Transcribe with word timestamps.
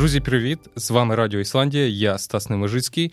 Друзі, 0.00 0.20
привіт! 0.20 0.58
З 0.76 0.90
вами 0.90 1.14
Радіо 1.14 1.40
Ісландія, 1.40 1.86
я 1.86 2.18
Стас 2.18 2.50
Неможицький. 2.50 3.12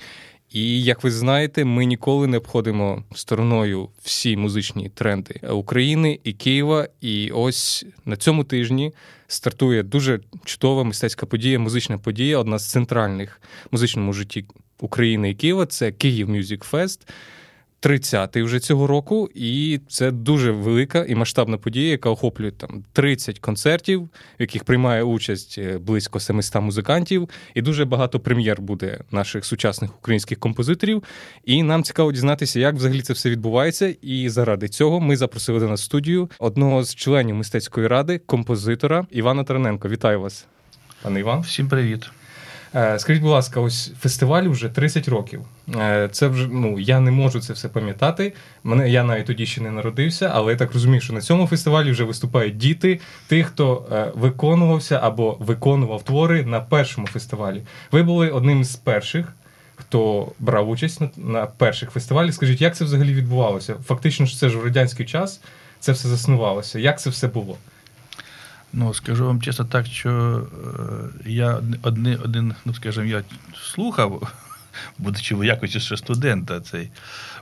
І 0.51 0.83
як 0.83 1.03
ви 1.03 1.11
знаєте, 1.11 1.65
ми 1.65 1.85
ніколи 1.85 2.27
не 2.27 2.37
обходимо 2.37 3.03
стороною 3.15 3.89
всі 4.01 4.37
музичні 4.37 4.89
тренди 4.89 5.39
України 5.49 6.19
і 6.23 6.33
Києва. 6.33 6.87
І 7.01 7.31
ось 7.31 7.85
на 8.05 8.15
цьому 8.15 8.43
тижні 8.43 8.93
стартує 9.27 9.83
дуже 9.83 10.19
чудова 10.45 10.83
мистецька 10.83 11.25
подія, 11.25 11.59
музична 11.59 11.97
подія, 11.97 12.37
одна 12.37 12.59
з 12.59 12.71
центральних 12.71 13.41
музичному 13.71 14.13
житті 14.13 14.45
України 14.79 15.29
і 15.29 15.35
Києва. 15.35 15.65
Це 15.65 15.91
Київ 15.91 16.29
Мюзик 16.29 16.63
Фест. 16.63 17.09
30-й 17.81 18.41
вже 18.41 18.59
цього 18.59 18.87
року, 18.87 19.29
і 19.35 19.79
це 19.87 20.11
дуже 20.11 20.51
велика 20.51 21.05
і 21.07 21.15
масштабна 21.15 21.57
подія, 21.57 21.91
яка 21.91 22.09
охоплює 22.09 22.51
там 22.51 22.83
30 22.93 23.39
концертів, 23.39 24.03
в 24.03 24.09
яких 24.39 24.63
приймає 24.63 25.03
участь 25.03 25.55
е, 25.57 25.77
близько 25.77 26.19
700 26.19 26.61
музикантів, 26.61 27.29
і 27.53 27.61
дуже 27.61 27.85
багато 27.85 28.19
прем'єр 28.19 28.61
буде 28.61 28.99
наших 29.11 29.45
сучасних 29.45 29.97
українських 29.97 30.39
композиторів. 30.39 31.03
І 31.45 31.63
нам 31.63 31.83
цікаво 31.83 32.11
дізнатися, 32.11 32.59
як 32.59 32.75
взагалі 32.75 33.01
це 33.01 33.13
все 33.13 33.29
відбувається. 33.29 33.95
І 34.01 34.29
заради 34.29 34.67
цього 34.67 34.99
ми 34.99 35.17
запросили 35.17 35.59
до 35.59 35.67
нас 35.67 35.83
студію 35.83 36.29
одного 36.39 36.83
з 36.83 36.95
членів 36.95 37.35
мистецької 37.35 37.87
ради, 37.87 38.21
композитора 38.25 39.07
Івана 39.11 39.43
Тараненко. 39.43 39.89
Вітаю 39.89 40.21
вас, 40.21 40.45
пане 41.01 41.19
Іван. 41.19 41.41
Всім 41.41 41.69
привіт. 41.69 42.16
Е, 42.75 42.99
скажіть, 42.99 43.21
будь 43.21 43.31
ласка, 43.31 43.59
ось 43.59 43.91
фестиваль 43.99 44.43
вже 44.43 44.69
30 44.69 45.07
років. 45.07 45.41
Е, 45.75 46.09
це 46.11 46.27
вже 46.27 46.47
ну 46.51 46.79
я 46.79 46.99
не 46.99 47.11
можу 47.11 47.39
це 47.39 47.53
все 47.53 47.69
пам'ятати. 47.69 48.33
Мене 48.63 48.89
я 48.89 49.03
навіть 49.03 49.25
тоді 49.25 49.45
ще 49.45 49.61
не 49.61 49.71
народився, 49.71 50.31
але 50.33 50.51
я 50.51 50.57
так 50.57 50.73
розумію, 50.73 51.01
що 51.01 51.13
на 51.13 51.21
цьому 51.21 51.47
фестивалі 51.47 51.91
вже 51.91 52.03
виступають 52.03 52.57
діти 52.57 52.99
тих, 53.27 53.47
хто 53.47 53.87
е, 53.91 54.11
виконувався 54.15 54.99
або 55.03 55.37
виконував 55.39 56.03
твори 56.03 56.45
на 56.45 56.59
першому 56.59 57.07
фестивалі. 57.07 57.61
Ви 57.91 58.03
були 58.03 58.29
одним 58.29 58.63
з 58.63 58.75
перших. 58.75 59.33
Хто 59.79 60.31
брав 60.39 60.69
участь 60.69 61.01
на, 61.01 61.09
на 61.17 61.45
перших 61.45 61.91
фестивалях, 61.91 62.33
скажіть, 62.33 62.61
як 62.61 62.75
це 62.75 62.85
взагалі 62.85 63.13
відбувалося? 63.13 63.75
Фактично, 63.85 64.27
це 64.27 64.49
ж 64.49 64.57
в 64.57 64.63
радянський 64.63 65.05
час 65.05 65.41
це 65.79 65.91
все 65.91 66.07
заснувалося. 66.07 66.79
Як 66.79 67.01
це 67.01 67.09
все 67.09 67.27
було? 67.27 67.57
Ну, 68.73 68.93
скажу 68.93 69.25
вам 69.25 69.41
чесно 69.41 69.65
так, 69.65 69.85
що 69.85 70.41
е, 71.25 71.29
я 71.29 71.61
один, 71.81 72.19
один, 72.23 72.55
ну 72.65 72.73
скажімо, 72.73 73.05
я 73.05 73.23
слухав, 73.55 74.33
будучи 74.97 75.35
в 75.35 75.43
якості 75.43 75.79
ще 75.79 75.97
студента, 75.97 76.61
цей, 76.61 76.89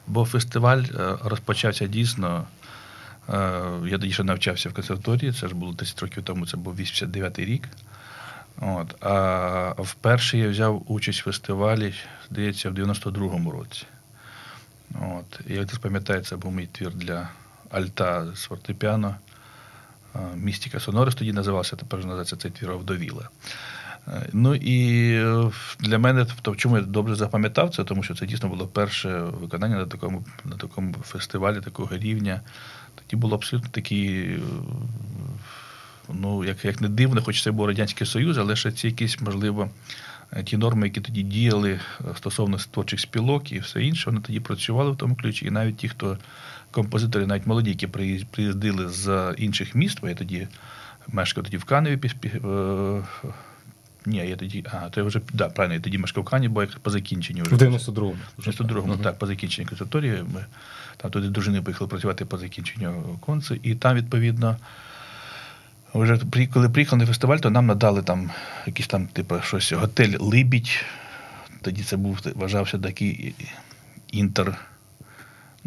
бо 0.07 0.25
фестиваль 0.25 0.83
е, 0.83 1.17
розпочався 1.23 1.87
дійсно. 1.87 2.47
Е, 3.29 3.61
я 3.85 3.97
тоді 3.97 4.11
ще 4.11 4.23
навчався 4.23 4.69
в 4.69 4.73
консерваторії, 4.73 5.31
це 5.31 5.47
ж 5.47 5.55
було 5.55 5.73
10 5.73 6.01
років 6.01 6.23
тому, 6.23 6.47
це 6.47 6.57
був 6.57 6.79
89-й 6.79 7.45
рік. 7.45 7.67
От, 8.61 8.95
А 9.03 9.73
вперше 9.77 10.37
я 10.37 10.49
взяв 10.49 10.91
участь 10.91 11.21
в 11.21 11.23
фестивалі, 11.23 11.93
здається, 12.31 12.69
в 12.69 12.73
92-му 12.73 13.51
році. 13.51 13.85
От, 15.01 15.39
Я 15.47 15.65
пам'ятаю, 15.81 16.21
це 16.21 16.35
був 16.35 16.51
мій 16.51 16.67
твір 16.71 16.93
для 16.93 17.29
Альта 17.69 18.35
з 18.35 18.43
фортепіано. 18.43 19.15
Містіка 20.35 20.79
Сонорис 20.79 21.15
тоді 21.15 21.33
називався, 21.33 21.75
тепер 21.75 21.99
називається 21.99 22.35
цей 22.35 22.51
твір 22.51 22.71
Овдовіла. 22.71 23.29
Е, 24.07 24.29
ну 24.33 24.55
і 24.55 25.11
е, 25.13 25.51
для 25.79 25.99
мене, 25.99 26.25
то 26.41 26.51
в 26.51 26.57
чому 26.57 26.77
я 26.77 26.83
добре 26.83 27.15
запам'ятав 27.15 27.75
це, 27.75 27.83
тому 27.83 28.03
що 28.03 28.15
це 28.15 28.25
дійсно 28.25 28.49
було 28.49 28.67
перше 28.67 29.19
виконання 29.19 29.75
на 29.75 29.85
такому 29.85 30.25
на 30.45 30.55
такому 30.55 30.93
фестивалі 30.93 31.61
такого 31.61 31.97
рівня. 31.97 32.41
Тоді 32.95 33.21
було 33.21 33.35
абсолютно 33.35 33.69
такі, 33.69 34.05
е, 34.07 34.39
ну, 36.13 36.45
як 36.45 36.65
як 36.65 36.81
не 36.81 36.89
дивно, 36.89 37.21
хоч 37.21 37.43
це 37.43 37.51
був 37.51 37.67
Радянський 37.67 38.07
Союз, 38.07 38.37
але 38.37 38.55
ще 38.55 38.71
ці 38.71 38.87
якісь, 38.87 39.21
можливо, 39.21 39.69
ті 40.43 40.57
норми, 40.57 40.87
які 40.87 41.01
тоді 41.01 41.23
діяли 41.23 41.79
стосовно 42.17 42.57
творчих 42.57 42.99
спілок 42.99 43.51
і 43.51 43.59
все 43.59 43.83
інше, 43.83 44.09
вони 44.09 44.21
тоді 44.21 44.39
працювали 44.39 44.91
в 44.91 44.97
тому 44.97 45.15
ключі. 45.15 45.45
І 45.45 45.51
навіть 45.51 45.77
ті, 45.77 45.89
хто 45.89 46.17
композитори, 46.75 47.25
навіть 47.25 47.47
молоді, 47.47 47.69
які 47.69 47.87
приїздили 48.31 48.89
з 48.89 49.33
інших 49.37 49.75
міст, 49.75 49.97
бо 50.01 50.09
я 50.09 50.15
тоді 50.15 50.47
мешкав 51.07 51.43
тоді 51.43 51.57
в 51.57 51.63
Каневі. 51.63 52.11
Е, 52.25 53.03
ні, 54.05 54.17
я 54.17 54.35
тоді, 54.35 54.63
а, 54.71 54.89
то 54.89 54.99
я 54.99 55.07
вже 55.07 55.21
да, 55.33 55.49
правильно, 55.49 55.73
я 55.73 55.79
тоді 55.79 55.97
мешкав 55.97 56.23
в 56.23 56.27
Кані, 56.27 56.47
бо 56.47 56.61
як 56.61 56.79
по 56.79 56.89
закінченню. 56.89 57.43
В 57.43 57.53
92-му. 57.53 58.15
В 58.37 58.47
92-му, 58.47 58.93
uh-huh. 58.93 59.03
так, 59.03 59.19
по 59.19 59.27
закінченню 59.27 59.67
консерваторії. 59.67 60.23
Ми 60.33 60.45
там 60.97 61.11
туди 61.11 61.27
дружини 61.27 61.61
поїхали 61.61 61.87
працювати 61.87 62.25
по 62.25 62.37
закінченню 62.37 63.19
концу, 63.19 63.55
і 63.63 63.75
там, 63.75 63.95
відповідно, 63.95 64.57
вже 65.93 66.19
коли 66.53 66.69
приїхали 66.69 66.99
на 66.99 67.07
фестиваль, 67.07 67.37
то 67.37 67.49
нам 67.49 67.65
надали 67.65 68.01
там 68.01 68.31
якийсь 68.65 68.87
там, 68.87 69.07
типу, 69.07 69.35
щось, 69.41 69.73
готель 69.73 70.17
Либідь. 70.19 70.83
Тоді 71.61 71.83
це 71.83 71.97
був 71.97 72.19
вважався 72.35 72.79
такий 72.79 73.35
інтер. 74.11 74.57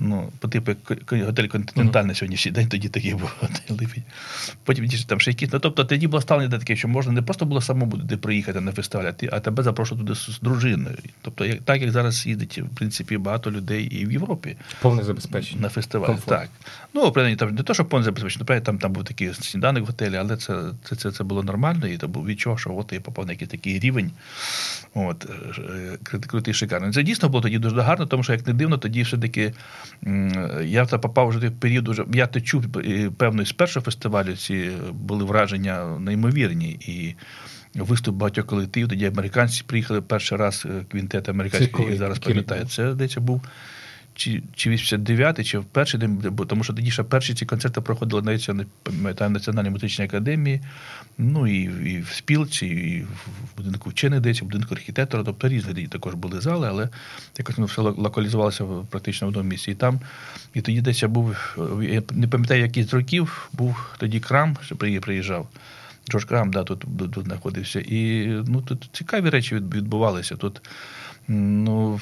Ну, 0.00 0.32
по 0.38 0.48
типу 0.48 0.72
готель 1.10 1.46
Континентальний 1.46 2.14
сьогоднішній 2.14 2.52
день 2.52 2.68
тоді 2.68 2.88
такий 2.88 3.14
був 3.14 3.32
готель. 3.40 3.86
Потім 4.64 4.88
там 5.06 5.20
ще 5.20 5.30
якісь. 5.30 5.52
Ну, 5.52 5.58
тобто 5.58 5.84
тоді 5.84 6.06
було 6.06 6.20
ставлення 6.20 6.58
таке, 6.58 6.76
що 6.76 6.88
можна 6.88 7.12
не 7.12 7.22
просто 7.22 7.46
було 7.46 7.60
самому 7.60 7.96
туди 7.96 8.16
приїхати 8.16 8.60
на 8.60 8.72
фестиваль, 8.72 9.12
а 9.32 9.40
тебе 9.40 9.62
запрошувати 9.62 10.06
туди 10.06 10.20
з 10.20 10.40
дружиною. 10.40 10.96
Тобто, 11.22 11.44
як, 11.44 11.62
так 11.62 11.82
як 11.82 11.90
зараз 11.90 12.26
їздить, 12.26 12.58
в 12.58 12.76
принципі, 12.76 13.18
багато 13.18 13.50
людей 13.50 13.84
і 13.84 14.06
в 14.06 14.12
Європі. 14.12 14.56
Повне 14.80 15.02
забезпечення. 15.02 15.60
На 15.60 15.68
фестиваль. 15.68 16.06
Комфорт. 16.06 16.40
Так. 16.40 16.48
Ну, 16.94 17.12
принаймні, 17.12 17.36
там 17.36 17.54
не 17.54 17.62
то, 17.62 17.74
що 17.74 17.84
повне 17.84 18.04
забезпечення, 18.04 18.40
наприклад, 18.40 18.64
там 18.64 18.78
там 18.78 18.92
був 18.92 19.04
такий 19.04 19.34
сніданок 19.34 19.84
в 19.84 19.86
готелі, 19.86 20.16
але 20.16 20.36
це 20.36 20.62
це, 20.84 20.96
це, 20.96 21.12
це 21.12 21.24
було 21.24 21.42
нормально, 21.42 21.86
і 21.86 21.96
то 21.96 22.08
був 22.08 22.26
відчув, 22.26 22.60
що 22.60 22.76
от 22.76 22.92
я 22.92 23.00
попав 23.00 23.26
на 23.26 23.32
якийсь 23.32 23.50
такий 23.50 23.78
рівень. 23.78 24.10
От, 24.94 25.26
е, 25.58 26.18
крутий, 26.26 26.54
шикарний. 26.54 26.92
Це 26.92 27.02
дійсно 27.02 27.28
було 27.28 27.42
тоді 27.42 27.58
дуже 27.58 27.80
гарно, 27.80 28.06
тому 28.06 28.22
що, 28.22 28.32
як 28.32 28.46
не 28.46 28.52
дивно, 28.52 28.78
тоді 28.78 29.02
все-таки. 29.02 29.52
Я 30.64 30.84
попав 30.86 31.28
вже 31.28 31.48
в 31.48 31.52
період, 31.52 31.88
уже, 31.88 32.04
я 32.12 32.26
те 32.26 32.40
чув 32.40 32.64
певно, 33.16 33.44
з 33.44 33.52
першого 33.52 33.84
фестивалю 33.84 34.36
ці 34.36 34.70
були 34.92 35.24
враження 35.24 35.98
неймовірні. 35.98 36.70
І 36.70 37.14
виступ 37.74 38.16
багатьох 38.16 38.46
колективів, 38.46 38.88
тоді 38.88 39.06
американці 39.06 39.64
приїхали 39.66 40.02
перший 40.02 40.38
раз, 40.38 40.66
е, 40.66 40.84
квінтет 40.90 41.28
американський, 41.28 41.96
зараз 41.96 42.18
пам'ятаю, 42.18 42.64
це 42.64 42.92
здається 42.92 43.20
був 43.20 43.42
чи 44.18 44.42
чи 44.54 44.70
89-й, 44.70 45.44
чи 45.44 45.58
в 45.58 45.64
перший 45.64 46.00
день, 46.00 46.22
тому 46.48 46.64
що 46.64 46.72
тоді 46.72 46.90
ще 46.90 47.02
перші 47.02 47.34
ці 47.34 47.46
концерти 47.46 47.80
проходили 47.80 48.22
навіть 48.22 48.50
на 49.20 49.28
Національній 49.28 49.70
музичній 49.70 50.04
академії, 50.04 50.60
ну 51.18 51.46
і 51.46 51.62
і 51.92 52.00
в 52.00 52.08
спілці, 52.08 52.66
і 52.66 53.02
в 53.02 53.56
будинку 53.56 53.90
вчених 53.90 54.20
десь, 54.20 54.42
в 54.42 54.44
будинку 54.44 54.74
архітектора, 54.74 55.24
тобто 55.24 55.48
різні 55.48 55.86
також 55.86 56.14
були 56.14 56.40
зали, 56.40 56.68
але 56.68 56.88
якось 57.38 57.56
воно 57.56 57.66
все 57.66 57.80
локалізувалося 57.80 58.64
практично 58.64 59.26
в 59.26 59.30
одному 59.30 59.48
місці. 59.48 59.70
І 59.70 59.74
там, 59.74 60.00
і 60.54 60.60
тоді 60.60 60.80
десь 60.80 61.02
я 61.02 61.08
був, 61.08 61.36
я 61.82 62.02
не 62.10 62.28
пам'ятаю, 62.28 62.62
який 62.62 62.84
з 62.84 62.94
років, 62.94 63.48
був 63.52 63.94
тоді 63.98 64.20
крам, 64.20 64.56
що 64.62 64.76
приїжджав. 64.76 65.48
Джордж 66.10 66.24
Крам, 66.24 66.50
да, 66.50 66.64
тут, 66.64 66.84
тут 67.12 67.24
знаходився. 67.24 67.80
І 67.80 68.26
ну, 68.26 68.62
тут 68.62 68.90
цікаві 68.92 69.30
речі 69.30 69.54
відбувалися. 69.54 70.36
Тут 70.36 70.60
Ну, 71.28 72.00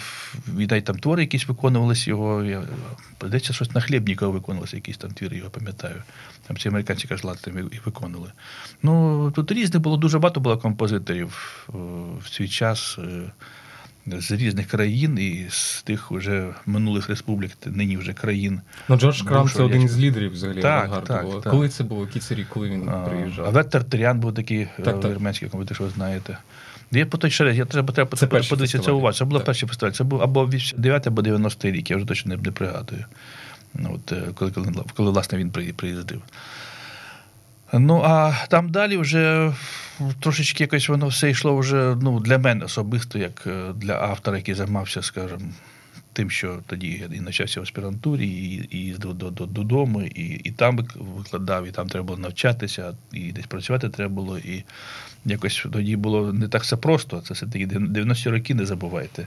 віддай 0.56 0.82
там 0.82 0.98
твори 0.98 1.22
якісь 1.22 1.48
виконувалися 1.48 2.10
його. 2.10 2.44
Я, 2.44 2.62
Здається, 3.22 3.53
щось 3.53 3.75
на 3.75 3.81
Хлібнікова 3.81 4.32
виконувалося, 4.32 4.76
якісь 4.76 4.98
там 4.98 5.10
твіри, 5.10 5.37
його 5.37 5.50
пам'ятаю. 5.50 6.03
Там 6.47 6.56
ці 6.56 6.69
американці 6.69 7.09
кажуть, 7.09 7.41
там 7.41 7.59
і 7.59 7.81
виконували. 7.84 8.32
Ну, 8.82 9.31
тут 9.31 9.53
різних 9.53 9.82
було 9.82 9.97
дуже 9.97 10.19
багато 10.19 10.41
було 10.41 10.59
композиторів 10.59 11.66
е, 11.69 11.72
в 12.25 12.28
свій 12.28 12.48
час 12.48 12.98
е, 12.98 13.32
з 14.20 14.32
різних 14.32 14.66
країн 14.66 15.19
і 15.19 15.47
з 15.50 15.82
тих 15.82 16.10
вже 16.10 16.54
минулих 16.66 17.08
республік, 17.08 17.53
нині 17.66 17.97
вже 17.97 18.12
країн. 18.12 18.60
Ну, 18.88 18.97
Джордж 18.97 19.22
Крам 19.22 19.48
це 19.48 19.62
один 19.62 19.88
з 19.88 19.98
лідерів 19.98 20.32
взагалі. 20.32 20.61
Так, 20.61 21.05
так, 21.05 21.31
так, 21.43 21.50
Коли 21.50 21.69
це 21.69 21.84
було? 21.84 22.00
Який 22.00 22.23
це 22.23 22.34
рік, 22.34 22.46
коли 22.49 22.69
він 22.69 22.88
а, 22.88 22.93
приїжджав? 22.93 23.46
А 23.46 23.50
Веттер 23.50 23.84
Терян 23.84 24.20
був 24.20 24.34
такий 24.34 24.69
так, 24.84 25.05
вірменський 25.05 25.49
композитор, 25.49 25.75
що 25.75 25.84
ви 25.84 25.90
знаєте. 25.90 26.38
Я 26.91 27.06
по 27.06 27.19
той 27.19 27.31
ще 27.31 27.55
я 27.55 27.65
треба 27.65 27.94
треба 27.94 28.17
це 28.17 28.27
подивитися 28.27 28.79
це 28.79 28.91
увагу. 28.91 29.12
Це 29.12 29.25
було 29.25 29.41
перший 29.41 29.69
фестиваль. 29.69 29.93
Це 29.93 30.05
був 30.05 30.23
або 30.23 30.47
89 30.47 31.06
або 31.06 31.23
90-й 31.23 31.71
рік, 31.71 31.91
я 31.91 31.97
вже 31.97 32.06
точно 32.06 32.37
не, 32.37 32.43
не 32.43 32.50
пригадую. 32.50 33.05
Ну, 33.75 33.94
от, 33.94 34.12
е, 34.12 34.23
Коли, 34.35 34.50
коли, 34.50 34.73
коли, 34.97 35.11
власне, 35.11 35.38
він 35.38 35.50
приїздив. 35.50 36.23
Ну, 37.73 38.03
а 38.05 38.33
там 38.49 38.71
далі 38.71 38.97
вже 38.97 39.53
трошечки 40.21 40.65
якось 40.65 40.88
воно 40.88 41.09
все 41.09 41.31
йшло 41.31 41.56
вже 41.56 41.97
ну, 42.03 42.21
для 42.21 42.38
мене 42.38 42.65
особисто, 42.65 43.19
як 43.19 43.44
е, 43.47 43.73
для 43.75 43.94
автора, 43.94 44.37
який 44.37 44.55
займався, 44.55 45.03
скажімо, 45.03 45.41
тим, 46.16 46.30
що 46.30 46.58
тоді 46.66 46.88
я 46.88 47.16
і 47.16 47.20
навчався 47.20 47.60
в 47.60 47.62
аспірантурі, 47.62 48.26
і 48.26 48.68
і 48.70 48.78
їздив 48.78 49.14
до, 49.14 49.30
до, 49.30 49.46
додому, 49.46 50.02
і 50.02 50.40
і 50.44 50.50
там 50.50 50.86
викладав, 50.96 51.66
і 51.66 51.70
там 51.70 51.88
треба 51.88 52.06
було 52.06 52.18
навчатися, 52.18 52.94
і 53.12 53.32
десь 53.32 53.46
працювати 53.46 53.88
треба 53.88 54.14
було. 54.14 54.38
І 54.38 54.64
якось 55.24 55.66
тоді 55.72 55.96
було 55.96 56.32
не 56.32 56.48
так 56.48 56.62
все 56.62 56.76
просто. 56.76 57.20
Це 57.20 57.34
все 57.34 57.46
таки 57.46 57.66
90-ті 57.66 58.30
роки, 58.30 58.54
не 58.54 58.66
забувайте. 58.66 59.26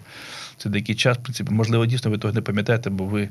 Це 0.57 0.69
деякий 0.69 0.95
час, 0.95 1.17
в 1.17 1.21
принципі, 1.21 1.51
можливо, 1.53 1.85
дійсно 1.85 2.11
ви 2.11 2.17
того 2.17 2.33
не 2.33 2.41
пам'ятаєте, 2.41 2.89
бо 2.89 3.05
ви 3.05 3.29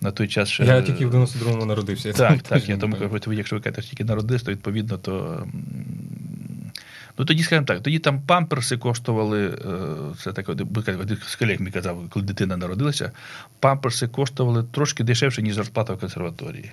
на 0.00 0.10
той 0.10 0.28
час 0.28 0.48
ще. 0.48 0.64
Я 0.64 0.82
тільки 0.82 1.06
в 1.06 1.14
92-му 1.14 1.64
народився. 1.64 2.12
Так, 2.12 2.42
так. 2.42 2.68
Я 2.68 2.76
тому 2.76 2.96
кажу, 2.96 3.32
якщо 3.32 3.56
ви 3.56 3.62
кажете, 3.62 3.82
тільки 3.82 4.04
народився, 4.04 4.44
то 4.44 4.52
відповідно, 4.52 4.98
то 4.98 5.46
Ну 7.18 7.24
тоді, 7.24 7.42
скажімо 7.42 7.66
так, 7.66 7.82
тоді 7.82 7.98
там 7.98 8.20
памперси 8.20 8.76
коштували, 8.76 9.46
е, 9.46 10.16
це 10.22 10.32
так 10.32 10.48
один 10.48 10.68
з 11.26 11.36
колег 11.36 11.60
мені 11.60 11.70
казав, 11.70 12.08
коли 12.10 12.26
дитина 12.26 12.56
народилася, 12.56 13.12
памперси 13.60 14.08
коштували 14.08 14.64
трошки 14.72 15.04
дешевше, 15.04 15.42
ніж 15.42 15.54
зарплата 15.54 15.94
в 15.94 15.98
консерваторії. 15.98 16.70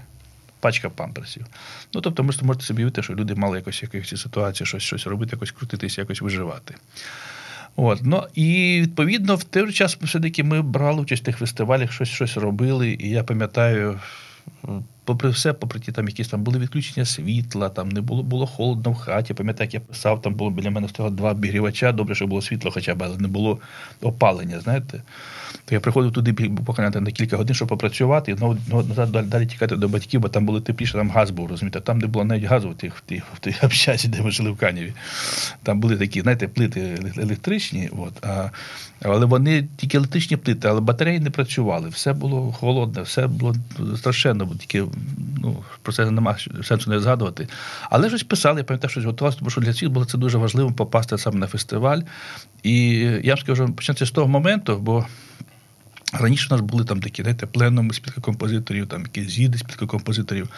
Пачка 0.59 0.89
памперсів. 0.89 1.45
Ну, 1.93 2.01
тобто, 2.01 2.23
ви 2.23 2.33
можете 2.41 2.65
собі 2.65 2.77
уявити, 2.77 3.03
що 3.03 3.15
люди 3.15 3.35
мали 3.35 3.57
якось 3.57 3.83
якось 3.83 4.21
ситуації, 4.21 4.67
щось 4.67 4.83
щось 4.83 5.07
робити, 5.07 5.29
якось 5.33 5.51
крутитися, 5.51 6.01
якось 6.01 6.21
виживати. 6.21 6.75
От, 7.75 7.99
ну, 8.03 8.23
І 8.33 8.79
відповідно 8.81 9.35
в 9.35 9.43
той 9.43 9.73
час 9.73 9.97
все-таки 10.01 10.43
ми 10.43 10.61
брали 10.61 11.01
участь 11.01 11.21
в 11.21 11.25
тих 11.25 11.38
фестивалях, 11.38 11.91
щось 11.91 12.09
щось 12.09 12.38
робили. 12.38 12.97
І 12.99 13.09
я 13.09 13.23
пам'ятаю, 13.23 13.99
попри 15.11 15.29
все, 15.29 15.53
попри 15.53 15.79
ті 15.79 15.91
там 15.91 16.07
якісь 16.07 16.27
там 16.27 16.43
були 16.43 16.59
відключення 16.59 17.05
світла, 17.05 17.69
там 17.69 17.89
не 17.89 18.01
було 18.01 18.23
було 18.23 18.47
холодно 18.47 18.91
в 18.91 18.95
хаті. 18.95 19.33
Пам'ятаю, 19.33 19.65
як 19.65 19.73
я 19.73 19.79
писав, 19.79 20.21
там 20.21 20.33
було 20.33 20.51
біля 20.51 20.71
мене 20.71 20.89
стояло 20.89 21.15
два 21.15 21.31
обігрівача, 21.31 21.91
добре, 21.91 22.15
що 22.15 22.27
було 22.27 22.41
світло, 22.41 22.71
хоча 22.71 22.95
б, 22.95 23.03
але 23.03 23.17
не 23.17 23.27
було 23.27 23.59
опалення. 24.01 24.59
знаєте. 24.59 25.01
То 25.65 25.75
я 25.75 25.79
приходив 25.79 26.11
туди 26.11 26.31
буквально 26.31 27.01
на 27.01 27.11
кілька 27.11 27.37
годин, 27.37 27.55
щоб 27.55 27.67
попрацювати, 27.67 28.31
і 28.31 28.35
знову 28.35 28.57
назад 28.83 29.11
далі, 29.11 29.25
далі 29.25 29.45
тікати 29.45 29.75
до 29.75 29.87
батьків, 29.87 30.21
бо 30.21 30.29
там 30.29 30.45
було 30.45 30.61
тепліше, 30.61 30.93
там 30.93 31.09
газ 31.09 31.31
був, 31.31 31.49
розумієте. 31.49 31.81
Там, 31.81 32.01
де 32.01 32.07
було 32.07 32.25
навіть 32.25 32.43
газу 32.43 32.69
в 32.69 32.75
тих, 32.75 32.95
в 32.95 33.01
тих, 33.01 33.23
в 33.35 33.39
тих 33.39 33.63
общазі, 33.63 34.07
де 34.07 34.21
ми 34.21 34.31
жили 34.31 34.51
в 34.51 34.57
Каніві. 34.57 34.93
Там 35.63 35.79
були 35.79 35.97
такі, 35.97 36.21
знаєте, 36.21 36.47
плити 36.47 36.99
електричні, 37.17 37.89
от, 37.97 38.25
а, 38.25 38.49
але 39.01 39.25
вони 39.25 39.67
тільки 39.77 39.97
електричні 39.97 40.37
плити, 40.37 40.67
але 40.67 40.81
батареї 40.81 41.19
не 41.19 41.29
працювали. 41.29 41.89
Все 41.89 42.13
було 42.13 42.51
холодне, 42.51 43.01
все 43.01 43.27
було 43.27 43.55
страшенно, 43.95 44.49
тільки 44.59 44.83
ну, 45.42 45.63
про 45.81 45.94
це 45.94 46.12
немає 46.12 46.38
сенсу 46.63 46.89
не 46.89 47.00
згадувати. 47.00 47.48
Але 47.89 48.09
щось 48.09 48.24
писали, 48.24 48.59
я 48.59 48.63
пам'ятаю, 48.63 48.92
щось 48.92 49.03
готувалося, 49.03 49.39
тому 49.39 49.51
що 49.51 49.62
для 49.62 49.71
всіх 49.71 49.89
було 49.89 50.06
це 50.06 50.18
дуже 50.18 50.38
важливо 50.38 50.71
попасти 50.71 51.18
саме 51.18 51.39
на 51.39 51.48
фестиваль. 51.48 52.01
І 52.63 52.89
я 53.24 53.33
вам 53.33 53.38
скажу, 53.38 53.74
почнеться 53.74 54.06
з 54.06 54.12
того 54.12 54.27
моменту, 54.27 54.77
бо. 54.77 55.06
Раніше 56.13 56.48
у 56.51 56.53
нас 56.53 56.62
були 56.62 56.86
там 56.86 57.01
такі 57.01 57.21
знаєте, 57.21 57.45
пленуми 57.45 57.94
спілка 57.94 58.21
композиторів, 58.21 58.88
там 58.88 59.01
якісь 59.01 59.27
з'їди 59.27 59.57
спілка 59.57 59.86
композиторів. 59.86 60.50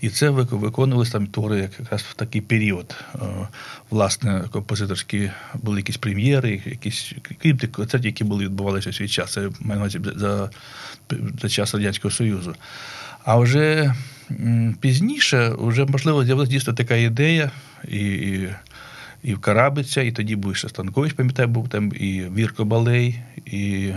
І 0.00 0.08
це 0.08 0.30
виконувалися 0.30 1.12
там 1.12 1.26
твори 1.26 1.70
якраз 1.78 2.02
в 2.02 2.14
такий 2.14 2.40
період. 2.40 2.94
Власне, 3.90 4.44
композиторські 4.50 5.30
були 5.54 5.78
якісь 5.78 5.96
прем'єри, 5.96 6.62
якісь 6.64 7.12
крім 7.38 7.58
тих 7.58 7.72
концертів, 7.72 8.06
які 8.06 8.24
були 8.24 8.44
відбувалися 8.44 8.90
в 8.90 8.94
свій 8.94 9.08
час. 9.08 9.32
Це 9.32 9.50
маю 9.60 9.90
за, 9.90 10.50
за 11.42 11.48
час 11.48 11.74
Радянського 11.74 12.12
Союзу. 12.12 12.54
А 13.24 13.36
вже 13.36 13.94
пізніше, 14.80 15.52
вже, 15.58 15.84
можливо, 15.84 16.24
з'явилася 16.24 16.52
дійсно 16.52 16.72
така 16.72 16.96
ідея, 16.96 17.50
і 17.88 17.98
і, 18.08 18.48
і 19.22 19.34
в 19.34 19.38
Карабиця, 19.38 20.02
і 20.02 20.12
тоді 20.12 20.36
був 20.36 20.56
ще 20.56 20.68
Станкович, 20.68 21.12
пам'ятаю, 21.12 21.48
був 21.48 21.68
там, 21.68 21.92
і 22.00 22.22
Вірко 22.36 22.64
Балей, 22.64 23.18
і 23.46 23.92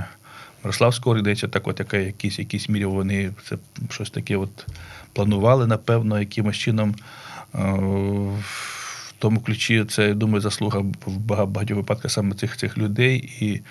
Мирослав 0.63 0.95
Скорик, 0.95 1.21
здається, 1.21 1.47
так 1.47 1.67
от 1.67 1.79
яка 1.79 1.97
якісь 1.97 2.39
якісь 2.39 2.69
мірі 2.69 2.85
вони 2.85 3.31
це 3.49 3.57
щось 3.89 4.09
таке 4.09 4.37
от 4.37 4.67
планували, 5.13 5.67
напевно, 5.67 6.19
якимось 6.19 6.57
чином. 6.57 6.95
В 7.53 9.13
тому 9.19 9.39
ключі 9.39 9.85
це, 9.85 10.07
я 10.07 10.13
думаю, 10.13 10.41
заслуга 10.41 10.79
в 11.05 11.45
багатьох 11.45 11.77
випадках 11.77 12.11
саме 12.11 12.35
цих 12.35 12.57
цих 12.57 12.77
людей. 12.77 13.33
І 13.39 13.61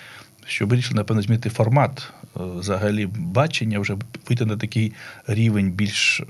що 0.47 0.67
вирішили, 0.67 0.95
напевно, 0.95 1.21
змінити 1.21 1.49
формат 1.49 2.09
е, 2.23 2.39
взагалі 2.59 3.05
бачення, 3.05 3.79
вже 3.79 3.95
вийти 4.29 4.45
на 4.45 4.57
такий 4.57 4.93
рівень 5.27 5.71
більш 5.71 6.19
е, 6.19 6.25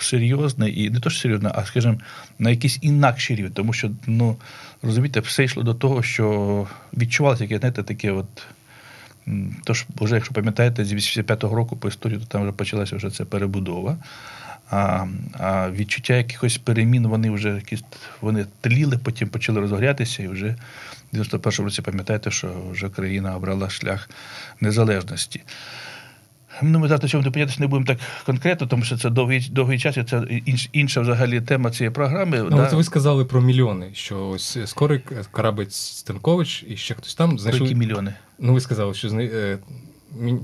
серйозний, 0.00 0.82
і 0.82 0.90
не 0.90 1.00
то 1.00 1.10
що 1.10 1.20
серйозний, 1.20 1.52
а 1.54 1.64
скажімо, 1.64 1.96
на 2.38 2.50
якийсь 2.50 2.78
інакший 2.82 3.36
рівень. 3.36 3.52
Тому 3.52 3.72
що, 3.72 3.90
ну, 4.06 4.36
розумієте, 4.82 5.20
все 5.20 5.44
йшло 5.44 5.62
до 5.62 5.74
того, 5.74 6.02
що 6.02 6.66
відчувалося, 6.98 7.44
яке, 7.44 7.58
знаєте, 7.58 7.82
таке 7.82 8.12
от. 8.12 8.46
Тож, 9.64 9.86
вже, 10.00 10.14
якщо 10.14 10.34
пам'ятаєте, 10.34 10.84
з 10.84 10.92
85-го 10.92 11.56
року 11.56 11.76
по 11.76 11.88
історії, 11.88 12.18
то 12.18 12.26
там 12.26 12.42
вже 12.42 12.52
почалася 12.52 12.96
вже 12.96 13.10
ця 13.10 13.24
перебудова. 13.24 13.96
А 14.70 15.06
а 15.32 15.70
відчуття 15.70 16.16
якихось 16.16 16.58
перемін 16.58 17.06
вони 17.06 17.30
вже 17.30 17.48
якісь 17.48 17.84
вони 18.20 18.46
тліли, 18.60 18.98
потім 18.98 19.28
почали 19.28 19.60
розгорятися, 19.60 20.22
і 20.22 20.28
вже 20.28 20.56
в 21.12 21.16
91-му 21.16 21.64
році 21.64 21.82
пам'ятаєте, 21.82 22.30
що 22.30 22.52
вже 22.70 22.88
країна 22.88 23.36
обрала 23.36 23.70
шлях 23.70 24.10
незалежності. 24.60 25.42
Ну, 26.62 26.78
Ми 26.78 26.88
зараз 26.88 27.10
цьому 27.10 27.24
допинятися 27.24 27.60
не 27.60 27.66
будемо 27.66 27.86
так 27.86 27.98
конкретно, 28.26 28.66
тому 28.66 28.84
що 28.84 28.96
це 28.96 29.10
довгий 29.10 29.48
довгий 29.52 29.78
час, 29.78 29.96
і 29.96 30.04
це 30.04 30.22
інш, 30.46 30.68
інша 30.72 31.00
взагалі 31.00 31.40
тема 31.40 31.70
цієї 31.70 31.90
програми. 31.90 32.38
Ну, 32.50 32.56
да. 32.56 32.76
ви 32.76 32.84
сказали 32.84 33.24
про 33.24 33.40
мільйони, 33.40 33.90
що 33.92 34.28
ось 34.28 34.58
Скорик, 34.64 35.12
Карабець 35.30 35.74
Станкович 35.74 36.64
і 36.68 36.76
ще 36.76 36.94
хтось 36.94 37.14
там 37.14 37.38
знайшли. 37.38 37.62
Які 37.62 37.74
мільйони? 37.74 38.14
Ну, 38.38 38.54
ви 38.54 38.60
сказали, 38.60 38.94
що 38.94 39.08
е, 39.08 39.58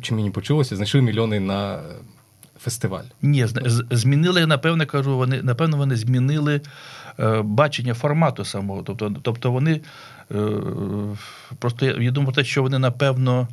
чи 0.02 0.14
мені 0.14 0.30
почулося, 0.30 0.76
знайшли 0.76 1.00
мільйони 1.00 1.40
на 1.40 1.80
фестиваль. 2.60 3.04
Ні, 3.22 3.46
змінили, 3.90 4.46
напевно, 4.46 4.86
кажу, 4.86 5.16
вони 5.16 5.42
напевно, 5.42 5.76
вони 5.76 5.96
змінили 5.96 6.60
бачення 7.42 7.94
формату 7.94 8.44
самого. 8.44 8.82
Тобто, 8.82 9.16
тобто 9.22 9.50
вони 9.50 9.80
е, 10.32 10.36
просто 11.58 11.86
я 11.86 12.10
думаю, 12.10 12.32
те, 12.32 12.44
що 12.44 12.62
вони 12.62 12.78
напевно 12.78 13.48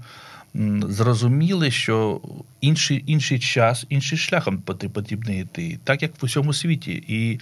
зрозуміли, 0.90 1.72
що 1.72 2.22
інший 2.62 3.04
інший 3.08 3.40
час, 3.40 3.86
інший 3.90 4.18
шляхом 4.18 4.58
потрібно 4.94 5.34
йти, 5.34 5.80
так 5.84 6.02
як 6.02 6.12
в 6.22 6.25
усьому 6.25 6.54
світі. 6.54 7.04
І 7.08 7.40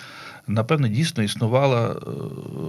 напевно 0.50 0.88
дійсно 0.88 1.24
існувала 1.24 1.90
е, 1.90 2.10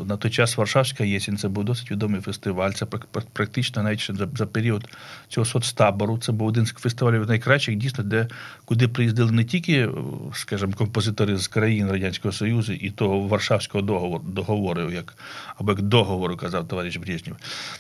на 0.06 0.16
той 0.16 0.30
час 0.30 0.56
Варшавська 0.56 1.04
єсінь. 1.04 1.36
Це 1.36 1.48
був 1.48 1.64
досить 1.64 1.90
відомий 1.90 2.20
фестиваль. 2.20 2.70
Це 2.70 2.86
практично 3.32 3.82
навіть 3.82 4.00
ще 4.00 4.14
за, 4.34 4.46
період 4.46 4.88
цього 5.28 5.44
соцтабору. 5.44 6.18
Це 6.18 6.32
був 6.32 6.48
один 6.48 6.66
з 6.66 6.72
фестивалів 6.72 7.28
найкращих, 7.28 7.76
дійсно, 7.76 8.04
де 8.04 8.28
куди 8.64 8.88
приїздили 8.88 9.32
не 9.32 9.44
тільки, 9.44 9.72
е, 9.72 9.90
скажімо, 10.32 10.72
композитори 10.76 11.36
з 11.36 11.48
країн 11.48 11.90
Радянського 11.90 12.32
Союзу 12.32 12.72
і 12.72 12.90
того 12.90 13.20
Варшавського 13.20 13.82
договору, 13.82 14.24
договору, 14.26 14.90
як 14.90 15.14
або 15.58 15.72
як 15.72 15.82
договору 15.82 16.36
казав 16.36 16.68
товариш 16.68 16.96
Брежнєв. 16.96 17.36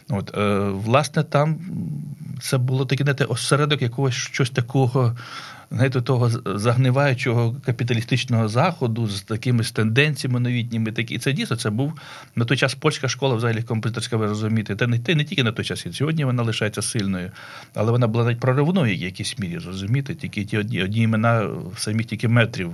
От 0.08 0.36
е, 0.36 0.58
власне 0.58 1.22
там 1.22 1.58
це 2.40 2.58
було 2.58 2.86
таке 2.86 3.04
знаєте, 3.04 3.24
осередок 3.24 3.82
якогось 3.82 4.14
щось 4.14 4.50
такого 4.50 5.16
знаєте, 5.70 6.00
того 6.00 6.30
загниваючого 6.58 7.56
капіталістичного 7.64 8.48
заходу 8.48 9.06
з 9.06 9.22
такими 9.22 9.64
тенденціями 9.64 10.40
новітніми. 10.40 10.92
Такі. 10.92 11.14
І 11.14 11.18
це 11.18 11.32
дійсно 11.32 11.56
це 11.56 11.70
був 11.70 11.92
на 12.36 12.44
той 12.44 12.56
час 12.56 12.74
польська 12.74 13.08
школа, 13.08 13.34
взагалі 13.34 13.62
композиторська, 13.62 14.16
ви 14.16 14.26
розумієте. 14.26 14.76
Та 14.76 14.86
не, 14.86 14.98
та 14.98 15.14
не 15.14 15.24
тільки 15.24 15.44
на 15.44 15.52
той 15.52 15.64
час, 15.64 15.86
і 15.86 15.92
сьогодні 15.92 16.24
вона 16.24 16.42
лишається 16.42 16.82
сильною, 16.82 17.30
але 17.74 17.90
вона 17.90 18.06
була 18.06 18.24
навіть 18.24 18.40
проривною 18.40 18.96
в 18.96 18.98
якійсь 18.98 19.38
мірі, 19.38 19.58
розумієте, 19.58 20.14
тільки 20.14 20.44
ті 20.44 20.58
одні, 20.58 20.82
одні 20.82 21.02
імена 21.02 21.50
самих 21.76 22.06
тільки 22.06 22.28
метрів 22.28 22.72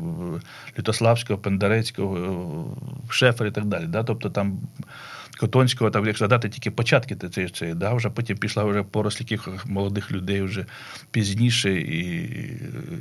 Лютославського, 0.78 1.38
Пендарецького, 1.38 2.76
Шефер 3.08 3.46
і 3.46 3.50
так 3.50 3.64
далі. 3.64 3.86
Да? 3.86 4.02
Тобто 4.02 4.30
там 4.30 4.58
Котонського, 5.36 5.90
там, 5.90 6.06
якщо 6.06 6.24
задати 6.24 6.48
тільки 6.48 6.70
початки 6.70 7.16
цієї, 7.16 7.52
цієї 7.52 7.76
да, 7.76 7.94
вже 7.94 8.10
потім 8.10 8.36
пішла 8.36 8.64
вже 8.64 8.82
поросль 8.82 9.20
яких 9.20 9.66
молодих 9.66 10.12
людей 10.12 10.42
вже 10.42 10.66
пізніше, 11.10 11.74
і 11.74 12.30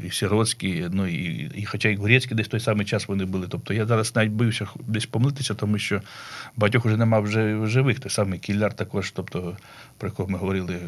і 0.08 0.12
Сіроцький, 0.12 0.86
ну 0.92 1.08
і, 1.08 1.52
і 1.56 1.66
хоча 1.66 1.90
і 1.90 1.96
Горецький 1.96 2.38
десь 2.38 2.48
той 2.48 2.60
самий 2.60 2.86
час 2.86 3.08
вони 3.08 3.26
були. 3.26 3.48
Тобто 3.50 3.74
я 3.74 3.86
зараз 3.86 4.16
навіть 4.16 4.32
боюся 4.32 4.68
десь 4.88 5.06
помилитися, 5.06 5.54
тому 5.54 5.78
що 5.78 6.02
багатьох 6.56 6.86
вже 6.86 6.98
немає 6.98 7.24
вже 7.24 7.66
живих. 7.68 8.00
Той 8.00 8.12
самий 8.12 8.40
Кілляр 8.40 8.74
також, 8.74 9.12
тобто 9.12 9.58
про 9.98 10.10
якого 10.10 10.30
ми 10.30 10.38
говорили, 10.38 10.74
е, 10.74 10.80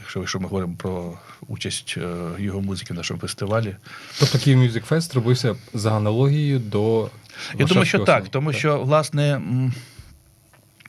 якщо 0.00 0.20
якщо 0.20 0.40
ми 0.40 0.44
говоримо 0.44 0.74
про 0.78 1.18
участь 1.48 1.94
е, 1.96 2.42
його 2.42 2.60
музики 2.60 2.94
в 2.94 2.96
нашому 2.96 3.20
фестивалі. 3.20 3.76
Тобто 4.18 4.38
такий 4.38 4.56
Music 4.56 4.88
Fest 4.88 5.14
робився 5.14 5.56
за 5.74 5.96
аналогією 5.96 6.58
до. 6.58 7.10
Я 7.58 7.66
думаю, 7.66 7.86
що 7.86 7.98
так, 7.98 8.28
тому 8.28 8.52
що, 8.52 8.80
власне 8.80 9.40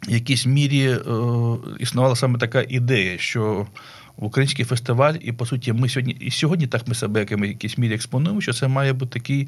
якійсь 0.08 0.46
мірі 0.46 0.90
е, 0.90 1.00
існувала 1.80 2.16
саме 2.16 2.40
така 2.40 2.66
ідея, 2.70 3.18
що 3.18 3.68
український 4.18 4.66
фестиваль, 4.66 5.14
і 5.22 5.32
по 5.32 5.46
суті, 5.46 5.74
ми 5.74 5.90
сьогодні 5.90 6.14
і 6.14 6.32
сьогодні 6.32 6.68
так 6.68 6.88
ми 6.88 6.96
себе 6.96 7.26
в 7.26 7.46
якійсь 7.46 7.78
мірі 7.78 7.94
експонуємо, 7.94 8.42
що 8.42 8.54
це 8.54 8.68
має 8.68 8.94
бути 8.94 9.20
такий 9.20 9.48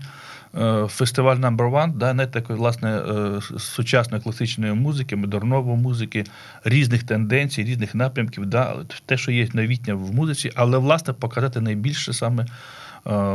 е, 0.56 0.88
фестиваль 0.88 1.38
number 1.38 1.72
one, 1.72 1.98
да, 1.98 2.14
не 2.14 2.28
такої 2.28 2.60
власне 2.60 2.90
е, 2.90 3.40
сучасної 3.60 4.24
класичної 4.24 4.74
музики, 4.74 5.16
модернової 5.16 5.78
музики, 5.78 6.24
різних 6.64 7.04
тенденцій, 7.04 7.64
різних 7.64 7.96
напрямків, 7.96 8.46
да, 8.46 8.76
те, 9.06 9.18
що 9.18 9.32
є 9.32 9.48
новітнє 9.54 9.94
в 9.94 10.14
музиці, 10.14 10.52
але 10.56 10.78
власне 10.78 11.14
показати 11.14 11.62
найбільше 11.62 12.14
саме 12.14 12.46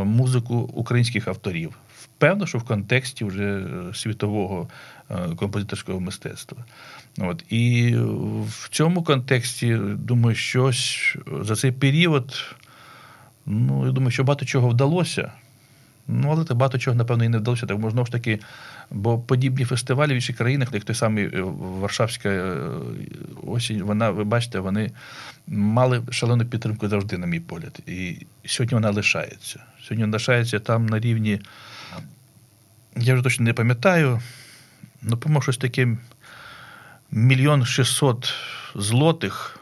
музику 0.05 0.55
українських 0.55 1.29
авторів. 1.29 1.73
Певно, 2.19 2.47
що 2.47 2.59
в 2.59 2.65
контексті 2.65 3.25
вже 3.25 3.45
е, 3.45 3.95
світового 3.95 4.69
е, 5.11 5.15
композиторського 5.37 6.01
мистецтва. 6.01 6.65
От. 7.19 7.45
І 7.49 7.95
в 8.47 8.69
цьому 8.71 9.03
контексті, 9.03 9.75
думаю, 9.95 10.37
щось 10.37 11.17
за 11.43 11.57
цей 11.57 11.73
період, 11.73 12.55
ну, 13.47 13.87
я 13.87 13.93
думаю, 13.93 14.11
що 14.11 14.25
багато 14.25 14.45
чого 14.45 14.69
вдалося. 14.69 15.33
Ну, 16.09 16.31
але 16.31 16.45
багато 16.45 16.79
чого, 16.79 16.97
напевно, 16.97 17.25
і 17.25 17.29
не 17.29 17.39
вдалося. 17.39 17.67
Так 17.67 17.79
можна 17.79 18.05
ж 18.05 18.13
таки, 18.13 18.39
бо 18.91 19.19
подібні 19.19 19.65
фестивалі 19.65 20.13
в 20.13 20.15
інших 20.15 20.37
країнах, 20.37 20.69
як 20.73 20.85
той 20.85 20.97
самий 20.97 21.25
е, 21.25 21.43
Варшавська 21.59 22.55
осінь, 23.47 23.83
вона, 23.83 24.11
ви 24.11 24.25
бачите, 24.25 24.61
вони 24.61 24.91
мали 25.47 26.03
шалену 26.11 26.45
підтримку 26.45 26.89
завжди, 26.89 27.19
на 27.19 27.27
мій 27.27 27.41
погляд. 27.41 27.79
І 27.87 28.17
сьогодні 28.45 28.75
вона 28.75 28.91
лишається. 28.91 29.61
Сьогодні 29.83 30.05
вона 30.05 30.15
лишається 30.15 30.59
там 30.59 30.87
на 30.87 31.01
рівні, 31.01 31.41
я 32.97 33.15
вже 33.15 33.23
точно 33.23 33.45
не 33.45 33.53
пам'ятаю, 33.53 34.21
ну, 35.03 35.17
по-моєму, 35.17 35.43
щось 35.43 35.57
таке 35.57 35.97
мільйон 37.11 37.65
шістсот 37.65 38.35
злотих 38.75 39.61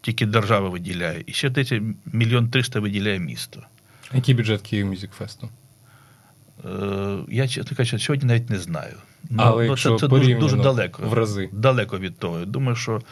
тільки 0.00 0.26
держава 0.26 0.68
виділяє, 0.68 1.24
і 1.26 1.32
ще 1.32 1.50
десь 1.50 1.72
мільйон 2.12 2.48
триста 2.48 2.80
виділяє 2.80 3.18
місто. 3.18 3.62
Який 4.14 4.34
бюджет 4.34 4.60
Київ 4.60 4.86
Мюзик 4.86 5.10
Фесту? 5.10 5.48
Е, 6.64 7.18
я 7.28 7.48
чесно 7.48 7.76
кажучи, 7.76 7.98
сьогодні 7.98 8.28
навіть 8.28 8.50
не 8.50 8.58
знаю. 8.58 8.94
Ну, 9.30 9.42
Але 9.42 9.66
ну, 9.66 9.76
це, 9.76 9.96
це 9.98 10.08
дуже, 10.08 10.34
дуже 10.34 10.56
далеко. 10.56 11.02
В 11.08 11.12
рази. 11.12 11.48
Далеко 11.52 11.98
від 11.98 12.18
того. 12.18 12.44
Думаю, 12.44 12.76
що 12.76 13.02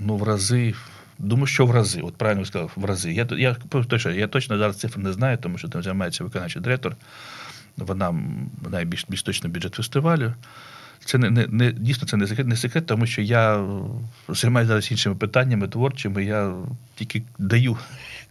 ну, 0.00 0.16
в 0.16 0.22
рази. 0.22 0.74
Думаю, 1.18 1.46
що 1.46 1.66
в 1.66 1.70
рази, 1.70 2.00
от 2.00 2.16
правильно 2.16 2.44
сказав, 2.44 2.72
в 2.76 2.84
рази. 2.84 3.12
Я 3.12 3.26
я, 3.38 3.54
точно, 3.88 4.10
я 4.10 4.28
точно 4.28 4.58
зараз 4.58 4.76
цифр 4.76 4.98
не 4.98 5.12
знаю, 5.12 5.38
тому 5.38 5.58
що 5.58 5.68
там 5.68 5.82
займається 5.82 6.24
виконавчий 6.24 6.62
директор. 6.62 6.96
Вона 7.76 8.14
найбільш 8.70 9.06
більш 9.08 9.22
точно 9.22 9.48
бюджет 9.48 9.74
фестивалю. 9.74 10.34
Це 11.04 11.18
не 11.18 11.30
не, 11.30 11.46
не 11.46 11.72
дійсно 11.72 12.08
це 12.08 12.16
не 12.16 12.26
секрет, 12.26 12.46
не 12.46 12.56
секрет, 12.56 12.86
тому 12.86 13.06
що 13.06 13.22
я 13.22 13.66
займаюся 14.28 14.68
зараз 14.68 14.90
іншими 14.90 15.14
питаннями 15.14 15.68
творчими. 15.68 16.24
Я 16.24 16.54
тільки 16.94 17.22
даю, 17.38 17.78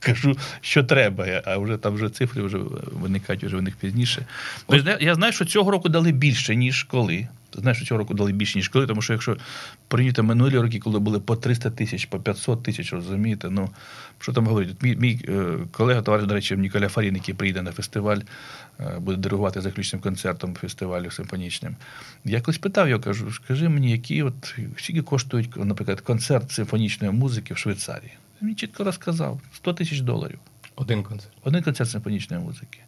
кажу, 0.02 0.38
що 0.62 0.84
треба, 0.84 1.42
а 1.46 1.58
вже 1.58 1.78
там 1.78 1.94
вже 1.94 2.10
цифри 2.10 2.44
вже 2.44 2.58
виникають 2.92 3.44
вже 3.44 3.58
в 3.58 3.62
них 3.62 3.76
пізніше. 3.76 4.26
Тобто, 4.68 4.98
я, 5.00 5.16
знаю, 5.16 5.34
що 5.34 5.46
цього 5.46 5.72
року 5.72 5.90
дали 5.90 6.12
більше, 6.12 6.56
ніж 6.56 6.84
коли. 6.84 7.28
Знаєш, 7.58 7.78
що 7.78 7.86
цього 7.86 7.98
року 7.98 8.14
дали 8.14 8.32
більше, 8.32 8.60
ніж 8.60 8.68
коли, 8.68 8.88
тому 8.88 9.02
що 9.02 9.14
якщо 9.14 9.38
порівняти 9.88 10.22
минулі 10.22 10.58
роки, 10.58 10.80
коли 10.80 11.00
були 11.00 11.20
по 11.20 11.36
300 11.36 11.70
тисяч, 11.70 12.06
по 12.06 12.20
500 12.20 12.64
тисяч, 12.64 12.94
розумієте, 12.94 13.50
ну 13.50 13.70
що 14.20 14.34
там 14.34 14.48
говорити? 14.48 14.76
Мій 14.82 14.96
мій 14.96 15.20
е, 15.28 15.58
колега, 15.72 16.02
товариш, 16.02 16.28
до 16.28 16.34
речі, 16.34 16.58
Ніколя 16.58 16.90
Фарін, 16.90 17.16
який 17.16 17.36
прийде 17.36 17.62
на 17.62 17.72
фестиваль, 17.72 18.20
е, 18.80 19.00
буде 19.00 19.18
диригувати 19.18 19.62
заключним 19.62 20.02
концертом 20.02 20.56
фестивалю 20.56 21.12
симфонічним. 21.12 21.76
Я 22.26 22.42
колись 22.42 22.58
питав, 22.58 22.90
я 22.90 23.00
кажу, 23.00 23.32
скажи 23.32 23.70
мені, 23.70 23.92
які 23.92 24.24
от 24.24 24.56
скільки 24.78 25.02
коштують, 25.02 25.50
наприклад, 25.56 26.02
концерт 26.02 26.52
симфонічної 26.52 27.14
музики 27.14 27.54
в 27.54 27.58
Швейцарії? 27.58 28.12
Він 28.42 28.48
мені 28.48 28.56
чітко 28.56 28.84
розказав: 28.84 29.42
100 29.54 29.74
тисяч 29.74 30.00
доларів. 30.00 30.40
Один 30.76 31.04
концерт. 31.04 31.34
Один 31.44 31.64
концерт 31.64 31.90
симфонічної 31.90 32.44
музики. 32.44 32.80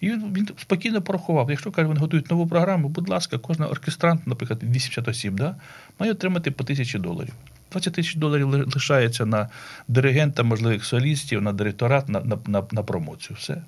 І 0.00 0.10
він, 0.10 0.34
він 0.34 0.48
спокійно 0.56 1.02
порахував. 1.02 1.50
Якщо 1.50 1.72
каже, 1.72 1.88
вони 1.88 2.00
готують 2.00 2.30
нову 2.30 2.46
програму, 2.46 2.88
будь 2.88 3.08
ласка, 3.08 3.38
кожен 3.38 3.64
оркестрант, 3.64 4.26
наприклад, 4.26 4.62
80 4.62 5.08
осіб, 5.08 5.34
да, 5.34 5.56
має 5.98 6.12
отримати 6.12 6.50
по 6.50 6.64
тисячі 6.64 6.98
доларів. 6.98 7.34
20 7.70 7.94
тисяч 7.94 8.14
доларів 8.14 8.48
лишається 8.48 9.26
на 9.26 9.48
диригента, 9.88 10.42
можливих 10.42 10.84
солістів, 10.84 11.42
на 11.42 11.52
директорат, 11.52 12.08
на, 12.08 12.20
на, 12.20 12.38
на, 12.46 12.62
на 12.72 12.82
промоцію. 12.82 13.36
Все. 13.40 13.62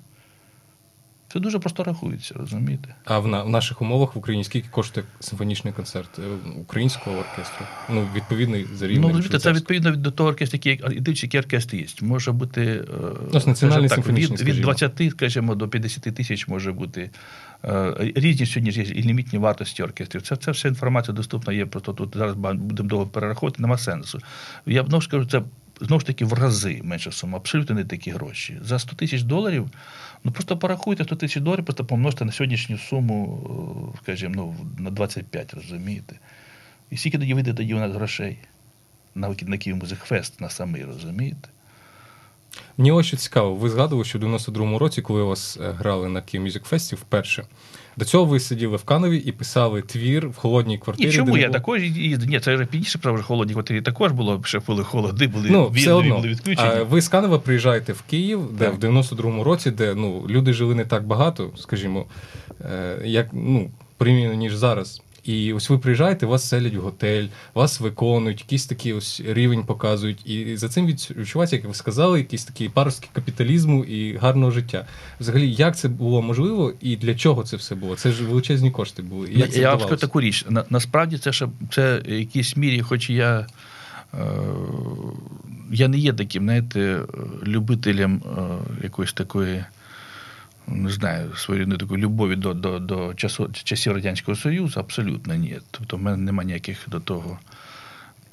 Це 1.33 1.39
дуже 1.39 1.59
просто 1.59 1.83
рахується, 1.83 2.35
розумієте? 2.37 2.95
А 3.05 3.19
в, 3.19 3.27
на, 3.27 3.43
в 3.43 3.49
наших 3.49 3.81
умовах 3.81 4.15
в 4.15 4.17
Україні 4.17 4.43
скільки 4.43 4.67
коштує 4.71 5.05
симфонічний 5.19 5.73
концерт 5.73 6.19
е, 6.19 6.21
українського 6.57 7.17
оркестру? 7.17 7.65
Ну, 7.89 8.07
відповідний 8.15 8.65
за 8.75 8.87
рівнем 8.87 9.01
Ну, 9.01 9.07
розумієте, 9.07 9.39
це 9.39 9.53
відповідно 9.53 9.91
до 9.91 10.11
того 10.11 10.29
оркестру, 10.29 10.59
який 10.63 11.03
які 11.05 11.39
оркестри 11.39 11.79
є. 11.79 11.85
Може 12.01 12.31
бути 12.31 12.85
е, 13.33 13.39
національний 13.47 13.89
так, 13.89 14.07
від, 14.07 14.41
від 14.41 14.61
20, 14.61 15.01
скажімо, 15.11 15.55
до 15.55 15.67
50 15.67 16.03
тисяч 16.03 16.47
може 16.47 16.71
бути. 16.71 17.09
Е, 17.65 17.93
різні 18.15 18.45
сьогодні 18.45 18.71
ж 18.71 18.81
є 18.81 18.85
і 18.85 19.03
лімітні 19.03 19.39
вартості 19.39 19.83
оркестрів. 19.83 20.21
Це 20.21 20.35
це 20.35 20.51
вся 20.51 20.67
інформація 20.67 21.15
доступна 21.15 21.53
є, 21.53 21.65
просто 21.65 21.93
тут 21.93 22.13
зараз 22.15 22.35
будемо 22.35 22.89
довго 22.89 23.07
перераховувати, 23.07 23.61
нема 23.61 23.77
сенсу. 23.77 24.19
Я 24.65 24.83
знову 24.83 25.01
ж 25.01 25.09
кажу, 25.09 25.25
це 25.25 25.41
знову 25.81 25.99
ж 25.99 26.05
таки 26.05 26.25
в 26.25 26.33
рази 26.33 26.81
менша 26.83 27.11
сума, 27.11 27.37
абсолютно 27.37 27.75
не 27.75 27.85
такі 27.85 28.11
гроші. 28.11 28.57
За 28.63 28.79
100 28.79 28.95
тисяч 28.95 29.21
доларів. 29.21 29.69
Ну 30.23 30.31
просто 30.31 30.57
порахуйте 30.57 31.03
100 31.03 31.15
тисяч 31.15 31.43
доларів, 31.43 31.65
просто 31.65 31.85
помножте 31.85 32.25
на 32.25 32.31
сьогоднішню 32.31 32.77
суму, 32.77 33.95
скажімо, 34.03 34.33
ну, 34.35 34.55
на 34.77 34.91
25, 34.91 35.53
розумієте? 35.53 36.19
І 36.89 36.97
скільки 36.97 37.17
тоді 37.17 37.33
вийде 37.33 37.53
тоді 37.53 37.73
у 37.73 37.79
нас 37.79 37.91
грошей 37.91 38.37
на 39.15 39.35
на 39.41 39.57
Київ 39.57 39.77
Музикфест, 39.77 40.41
на 40.41 40.49
самий, 40.49 40.85
розумієте? 40.85 41.49
Мені 42.77 42.91
ось 42.91 43.21
цікаво, 43.21 43.55
ви 43.55 43.69
згадували, 43.69 44.05
що 44.05 44.19
в 44.19 44.23
92-му 44.23 44.79
році, 44.79 45.01
коли 45.01 45.23
вас 45.23 45.57
е, 45.57 45.71
грали 45.71 46.09
на 46.09 46.21
Київ 46.21 46.43
Мюзик 46.43 46.65
вперше, 46.65 47.45
до 47.97 48.05
цього 48.05 48.25
ви 48.25 48.39
сиділи 48.39 48.77
в 48.77 48.83
Канові 48.83 49.17
і 49.17 49.31
писали 49.31 49.81
твір 49.81 50.29
в 50.29 50.35
холодній 50.35 50.77
квартирі. 50.77 51.09
І 51.09 51.11
чому 51.11 51.37
я 51.37 51.47
було... 51.47 51.53
також 51.53 51.81
ні, 52.27 52.39
це 52.39 52.55
вже 52.55 52.65
пізніше 52.65 52.99
про 52.99 53.23
холодній 53.23 53.53
квартирі 53.53 53.81
також 53.81 54.11
було, 54.11 54.41
ще 54.45 54.59
були 54.59 54.83
холоди, 54.83 55.27
були 55.27 55.49
ну, 55.49 55.69
все 55.69 55.93
одно. 55.93 56.15
були 56.15 56.27
відключені. 56.27 56.69
А 56.69 56.83
ви 56.83 57.01
з 57.01 57.07
Канева 57.07 57.39
приїжджаєте 57.39 57.93
в 57.93 58.01
Київ, 58.01 58.49
де 58.51 58.65
так. 58.65 58.75
в 58.75 58.85
92-му 58.85 59.43
році, 59.43 59.71
де 59.71 59.95
ну 59.95 60.25
люди 60.29 60.53
жили 60.53 60.75
не 60.75 60.85
так 60.85 61.07
багато, 61.07 61.51
скажімо, 61.57 62.05
е, 62.61 63.01
як 63.05 63.27
ну 63.33 63.69
порівняно 63.97 64.33
ніж 64.33 64.55
зараз. 64.55 65.01
І 65.23 65.53
ось 65.53 65.69
ви 65.69 65.77
приїжджаєте, 65.77 66.25
вас 66.25 66.47
селять 66.47 66.75
в 66.75 66.79
готель, 66.79 67.27
вас 67.53 67.79
виконують, 67.79 68.39
якийсь 68.39 68.65
такий 68.65 68.93
ось 68.93 69.21
рівень 69.27 69.63
показують. 69.63 70.27
І 70.27 70.57
за 70.57 70.69
цим 70.69 70.87
відчувається, 70.87 71.55
як 71.55 71.65
ви 71.65 71.73
сказали, 71.73 72.19
якийсь 72.19 72.45
такий 72.45 72.69
паростки 72.69 73.09
капіталізму 73.13 73.83
і 73.83 74.17
гарного 74.17 74.51
життя. 74.51 74.85
Взагалі, 75.19 75.53
як 75.53 75.77
це 75.77 75.87
було 75.87 76.21
можливо 76.21 76.73
і 76.81 76.95
для 76.95 77.15
чого 77.15 77.43
це 77.43 77.57
все 77.57 77.75
було? 77.75 77.95
Це 77.95 78.11
ж 78.11 78.23
величезні 78.23 78.71
кошти 78.71 79.01
були. 79.01 79.29
Як 79.31 79.51
це 79.51 79.59
Я 79.59 79.69
вам 79.69 79.79
скажу 79.79 79.95
таку 79.95 80.21
річ. 80.21 80.45
На, 80.49 80.65
насправді 80.69 81.17
це 81.17 81.33
ще 81.33 81.47
це 81.71 82.01
якійсь 82.07 82.57
мірі, 82.57 82.81
хоч 82.81 83.09
я. 83.09 83.47
Е, 84.13 84.17
я 85.71 85.87
не 85.87 85.97
є 85.97 86.13
таким, 86.13 86.43
знаєте, 86.43 86.99
любителем 87.47 88.21
е, 88.37 88.41
якоїсь 88.83 89.13
такої 89.13 89.63
не 90.67 90.89
знаю, 90.89 91.35
своєї 91.35 91.77
такої 91.77 92.01
любові 92.01 92.35
до 92.35 92.53
до, 92.53 92.79
до 92.79 93.13
часу, 93.13 93.49
часів 93.63 93.93
Радянського 93.93 94.35
Союзу, 94.35 94.79
абсолютно 94.79 95.35
ні. 95.35 95.59
Тобто 95.71 95.97
в 95.97 96.01
мене 96.01 96.17
немає 96.17 96.47
ніяких 96.47 96.89
до 96.89 96.99
того 96.99 97.39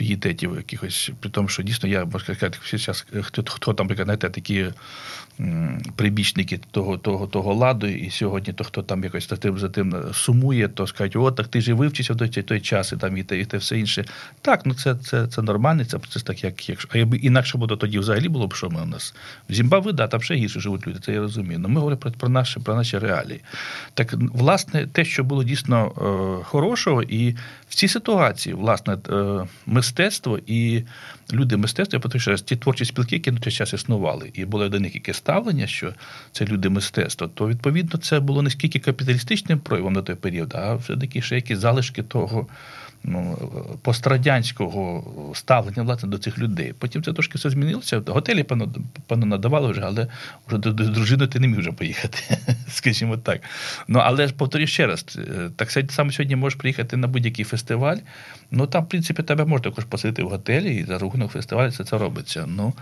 пієтетів 0.00 0.56
якихось, 0.56 1.10
при 1.20 1.30
тому, 1.30 1.48
що 1.48 1.62
дійсно 1.62 1.88
я 1.88 2.04
можу 2.04 2.18
сказати, 2.18 2.58
зараз, 2.72 3.06
хто, 3.22 3.42
хто 3.46 3.74
там, 3.74 3.88
знаєте, 3.96 4.30
такі 4.30 4.66
прибічники 5.96 6.60
того 6.70 6.98
того, 6.98 7.26
того 7.26 7.54
ладу, 7.54 7.86
і 7.86 8.10
сьогодні 8.10 8.52
то, 8.52 8.64
хто 8.64 8.82
там 8.82 9.04
якось 9.04 9.28
за 9.28 9.36
тим, 9.36 9.58
за 9.58 9.68
тим 9.68 9.94
сумує, 10.12 10.68
то 10.68 10.86
скажуть, 10.86 11.16
от 11.16 11.36
так 11.36 11.48
ти 11.48 11.60
ж 11.60 11.74
вивчився 11.74 12.12
в 12.12 12.16
той, 12.16 12.28
той 12.28 12.60
час, 12.60 12.92
і 12.92 12.96
там 12.96 13.16
і 13.16 13.22
те, 13.22 13.40
і 13.40 13.44
те 13.44 13.56
все 13.56 13.78
інше. 13.78 14.04
Так, 14.42 14.66
ну 14.66 14.74
це 14.74 14.94
це, 14.94 15.26
це 15.26 15.42
нормальний, 15.42 15.86
це 15.86 15.98
процес 15.98 16.22
так, 16.22 16.44
як 16.44 16.68
якщо. 16.68 16.88
А 16.92 16.98
якби 16.98 17.16
інакше 17.16 17.58
було 17.58 17.76
тоді 17.76 17.98
взагалі 17.98 18.28
було 18.28 18.46
б, 18.46 18.54
що 18.54 18.70
ми 18.70 18.82
у 18.82 18.86
нас. 18.86 19.14
В 19.48 19.54
Зімбабве, 19.54 19.92
да, 19.92 20.08
там 20.08 20.22
ще 20.22 20.34
гірше 20.34 20.60
живуть 20.60 20.86
люди, 20.86 20.98
це 20.98 21.12
я 21.12 21.20
розумію. 21.20 21.58
Но 21.58 21.68
ми 21.68 21.74
говоримо 21.74 22.00
про, 22.00 22.10
про 22.10 22.28
наші 22.28 22.60
про 22.60 22.74
наші 22.74 22.98
реалії. 22.98 23.40
Так, 23.94 24.14
власне, 24.32 24.86
те, 24.86 25.04
що 25.04 25.24
було 25.24 25.44
дійсно 25.44 25.92
е, 26.40 26.44
хорошого, 26.44 27.02
і 27.02 27.36
в 27.68 27.74
цій 27.74 27.88
ситуації, 27.88 28.54
власне, 28.54 28.98
е, 29.10 29.46
мистецтво 29.90 30.38
і 30.46 30.82
люди 31.32 31.56
мистецтва, 31.56 31.96
я 31.96 32.00
повторюю, 32.00 32.38
ті 32.38 32.56
творчі 32.56 32.84
спілки, 32.84 33.14
які 33.16 33.30
на 33.30 33.38
той 33.38 33.52
час 33.52 33.72
існували, 33.72 34.30
і 34.34 34.44
було 34.44 34.68
до 34.68 34.80
них 34.80 34.94
якесь 34.94 35.16
ставлення, 35.16 35.66
що 35.66 35.92
це 36.32 36.44
люди 36.44 36.68
мистецтва, 36.68 37.28
то 37.34 37.48
відповідно 37.48 38.00
це 38.00 38.20
було 38.20 38.42
не 38.42 38.50
скільки 38.50 38.78
капіталістичним 38.78 39.58
проявом 39.58 39.92
на 39.92 40.02
той 40.02 40.14
період, 40.14 40.54
а 40.54 40.74
все-таки 40.74 41.22
ще 41.22 41.34
якісь 41.34 41.58
залишки 41.58 42.02
того 42.02 42.46
ну, 43.04 43.38
пострадянського 43.82 45.04
ставлення 45.34 45.82
власне 45.82 46.08
до 46.08 46.18
цих 46.18 46.38
людей. 46.38 46.74
Потім 46.78 47.02
це 47.02 47.12
трошки 47.12 47.38
все 47.38 47.50
змінилося. 47.50 48.02
Готелі, 48.06 48.42
певно, 48.42 49.26
надавали 49.26 49.70
вже, 49.70 49.80
але 49.84 50.06
вже 50.48 50.58
до, 50.58 50.72
дружини 50.72 51.26
ти 51.26 51.40
не 51.40 51.48
міг 51.48 51.58
вже 51.58 51.72
поїхати, 51.72 52.18
скажімо 52.68 53.16
так. 53.16 53.40
Ну, 53.88 53.98
Але 53.98 54.26
ж 54.26 54.34
повторюю 54.34 54.66
ще 54.66 54.86
раз, 54.86 55.18
е, 55.18 55.50
так 55.56 55.70
само 55.70 56.12
сьогодні 56.12 56.36
можеш 56.36 56.58
приїхати 56.58 56.96
на 56.96 57.06
будь-який 57.06 57.44
фестиваль. 57.44 57.96
Ну 58.52 58.66
там, 58.66 58.84
в 58.84 58.88
принципі, 58.88 59.22
тебе 59.22 59.44
можна 59.44 59.64
також 59.64 59.84
посадити 59.84 60.22
в 60.22 60.28
готелі, 60.28 60.76
і 60.76 60.84
за 60.84 60.98
рахунок 60.98 61.32
фестивалю 61.32 61.70
це 61.70 61.84
це 61.84 61.98
робиться. 61.98 62.44
Ну 62.48 62.72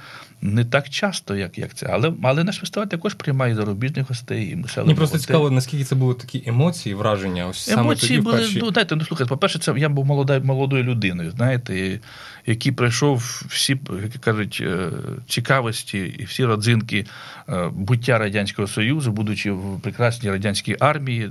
не 0.43 0.65
так 0.65 0.89
часто, 0.89 1.37
як 1.37 1.59
як 1.59 1.75
це. 1.75 1.87
Але 1.91 2.13
але 2.23 2.45
наш 2.45 2.57
фестиваль 2.57 2.87
також 2.87 3.15
приймає 3.15 3.55
зарубіжних 3.55 4.09
гостей. 4.09 4.51
і 4.53 4.57
мусили. 4.57 4.87
Мені 4.87 4.97
просто 4.97 5.19
цікаво, 5.19 5.51
наскільки 5.51 5.85
це 5.85 5.95
були 5.95 6.15
такі 6.15 6.43
емоції, 6.47 6.95
враження. 6.95 7.47
Ось 7.47 7.69
Емоції 7.69 8.09
саме 8.09 8.21
були, 8.21 8.37
перші... 8.37 8.59
ну 8.59 8.71
дайте, 8.71 8.97
ну 8.97 9.05
слухайте, 9.05 9.29
по-перше, 9.29 9.59
це 9.59 9.75
я 9.77 9.89
був 9.89 10.07
молодою 10.07 10.45
молодою 10.45 10.85
людиною, 10.85 11.31
знаєте, 11.31 12.01
який 12.49 12.73
пройшов 12.73 13.43
всі, 13.49 13.81
як 14.03 14.13
кажуть, 14.13 14.63
е, 14.63 14.91
цікавості 15.27 15.99
і 16.19 16.25
всі 16.25 16.45
родзинки 16.45 17.07
е, 17.49 17.69
буття 17.73 18.19
Радянського 18.19 18.69
Союзу, 18.69 19.13
будучи 19.13 19.53
в 19.53 19.81
прекрасній 19.81 20.31
радянській 20.31 20.77
армії, 20.81 21.31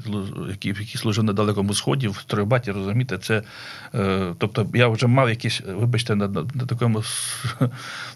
які, 0.50 0.70
які 0.70 0.98
служив 0.98 1.24
на 1.24 1.34
Далекому 1.34 1.74
Сході, 1.74 2.08
в 2.08 2.16
Стройбаті, 2.16 2.72
розумієте, 2.72 3.18
це. 3.18 3.44
Е, 3.96 4.34
тобто 4.38 4.68
я 4.74 4.88
вже 4.88 5.08
мав 5.08 5.30
якісь, 5.30 5.62
вибачте, 5.80 6.16
на, 6.16 6.28
на, 6.28 6.46
на 6.54 6.66
такому. 6.66 7.04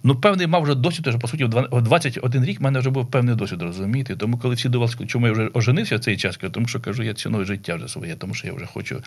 Ну, 0.03 0.15
певний 0.15 0.47
мав 0.47 0.63
вже 0.63 0.75
досвід, 0.75 1.07
вже, 1.07 1.17
по 1.17 1.27
суті, 1.27 1.45
в 1.45 1.81
21 1.81 2.45
рік 2.45 2.59
в 2.59 2.63
мене 2.63 2.79
вже 2.79 2.89
був 2.89 3.11
певний 3.11 3.35
досвід, 3.35 3.61
розумієте. 3.61 4.15
Тому, 4.15 4.37
коли 4.37 4.55
всі 4.55 4.69
дивилися, 4.69 5.05
чому 5.07 5.27
я 5.27 5.33
вже 5.33 5.49
оженився 5.53 5.95
в 5.95 5.99
цей 5.99 6.17
час, 6.17 6.39
тому 6.51 6.67
що 6.67 6.79
кажу, 6.79 7.03
я 7.03 7.13
ціную 7.13 7.45
життя 7.45 7.75
вже 7.75 7.87
своє, 7.87 8.15
тому 8.15 8.33
що 8.33 8.47
я 8.47 8.53
вже 8.53 8.65
хочу 8.65 9.01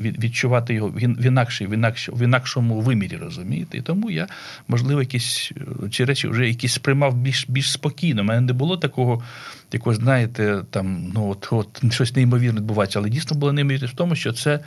відчувати 0.00 0.74
його 0.74 0.88
в 0.88 1.26
інакшій, 1.26 1.66
в 1.66 2.22
інакшому 2.22 2.80
вимірі, 2.90 3.16
розумієте? 3.16 3.78
І 3.78 3.82
тому 3.82 4.10
я, 4.10 4.26
можливо, 4.68 5.00
якісь 5.00 5.52
ці 5.92 6.04
речі 6.04 6.28
вже 6.28 6.48
якісь 6.48 6.72
сприймав 6.72 7.14
більш 7.14 7.46
більш 7.48 7.72
спокійно. 7.72 8.22
У 8.22 8.24
мене 8.24 8.40
не 8.40 8.52
було 8.52 8.76
такого, 8.76 9.22
якось, 9.72 9.96
знаєте, 9.96 10.62
там, 10.70 11.12
ну 11.14 11.30
от 11.30 11.48
от 11.50 11.92
щось 11.92 12.16
неймовірне 12.16 12.60
відбувається, 12.60 12.98
але 12.98 13.08
дійсно 13.08 13.36
було 13.36 13.52
неймовірне 13.52 13.86
в 13.86 13.94
тому, 13.94 14.14
що 14.14 14.32
це 14.32 14.60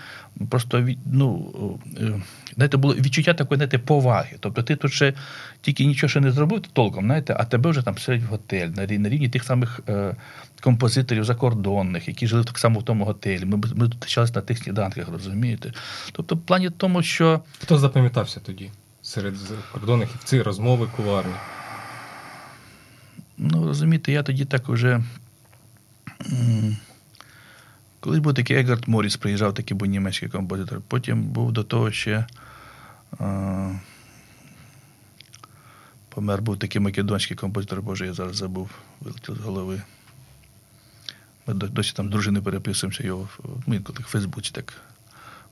просто 0.49 0.87
ну, 1.05 1.51
е, 1.99 2.21
знаєте, 2.55 2.77
було 2.77 2.95
відчуття 2.95 3.33
такої 3.33 3.57
знаєте, 3.57 3.77
поваги. 3.77 4.37
Тобто 4.39 4.63
ти 4.63 4.75
тут 4.75 4.93
ще 4.93 5.13
тільки 5.61 5.85
нічого 5.85 6.09
ще 6.09 6.19
не 6.19 6.31
зробив 6.31 6.61
толком, 6.73 7.05
знаєте, 7.05 7.35
а 7.39 7.45
тебе 7.45 7.69
вже 7.69 7.81
там 7.81 7.97
селять 7.97 8.21
в 8.21 8.25
готель 8.25 8.67
на 8.67 8.85
рівні 8.85 9.29
тих 9.29 9.43
самих 9.43 9.79
е, 9.89 10.15
композиторів 10.61 11.23
закордонних, 11.23 12.07
які 12.07 12.27
жили 12.27 12.43
так 12.43 12.59
само 12.59 12.79
в 12.79 12.83
тому 12.83 13.05
готелі. 13.05 13.45
Ми 13.45 13.57
ми 13.75 13.85
зустрічалися 13.85 14.33
на 14.35 14.41
тих 14.41 14.57
сніданках, 14.57 15.09
розумієте? 15.09 15.71
Тобто, 16.11 16.35
в 16.35 16.41
плані 16.41 16.69
тому, 16.69 17.03
що. 17.03 17.41
Хто 17.59 17.77
запам'ятався 17.77 18.39
тоді 18.39 18.71
серед 19.01 19.35
закордонних 19.35 20.09
і 20.15 20.17
в 20.17 20.23
ці 20.23 20.41
розмови 20.41 20.87
куларні? 20.95 21.33
Ну, 23.45 23.67
розумієте, 23.67 24.11
я 24.11 24.23
тоді 24.23 24.45
так 24.45 24.69
уже. 24.69 25.03
Колись 27.99 28.19
був 28.19 28.33
такий 28.33 28.57
Егард 28.57 28.87
Моріс, 28.87 29.17
приїжджав, 29.17 29.53
такий 29.53 29.77
був 29.77 29.87
німецький 29.87 30.29
композитор. 30.29 30.81
Потім 30.87 31.23
був 31.23 31.51
до 31.51 31.63
того 31.63 31.91
ще. 31.91 32.25
А, 33.19 33.71
помер 36.09 36.41
був 36.41 36.59
такий 36.59 36.81
македонський 36.81 37.37
композитор, 37.37 37.81
Боже, 37.81 38.05
я 38.05 38.13
зараз 38.13 38.35
забув, 38.35 38.69
вилетів 39.01 39.35
з 39.35 39.39
голови. 39.39 39.81
Ми 41.47 41.53
досі 41.53 41.93
там 41.95 42.09
дружини 42.09 42.41
переписуємося, 42.41 43.03
його 43.03 43.29
ми 43.67 43.77
в 43.77 44.03
Фейсбуці 44.03 44.51
так 44.51 44.73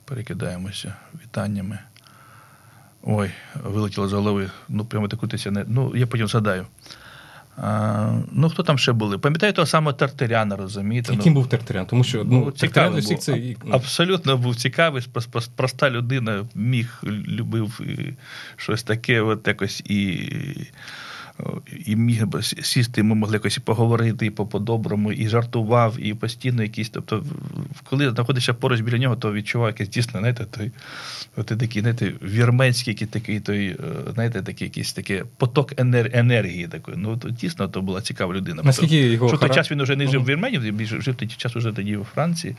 перекидаємося 0.04 0.94
вітаннями. 1.22 1.78
Ой, 3.02 3.30
вилетіло 3.64 4.08
з 4.08 4.12
голови. 4.12 4.50
Ну, 4.68 4.84
прямо 4.84 5.08
таку 5.08 5.28
не. 5.50 5.64
Ну, 5.68 5.96
я 5.96 6.06
потім 6.06 6.28
згадаю. 6.28 6.66
А, 7.62 8.22
Ну, 8.32 8.48
хто 8.48 8.62
там 8.62 8.78
ще 8.78 8.92
були? 8.92 9.18
Пам'ятаю 9.18 9.52
того 9.52 9.66
самого 9.66 9.92
Тартаряна, 9.92 10.56
розумієте? 10.56 11.12
Яким 11.12 11.32
ну, 11.32 11.40
був 11.40 11.48
Тартарян? 11.48 11.86
Тому 11.86 12.04
що 12.04 12.24
ну, 12.24 12.50
Тартарян 12.50 12.92
був. 12.92 13.18
це 13.18 13.54
абсолютно 13.70 14.36
був 14.36 14.56
цікавий, 14.56 15.02
проста 15.56 15.90
людина, 15.90 16.44
міг, 16.54 17.02
любив 17.28 17.80
щось 18.56 18.82
таке, 18.82 19.20
от 19.20 19.48
якось 19.48 19.80
і 19.80 20.30
і 21.86 21.96
міг 21.96 22.26
би 22.26 22.42
сісти, 22.42 23.02
ми 23.02 23.14
могли 23.14 23.36
якось 23.36 23.56
і 23.56 23.60
поговорити 23.60 24.26
і 24.26 24.30
по-доброму, 24.30 25.12
і 25.12 25.28
жартував, 25.28 25.96
і 25.98 26.14
постійно 26.14 26.62
якісь. 26.62 26.90
Тобто, 26.90 27.24
коли 27.84 28.10
знаходишся 28.10 28.54
поруч 28.54 28.80
біля 28.80 28.98
нього, 28.98 29.16
то 29.16 29.32
відчував 29.32 29.68
якесь 29.68 29.88
дійсно, 29.88 30.20
знаєте, 30.20 30.46
той 30.50 30.70
от 31.36 31.46
такий, 31.46 31.82
знаєте, 31.82 32.12
вірменський 32.22 32.94
такий 32.94 33.40
той, 33.40 33.66
е, 33.66 33.76
знаєте, 34.14 34.42
такий 34.42 34.68
якийсь 34.68 34.92
такий 34.92 35.22
поток 35.36 35.72
енергії 36.12 36.68
такої. 36.68 36.96
Ну, 36.96 37.16
то 37.16 37.30
дійсно 37.30 37.68
то 37.68 37.82
була 37.82 38.00
цікава 38.00 38.34
людина. 38.34 38.62
Наскільки 38.64 38.96
його 38.96 39.28
Що 39.28 39.38
той 39.38 39.50
час 39.50 39.70
він 39.70 39.82
вже 39.82 39.96
не 39.96 40.06
жив 40.06 40.22
в 40.22 40.26
Вірменії, 40.26 40.70
він 40.70 40.86
жив 40.86 41.14
той 41.14 41.28
час 41.28 41.56
вже 41.56 41.72
тоді 41.72 41.96
у 41.96 42.04
Франції. 42.04 42.56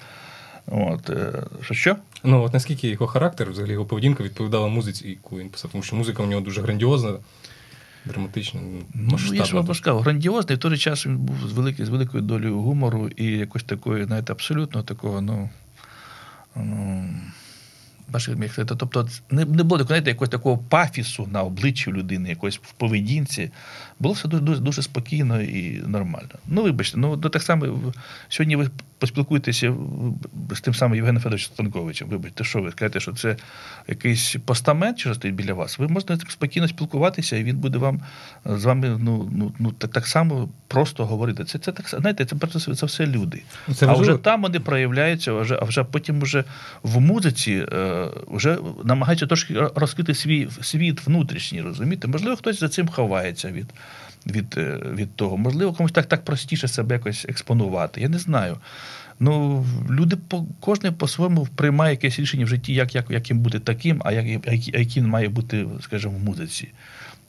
От, 0.68 1.10
е, 1.10 1.44
що 1.62 1.74
що? 1.74 1.96
Ну, 2.24 2.44
от 2.44 2.54
наскільки 2.54 2.88
його 2.88 3.08
характер, 3.08 3.52
взагалі 3.52 3.72
його 3.72 3.86
поведінка 3.86 4.24
відповідала 4.24 4.68
музиці, 4.68 5.10
яку 5.10 5.38
він 5.38 5.50
писав, 5.50 5.72
тому 5.72 5.84
що 5.84 5.96
музика 5.96 6.24
у 6.24 6.26
нього 6.26 6.42
дуже 6.42 6.62
грандіозна 6.62 7.14
драматично. 8.06 8.62
Ну, 8.94 9.18
я 9.34 9.46
ж 9.46 9.56
вам 9.56 9.76
сказав, 9.76 10.02
грандіозний, 10.02 10.56
в 10.58 10.60
той 10.60 10.72
же 10.72 10.78
час 10.78 11.06
він 11.06 11.18
був 11.18 11.36
з 11.48 11.52
великою, 11.52 11.86
з 11.86 11.90
великою 11.90 12.24
долею 12.24 12.60
гумору 12.60 13.10
і 13.16 13.26
якось 13.26 13.64
такої, 13.64 14.06
знаєте, 14.06 14.34
абсолютно 14.34 14.84
такого, 14.84 15.22
ну. 15.22 15.50
ну 16.56 17.10
Тобто 18.66 19.08
не 19.32 19.46
не 19.46 19.64
було 19.64 19.84
знаєте, 19.84 20.10
якогось 20.10 20.30
такого 20.30 20.58
пафісу 20.58 21.28
на 21.32 21.44
обличчі 21.44 21.92
людини, 21.92 22.30
якоїсь 22.30 22.60
в 22.64 22.72
поведінці. 22.72 23.52
Було 24.00 24.14
все 24.14 24.28
дуже 24.28 24.62
дуже 24.62 24.82
спокійно 24.82 25.42
і 25.42 25.82
нормально. 25.88 26.30
Ну, 26.48 26.64
вибачте, 26.64 26.98
ну 26.98 27.18
так 27.18 27.44
само 27.44 27.94
сьогодні 28.30 28.56
ви 28.56 28.70
поспілкуєтеся 28.98 29.74
з 30.52 30.62
тим 30.62 30.74
самим 30.74 30.96
Євгеном 30.96 31.22
Федоровичем 31.22 31.54
Станковичем. 31.54 32.08
Вибачте, 32.08 32.44
що 32.44 32.62
ви 32.62 32.72
скажете, 32.72 33.00
що 33.00 33.14
це 33.14 33.36
якийсь 33.88 34.36
постамент, 34.46 35.00
що 35.00 35.14
стоїть 35.14 35.36
біля 35.36 35.54
вас. 35.54 35.80
Ви 35.80 35.88
можете 35.88 36.18
спокійно 36.30 36.68
спілкуватися, 36.68 37.38
і 37.38 37.44
він 37.44 37.58
буде 37.58 37.78
вам 37.78 38.02
з 38.46 38.66
вами 38.66 38.98
ну, 39.00 39.30
ну, 39.32 39.54
ну 39.60 39.72
так, 39.72 39.92
так 39.92 40.08
само 40.08 40.50
просто 40.68 41.06
говорити. 41.06 41.46
Це 41.46 41.60
це 41.60 41.72
так 41.72 41.90
знаєте, 41.90 42.26
це 42.26 42.36
просто 42.36 42.76
це 42.76 42.86
все 42.86 43.06
люди. 43.06 43.44
Це 43.76 43.88
а 43.88 43.94
вже 43.94 44.18
там 44.18 44.42
вони 44.42 44.60
проявляються, 44.60 45.32
а 45.32 45.42
вже, 45.42 45.60
а 45.62 45.66
вже 45.66 45.84
потім 45.84 46.22
уже 46.22 46.44
в 46.84 47.00
музиці 47.00 47.66
е, 47.74 47.76
вже 48.28 48.58
намагаються 48.84 49.28
трошки 49.28 49.60
розкрити 49.76 50.16
свій 50.16 50.48
світ 50.62 51.08
внутрішній, 51.08 51.62
розумієте? 51.62 52.08
Можливо, 52.08 52.36
хтось 52.36 52.60
за 52.60 52.70
цим 52.70 52.88
ховається 52.88 53.52
від 53.52 53.68
від, 54.28 54.58
е, 54.58 54.80
від 54.96 55.16
того. 55.16 55.38
Можливо, 55.38 55.74
комусь 55.74 55.92
так 55.92 56.06
так 56.06 56.26
простіше 56.26 56.68
себе 56.68 56.96
якось 56.96 57.26
експонувати. 57.30 58.02
Я 58.02 58.10
не 58.10 58.20
знаю. 58.20 58.58
Ну, 59.20 59.66
Люди 59.90 60.16
по 60.16 60.46
кожен 60.60 60.94
по-своєму 60.94 61.48
приймає 61.56 61.92
якесь 61.92 62.20
рішення 62.20 62.46
в 62.46 62.48
житті, 62.48 62.74
як 62.74 62.96
як, 62.96 63.06
як 63.10 63.30
їм 63.30 63.40
бути 63.40 63.60
таким, 63.60 64.02
а 64.06 64.12
як, 64.12 64.48
яким 64.68 65.08
має 65.08 65.30
бути, 65.30 65.66
скажімо, 65.82 66.14
в 66.14 66.24
музиці. 66.24 66.72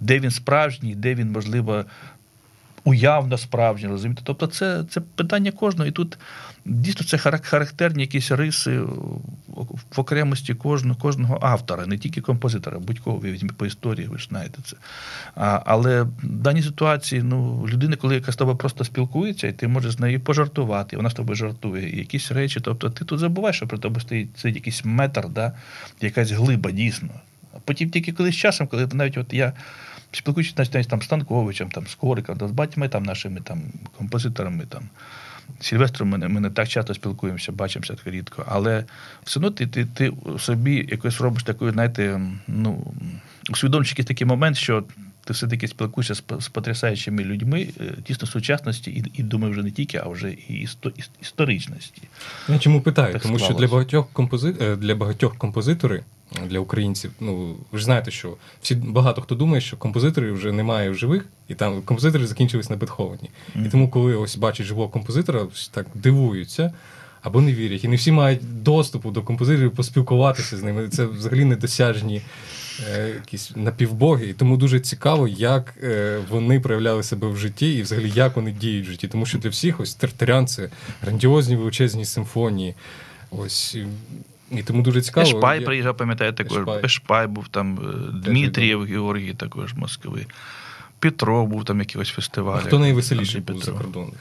Де 0.00 0.20
він 0.20 0.30
справжній, 0.30 0.94
де 0.94 1.14
він, 1.14 1.32
можливо, 1.32 1.84
уявно 2.84 3.38
справжній, 3.38 3.88
розумієте? 3.88 4.22
Тобто 4.24 4.46
це 4.46 4.84
це 4.90 5.00
питання 5.00 5.50
кожного. 5.50 5.88
І 5.88 5.92
тут 5.92 6.18
дійсно 6.66 7.06
це 7.06 7.18
характерні 7.18 8.02
якісь 8.02 8.30
риси 8.30 8.78
в 9.90 10.00
окремості 10.00 10.54
кожного 10.54 11.00
кожного 11.00 11.38
автора, 11.42 11.86
не 11.86 11.98
тільки 11.98 12.20
композитора, 12.20 12.78
будь-кого 12.78 13.16
ви 13.16 13.38
по 13.56 13.66
історії, 13.66 14.08
ви 14.08 14.18
ж 14.18 14.26
знаєте 14.30 14.58
це. 14.64 14.76
А, 15.34 15.62
Але 15.66 16.02
в 16.02 16.08
даній 16.22 16.62
ситуації 16.62 17.22
ну, 17.22 17.66
людина, 17.68 17.96
коли 17.96 18.14
яка 18.14 18.32
з 18.32 18.36
тобою 18.36 18.56
просто 18.56 18.84
спілкується, 18.84 19.46
і 19.46 19.52
ти 19.52 19.68
можеш 19.68 19.92
з 19.92 20.00
нею 20.00 20.20
пожартувати, 20.20 20.96
вона 20.96 21.10
з 21.10 21.14
тобою 21.14 21.36
жартує, 21.36 21.90
і 21.94 21.98
якісь 21.98 22.32
речі. 22.32 22.60
Тобто 22.60 22.90
ти 22.90 23.04
тут 23.04 23.18
забуваєш, 23.18 23.56
що 23.56 23.66
при 23.66 23.78
тобі 23.78 24.00
стоїть 24.00 24.38
стоїть 24.38 24.56
якийсь 24.56 24.84
метр, 24.84 25.28
да, 25.28 25.52
якась 26.00 26.30
глиба 26.30 26.70
дійсно. 26.70 27.10
А 27.52 27.56
потім 27.64 27.90
тільки 27.90 28.12
коли 28.12 28.32
з 28.32 28.36
часом, 28.36 28.66
коли 28.66 28.88
навіть 28.92 29.18
от 29.18 29.34
я 29.34 29.52
спілкуючись 30.12 30.56
навіть 30.56 30.88
там 30.88 31.02
Станковичем, 31.02 31.70
там, 31.70 31.86
з 31.86 31.94
Кориком, 31.94 32.38
з 32.48 32.50
батьками 32.50 32.88
там, 32.88 33.02
нашими 33.02 33.40
там, 33.40 33.62
композиторами. 33.98 34.64
там, 34.68 34.88
Сільвестром 35.60 36.08
ми, 36.08 36.28
ми 36.28 36.40
не 36.40 36.50
так 36.50 36.68
часто 36.68 36.94
спілкуємося, 36.94 37.52
бачимося 37.52 37.94
так 37.94 38.06
рідко. 38.06 38.44
Але 38.48 38.84
все 39.24 39.38
одно 39.40 39.50
ти 39.50 39.66
ти, 39.66 39.84
ти 39.84 40.12
собі 40.38 40.88
якось 40.90 41.20
робиш 41.20 41.42
такий, 41.42 41.70
знаєте, 41.70 42.20
ну, 42.48 42.94
усвідомлюєш 43.50 43.90
якийсь 43.90 44.08
такий 44.08 44.26
момент, 44.26 44.56
що 44.56 44.84
ти 45.24 45.32
все-таки 45.32 45.68
спілкуєшся 45.68 46.14
з, 46.14 46.22
з 46.40 46.48
потрясаючими 46.48 47.24
людьми 47.24 47.68
тісно 48.04 48.28
е, 48.28 48.30
сучасності, 48.30 48.90
і 48.90 49.04
і 49.14 49.22
думаю, 49.22 49.52
вже 49.52 49.62
не 49.62 49.70
тільки, 49.70 49.98
а 49.98 50.08
вже 50.08 50.32
і 50.48 50.54
істо, 50.54 50.92
історичності. 51.22 52.02
Я 52.48 52.58
чому 52.58 52.80
питаю? 52.80 53.12
Так 53.12 53.22
Тому 53.22 53.38
склалось. 53.38 53.56
що 53.56 53.66
для 53.66 53.72
багатьох 53.72 54.08
компози... 54.12 54.54
Е, 54.60 54.76
для 54.76 54.94
багатьох 54.94 55.36
композитори 55.36 56.04
для 56.46 56.58
українців. 56.58 57.10
Ну 57.20 57.56
ви 57.72 57.78
ж 57.78 57.84
знаєте, 57.84 58.10
що 58.10 58.36
всі 58.62 58.74
багато 58.74 59.22
хто 59.22 59.34
думає, 59.34 59.60
що 59.60 59.76
композиторів 59.76 60.34
вже 60.34 60.52
немає 60.52 60.90
в 60.90 60.94
живих, 60.94 61.26
і 61.48 61.54
там 61.54 61.82
композитори 61.82 62.26
закінчились 62.26 62.70
на 62.70 62.76
Бетховені. 62.76 63.30
Mm-hmm. 63.56 63.66
І 63.66 63.70
тому, 63.70 63.88
коли 63.88 64.16
ось 64.16 64.36
бачать 64.36 64.66
живого 64.66 64.88
композитора, 64.88 65.46
так 65.70 65.86
дивуються. 65.94 66.72
Або 67.22 67.40
не 67.40 67.52
вірять. 67.52 67.84
І 67.84 67.88
не 67.88 67.96
всі 67.96 68.12
мають 68.12 68.62
доступу 68.62 69.10
до 69.10 69.22
композиторів 69.22 69.72
поспілкуватися 69.72 70.56
з 70.56 70.62
ними. 70.62 70.88
Це 70.88 71.04
взагалі 71.04 71.44
недосяжні 71.44 72.22
е, 72.90 73.08
якісь 73.08 73.52
напівбоги. 73.56 74.26
І 74.26 74.32
тому 74.32 74.56
дуже 74.56 74.80
цікаво, 74.80 75.28
як 75.28 75.74
е, 75.82 76.18
вони 76.30 76.60
проявляли 76.60 77.02
себе 77.02 77.28
в 77.28 77.36
житті 77.36 77.74
і 77.74 77.82
взагалі 77.82 78.12
як 78.14 78.36
вони 78.36 78.52
діють 78.52 78.86
в 78.86 78.90
житті. 78.90 79.08
Тому 79.08 79.26
що 79.26 79.38
для 79.38 79.50
всіх 79.50 79.80
ось 79.80 79.94
Тартарян 79.94 80.46
це 80.46 80.70
грандіозні 81.02 81.56
величезні 81.56 82.04
симфонії. 82.04 82.74
Ось 83.30 83.76
і 84.58 84.62
тому 84.62 84.82
дуже 84.82 85.02
цікаво. 85.02 85.26
Ешпай 85.26 85.60
я... 85.60 85.66
приїжджав, 85.66 85.96
пам'ятаєте, 85.96 86.44
також. 86.44 86.84
Ешпай. 86.84 87.26
був 87.26 87.48
там, 87.48 87.78
е, 87.78 88.12
Дмитрієв 88.28 88.82
Георгій 88.82 89.34
також 89.34 89.74
Москви. 89.74 90.26
Петров 90.98 91.48
був 91.48 91.64
там 91.64 91.80
якийсь 91.80 92.08
фестиваль. 92.08 92.58
А 92.58 92.66
Хто 92.66 92.78
найвеселіший 92.78 93.40
був 93.40 93.62
закордонних? 93.62 94.20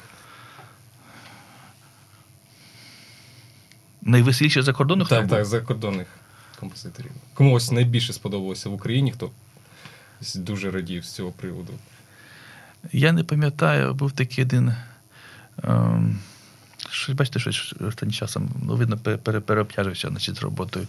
Найвеселіший 4.02 4.64
закордонних? 4.64 5.08
Так, 5.10 5.28
так, 5.28 5.46
закордонних. 5.46 6.08
композиторів? 6.60 7.12
Кому 7.34 7.54
ось 7.54 7.72
найбільше 7.72 8.14
сподобалося 8.14 8.70
в 8.70 8.74
Україні, 8.74 9.12
хто 9.12 9.32
дуже 10.36 10.72
радів 10.72 11.06
з 11.06 11.12
цього 11.12 11.32
приводу? 11.32 11.74
Я 12.92 13.12
не 13.12 13.24
пам'ятаю, 13.24 13.94
був 13.94 14.12
такий 14.12 14.44
один. 14.44 14.74
Ем, 15.64 16.20
щось, 16.94 17.16
бачите, 17.16 17.40
щось 17.40 17.74
останнім 17.88 18.14
часом 18.14 18.50
ну, 18.64 18.76
видно, 18.76 18.98
переобтяжився 19.46 20.08
значить, 20.08 20.36
з 20.36 20.42
роботою. 20.42 20.88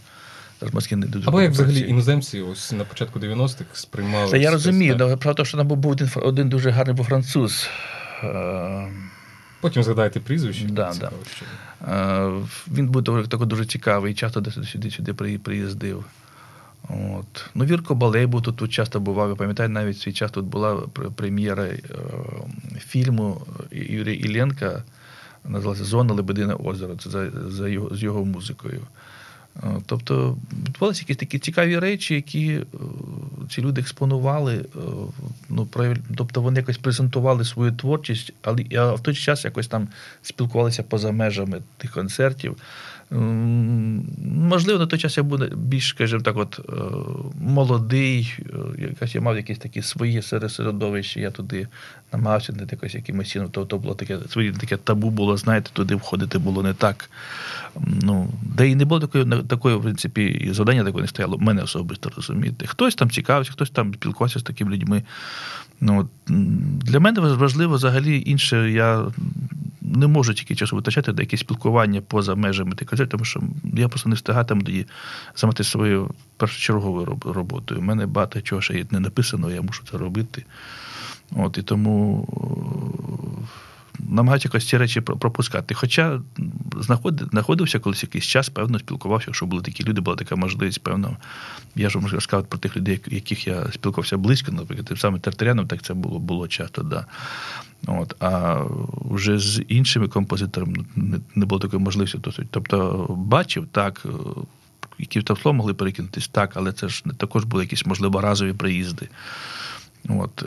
Дуже 0.93 1.29
Або 1.29 1.43
як 1.43 1.53
взагалі 1.53 1.81
іноземці 1.81 2.41
ось 2.41 2.73
на 2.73 2.85
початку 2.85 3.19
90-х 3.19 3.65
сприймали. 3.73 4.31
Та 4.31 4.37
я 4.37 4.51
розумію, 4.51 4.97
але 5.01 5.17
правда, 5.17 5.45
що 5.45 5.59
там 5.59 5.69
був 5.69 5.87
один 5.87 6.11
один 6.17 6.49
дуже 6.49 6.71
гарний 6.71 6.97
був 6.97 7.07
француз. 7.07 7.69
Ем, 8.23 9.11
Потім 9.61 9.83
згадаєте 9.83 10.21
прізвище. 10.21 10.65
Да, 10.65 10.93
да. 11.01 11.11
Е, 11.89 12.33
він 12.69 12.89
був 12.89 13.29
такий 13.29 13.47
дуже 13.47 13.67
цікавий, 13.67 14.15
часто 14.15 14.45
сюди 14.51 14.91
сюди 14.91 15.13
приїздив. 15.39 16.05
От. 16.89 17.51
Ну, 17.55 17.65
Вірко 17.65 17.95
Балей 17.95 18.27
був 18.27 18.43
тут, 18.43 18.57
тут 18.57 18.73
часто 18.73 19.01
бував. 19.01 19.29
Я 19.29 19.35
пам'ятаю, 19.35 19.69
навіть 19.69 19.99
свій 19.99 20.13
час 20.13 20.31
тут 20.31 20.45
була 20.45 20.77
прем'єра 21.17 21.65
е, 21.65 21.81
фільму 22.79 23.41
Юрія 23.71 24.17
Ілленка, 24.17 24.83
називалася 25.45 25.85
Зона 25.85 26.15
Лебедине 26.15 26.55
озеро. 26.55 26.97
Це 26.97 27.11
за, 27.11 27.31
за 27.49 27.69
його, 27.69 27.97
з 27.97 28.03
його 28.03 28.25
музикою. 28.25 28.81
Е, 29.63 29.67
тобто 29.87 30.37
відбувалися 30.67 31.01
якісь 31.01 31.17
такі 31.17 31.39
цікаві 31.39 31.79
речі, 31.79 32.15
які 32.15 32.53
е, 32.53 32.65
ці 33.51 33.63
люди 33.63 33.81
експонували, 33.81 34.55
е, 34.55 34.79
ну, 35.49 35.69
тобто 36.17 36.43
вони 36.43 36.61
якось 36.61 36.79
презентували 36.79 37.45
свою 37.45 37.73
творчість, 37.73 38.33
але 38.43 38.63
в 38.95 39.01
той 39.01 39.15
час 39.15 39.45
якось 39.45 39.67
там 39.67 39.89
спілкувалися 40.23 40.83
поза 40.83 41.13
межами 41.13 41.63
тих 41.77 41.91
концертів. 41.91 42.57
Можливо, 43.15 44.79
на 44.79 44.87
той 44.87 44.99
час 44.99 45.17
я 45.17 45.23
був 45.23 45.41
більш, 45.57 45.89
скажімо 45.89 46.23
так, 46.23 46.37
от 46.37 46.61
молодий, 47.41 48.39
якась 48.79 49.15
я 49.15 49.21
мав 49.21 49.37
якісь 49.37 49.59
такі 49.59 49.83
свої 49.83 50.23
середовища, 50.23 51.21
я 51.21 51.31
туди 51.31 51.69
намагався 52.13 52.53
не 52.53 52.67
якось 52.71 52.95
якимось 52.95 53.29
чином, 53.29 53.49
то, 53.51 53.65
то 53.65 53.79
було 53.79 53.95
таке 53.95 54.19
своє 54.29 54.53
таке 54.53 54.77
табу 54.77 55.11
було, 55.11 55.37
знаєте, 55.37 55.71
туди 55.73 55.95
входити 55.95 56.39
було 56.39 56.63
не 56.63 56.75
так. 56.75 57.11
Ну, 58.03 58.31
Де 58.43 58.69
і 58.69 58.75
не 58.75 58.85
було 58.85 59.01
такої, 59.01 59.43
такої 59.49 59.77
в 59.77 59.83
принципі, 59.83 60.25
і 60.25 60.53
завдання 60.53 60.85
такої 60.85 61.03
не 61.03 61.09
стояло, 61.09 61.39
мене 61.39 61.63
особисто 61.63 62.11
розумієте. 62.17 62.67
Хтось 62.67 62.95
там 62.95 63.11
цікавився, 63.11 63.53
хтось 63.53 63.71
там 63.71 63.95
спілкувався 63.95 64.39
з 64.39 64.43
такими 64.43 64.71
людьми. 64.71 65.03
Ну, 65.81 66.09
Для 66.83 67.01
мене 67.01 67.21
важливо 67.21 67.75
взагалі 67.75 68.23
інше, 68.27 68.71
я 68.71 69.07
не 69.85 70.07
можу 70.07 70.35
тільки 70.35 70.55
часу 70.55 70.77
витрачати 70.77 71.13
на 71.13 71.21
якісь 71.21 71.41
спілкування 71.41 72.01
поза 72.01 72.35
межами 72.35 72.75
тих 72.75 73.09
тому 73.09 73.25
що 73.25 73.43
я 73.75 73.89
просто 73.89 74.09
не 74.09 74.15
встигатиму 74.15 74.63
тоді 74.63 74.87
займатися 75.37 75.71
своєю 75.71 76.11
першочерговою 76.37 77.19
роботою. 77.25 77.81
У 77.81 77.83
мене 77.83 78.07
багато 78.07 78.41
чого 78.41 78.63
ще 78.63 78.87
не 78.91 79.01
написано, 79.01 79.51
я 79.51 79.63
мушу 79.63 79.83
це 79.91 79.99
робити. 79.99 80.45
От, 81.37 81.59
І 81.59 81.63
тому 81.63 82.29
намагаюся 83.99 84.49
якось 84.49 84.69
ці 84.69 84.77
речі 84.77 85.01
пропускати. 85.01 85.75
Хоча 85.75 86.21
знаходився 87.33 87.79
колись 87.79 88.03
якийсь 88.03 88.25
час, 88.25 88.49
певно, 88.49 88.79
спілкувався, 88.79 89.25
якщо 89.29 89.47
були 89.47 89.63
такі 89.63 89.85
люди, 89.85 90.01
була 90.01 90.17
така 90.17 90.37
можливість, 90.37 90.83
певно. 90.83 91.17
Я 91.77 91.91
ж 91.91 91.99
можу 91.99 92.15
розказати 92.15 92.49
про 92.51 92.59
тих 92.59 92.77
людей, 92.77 93.01
яких 93.07 93.47
я 93.47 93.67
спілкувався 93.73 94.17
близько, 94.17 94.53
наприклад, 94.53 95.01
саме 95.01 95.19
Тартаряном, 95.19 95.67
так 95.67 95.83
це 95.83 95.95
було 95.95 96.19
було 96.19 96.49
часто, 96.49 96.83
да. 96.83 97.07
От, 97.87 98.15
А 98.21 98.63
вже 99.11 99.39
з 99.39 99.63
іншими 99.69 100.09
композиторами 100.09 100.77
не 101.35 101.47
було 101.47 101.61
такої 101.61 101.83
можливості. 101.83 102.19
Тобто, 102.51 103.07
бачив 103.11 103.67
так. 103.73 104.07
Які 104.99 105.21
в 105.21 105.27
слово 105.27 105.53
могли 105.53 105.75
перекинутись, 105.75 106.29
так, 106.29 106.53
але 106.55 106.73
це 106.73 106.89
ж 106.89 107.05
також 107.17 107.45
були 107.45 107.65
якісь, 107.65 107.87
можливо, 107.87 108.21
разові 108.21 108.53
приїзди. 108.53 109.09
От, 110.09 110.43
е, 110.43 110.47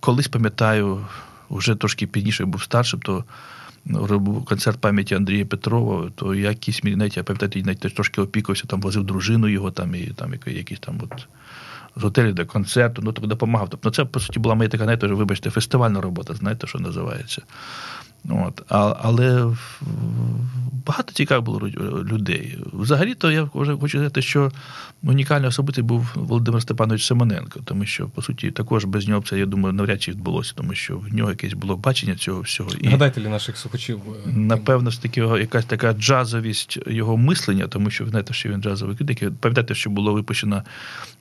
Колись 0.00 0.28
пам'ятаю, 0.28 1.06
вже 1.50 1.74
трошки 1.74 2.06
пізніше 2.06 2.44
був 2.44 2.62
старшим, 2.62 3.00
то 3.00 3.24
робив 3.86 4.44
концерт 4.44 4.80
пам'яті 4.80 5.14
Андрія 5.14 5.44
Петрова, 5.44 6.10
то 6.14 6.34
якісь 6.34 6.84
навіть, 6.84 7.16
я 7.16 7.22
пам'ятаю, 7.22 7.64
навіть 7.64 7.94
трошки 7.94 8.20
опікувався, 8.20 8.66
там 8.66 8.80
возив 8.80 9.04
дружину 9.04 9.48
його, 9.48 9.70
там, 9.70 9.94
і 9.94 10.06
там 10.06 10.34
якісь 10.46 10.78
там 10.78 11.00
от. 11.02 11.26
З 11.96 12.02
готелю 12.02 12.32
до 12.32 12.46
концерту, 12.46 13.02
ну 13.04 13.12
так 13.12 13.26
допомагав. 13.26 13.70
Тобто 13.70 13.90
це, 13.90 14.04
по 14.04 14.20
суті, 14.20 14.38
була 14.38 14.54
моя 14.54 14.68
така, 14.68 14.84
знаєте, 14.84 15.06
вибачте, 15.06 15.50
фестивальна 15.50 16.00
робота, 16.00 16.34
знаєте, 16.34 16.66
що 16.66 16.78
називається. 16.78 17.42
От. 18.28 18.62
А, 18.68 18.96
Але 19.02 19.54
багато 20.86 21.12
цікавих 21.12 21.44
було 21.44 21.68
людей. 22.12 22.58
Взагалі-то 22.72 23.30
я 23.30 23.48
вже 23.54 23.76
хочу 23.76 23.98
сказати, 23.98 24.22
що 24.22 24.52
унікальний 25.02 25.48
особистий 25.48 25.84
був 25.84 26.12
Володимир 26.14 26.62
Степанович 26.62 27.06
Семененко, 27.06 27.60
тому 27.64 27.86
що, 27.86 28.08
по 28.08 28.22
суті, 28.22 28.50
також 28.50 28.84
без 28.84 29.08
нього 29.08 29.22
це, 29.22 29.38
я 29.38 29.46
думаю, 29.46 29.72
навряд 29.72 30.02
чи 30.02 30.10
відбулося, 30.10 30.52
тому 30.56 30.74
що 30.74 30.98
в 30.98 31.14
нього 31.14 31.30
якесь 31.30 31.52
було 31.52 31.76
бачення 31.76 32.14
цього 32.14 32.40
всього. 32.40 32.70
І, 32.80 32.84
Нагадайте 32.84 33.20
ли 33.20 33.28
наших 33.28 33.56
слухачів? 33.56 34.00
Е, 34.26 34.30
напевно, 34.30 34.90
ж 34.90 35.02
таки 35.02 35.20
якась 35.20 35.64
така 35.64 35.92
джазовість 35.92 36.78
його 36.86 37.16
мислення, 37.16 37.68
тому 37.68 37.90
що 37.90 38.06
знаєте, 38.06 38.34
що 38.34 38.48
він 38.48 38.62
джазовий 38.62 38.96
критик. 38.96 39.32
Пам'ятаєте, 39.40 39.74
що 39.74 39.90
було 39.90 40.12
випущено 40.12 40.62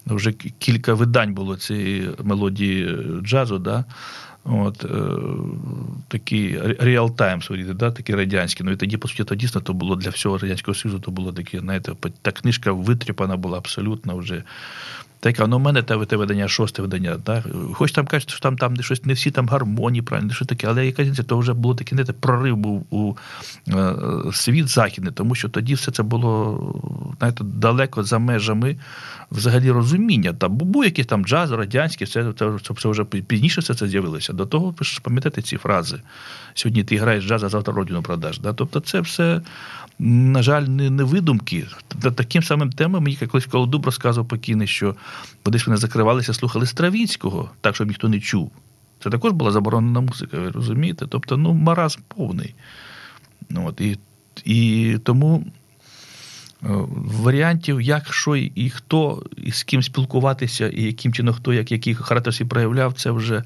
вже 0.05 0.31
кілька 0.31 0.93
видань 0.93 1.33
було 1.33 1.57
цієї 1.57 2.09
мелодії 2.23 2.97
джазу. 3.23 3.59
да? 3.59 3.85
От, 4.45 4.85
е, 4.85 4.87
Такі 6.07 6.57
реал-тайм, 6.79 7.73
да, 7.73 7.91
такі 7.91 8.15
радянські. 8.15 8.63
Ну 8.63 8.71
і 8.71 8.75
тоді, 8.75 8.97
по 8.97 9.07
суті, 9.07 9.23
то 9.23 9.35
дійсно 9.35 9.61
то 9.61 9.73
було 9.73 9.95
для 9.95 10.09
всього 10.09 10.37
Радянського 10.37 10.75
Союзу, 10.75 10.99
то 10.99 11.11
було 11.11 11.33
таке, 11.33 11.59
знаєте, 11.59 11.91
та 12.21 12.31
книжка 12.31 12.71
витріпана 12.71 13.37
була 13.37 13.57
абсолютно 13.57 14.17
вже 14.17 14.43
така, 15.23 15.47
ну, 15.47 15.55
у 15.57 15.59
мене 15.59 15.83
те, 15.83 16.05
те 16.05 16.15
видання, 16.15 16.47
шосте 16.47 16.81
видання. 16.81 17.17
Да? 17.25 17.43
Хоч 17.73 17.91
там 17.91 18.05
кажуть, 18.05 18.29
що 18.29 18.39
там 18.39 18.57
там 18.57 18.81
щось 18.81 19.05
не 19.05 19.13
всі 19.13 19.31
там 19.31 19.47
гармонії, 19.47 20.01
правильно, 20.01 20.33
що 20.33 20.45
таке, 20.45 20.67
але 20.67 20.85
якась 20.85 21.19
то 21.27 21.37
вже 21.37 21.53
було 21.53 21.75
такий 21.75 21.97
не 21.97 22.03
прорив 22.03 22.57
був 22.57 22.85
у 22.89 23.15
е, 23.67 23.93
світ 24.33 24.67
західний, 24.67 25.13
тому 25.13 25.35
що 25.35 25.49
тоді 25.49 25.73
все 25.73 25.91
це 25.91 26.03
було 26.03 27.13
знаєте, 27.19 27.43
далеко 27.43 28.03
за 28.03 28.19
межами 28.19 28.77
взагалі 29.31 29.71
розуміння. 29.71 30.33
Там 30.33 30.55
був 30.55 30.85
якийсь 30.85 31.07
там 31.07 31.25
джаз, 31.25 31.51
радянський, 31.51 32.07
все 32.07 32.33
це, 32.39 32.59
це, 32.63 32.73
це 32.81 32.89
вже 32.89 33.03
пізніше 33.03 33.61
все 33.61 33.73
це 33.73 33.87
з'явилося. 33.87 34.33
До 34.33 34.45
того 34.45 34.75
ви 34.79 34.85
ж 34.85 35.01
пам'ятаєте 35.01 35.41
ці 35.41 35.57
фрази. 35.57 36.01
Сьогодні 36.53 36.83
ти 36.83 36.97
граєш 36.97 37.25
джаз, 37.25 37.43
а 37.43 37.49
завтра 37.49 37.73
родину 37.73 38.01
продаш. 38.01 38.39
Да? 38.39 38.53
Тобто 38.53 38.79
це 38.79 39.01
все 39.01 39.41
на 39.99 40.41
жаль, 40.43 40.63
не, 40.63 40.89
не 40.89 41.03
видумки. 41.03 41.67
Таким 42.15 42.43
самим 42.43 42.71
темам 42.71 43.03
мені 43.03 43.15
колись 43.15 43.45
Колодуб 43.45 43.85
розказував 43.85 44.27
покійний, 44.27 44.67
що 44.67 44.95
десь 45.45 45.67
вони 45.67 45.77
закривалися, 45.77 46.33
слухали 46.33 46.65
Стравінського, 46.65 47.49
так, 47.61 47.75
щоб 47.75 47.87
ніхто 47.87 48.09
не 48.09 48.19
чув. 48.19 48.51
Це 49.03 49.09
також 49.09 49.31
була 49.31 49.51
заборонена 49.51 50.01
музика, 50.01 50.39
ви 50.39 50.51
розумієте? 50.51 51.05
Тобто, 51.09 51.37
ну, 51.37 51.53
маразм 51.53 52.01
повний. 52.07 52.55
От, 53.55 53.81
І 53.81 53.97
і 54.45 54.97
тому 55.03 55.45
Е, 56.63 56.67
варіантів, 56.95 57.81
як 57.81 58.13
що 58.13 58.35
і 58.35 58.69
хто, 58.69 59.23
і 59.37 59.51
з 59.51 59.63
ким 59.63 59.83
спілкуватися, 59.83 60.69
і 60.69 60.83
яким 60.83 61.13
чином 61.13 61.35
хто, 61.35 61.53
як 61.53 61.71
який 61.71 61.95
характер 61.95 62.47
проявляв, 62.49 62.93
це 62.93 63.11
вже 63.11 63.43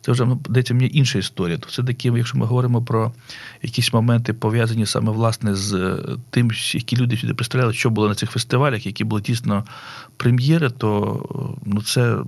це 0.00 0.12
вже 0.12 0.24
ну, 0.24 0.40
здається, 0.46 0.74
мені 0.74 0.90
інша 0.92 1.18
історія. 1.18 1.58
То 1.58 1.66
все 1.68 1.82
таки, 1.82 2.08
якщо 2.08 2.38
ми 2.38 2.46
говоримо 2.46 2.82
про 2.82 3.12
якісь 3.62 3.92
моменти 3.92 4.32
пов'язані 4.32 4.86
саме 4.86 5.12
власне 5.12 5.54
з 5.54 5.74
е, 5.74 5.96
тим, 6.30 6.50
які 6.72 6.96
люди 6.96 7.16
сюди 7.16 7.34
представляли, 7.34 7.72
що 7.72 7.90
було 7.90 8.08
на 8.08 8.14
цих 8.14 8.30
фестивалях, 8.30 8.86
які 8.86 9.04
були 9.04 9.22
дійсно 9.22 9.64
прем'єри, 10.16 10.70
то 10.70 11.58
ну 11.64 11.82
це. 11.82 12.18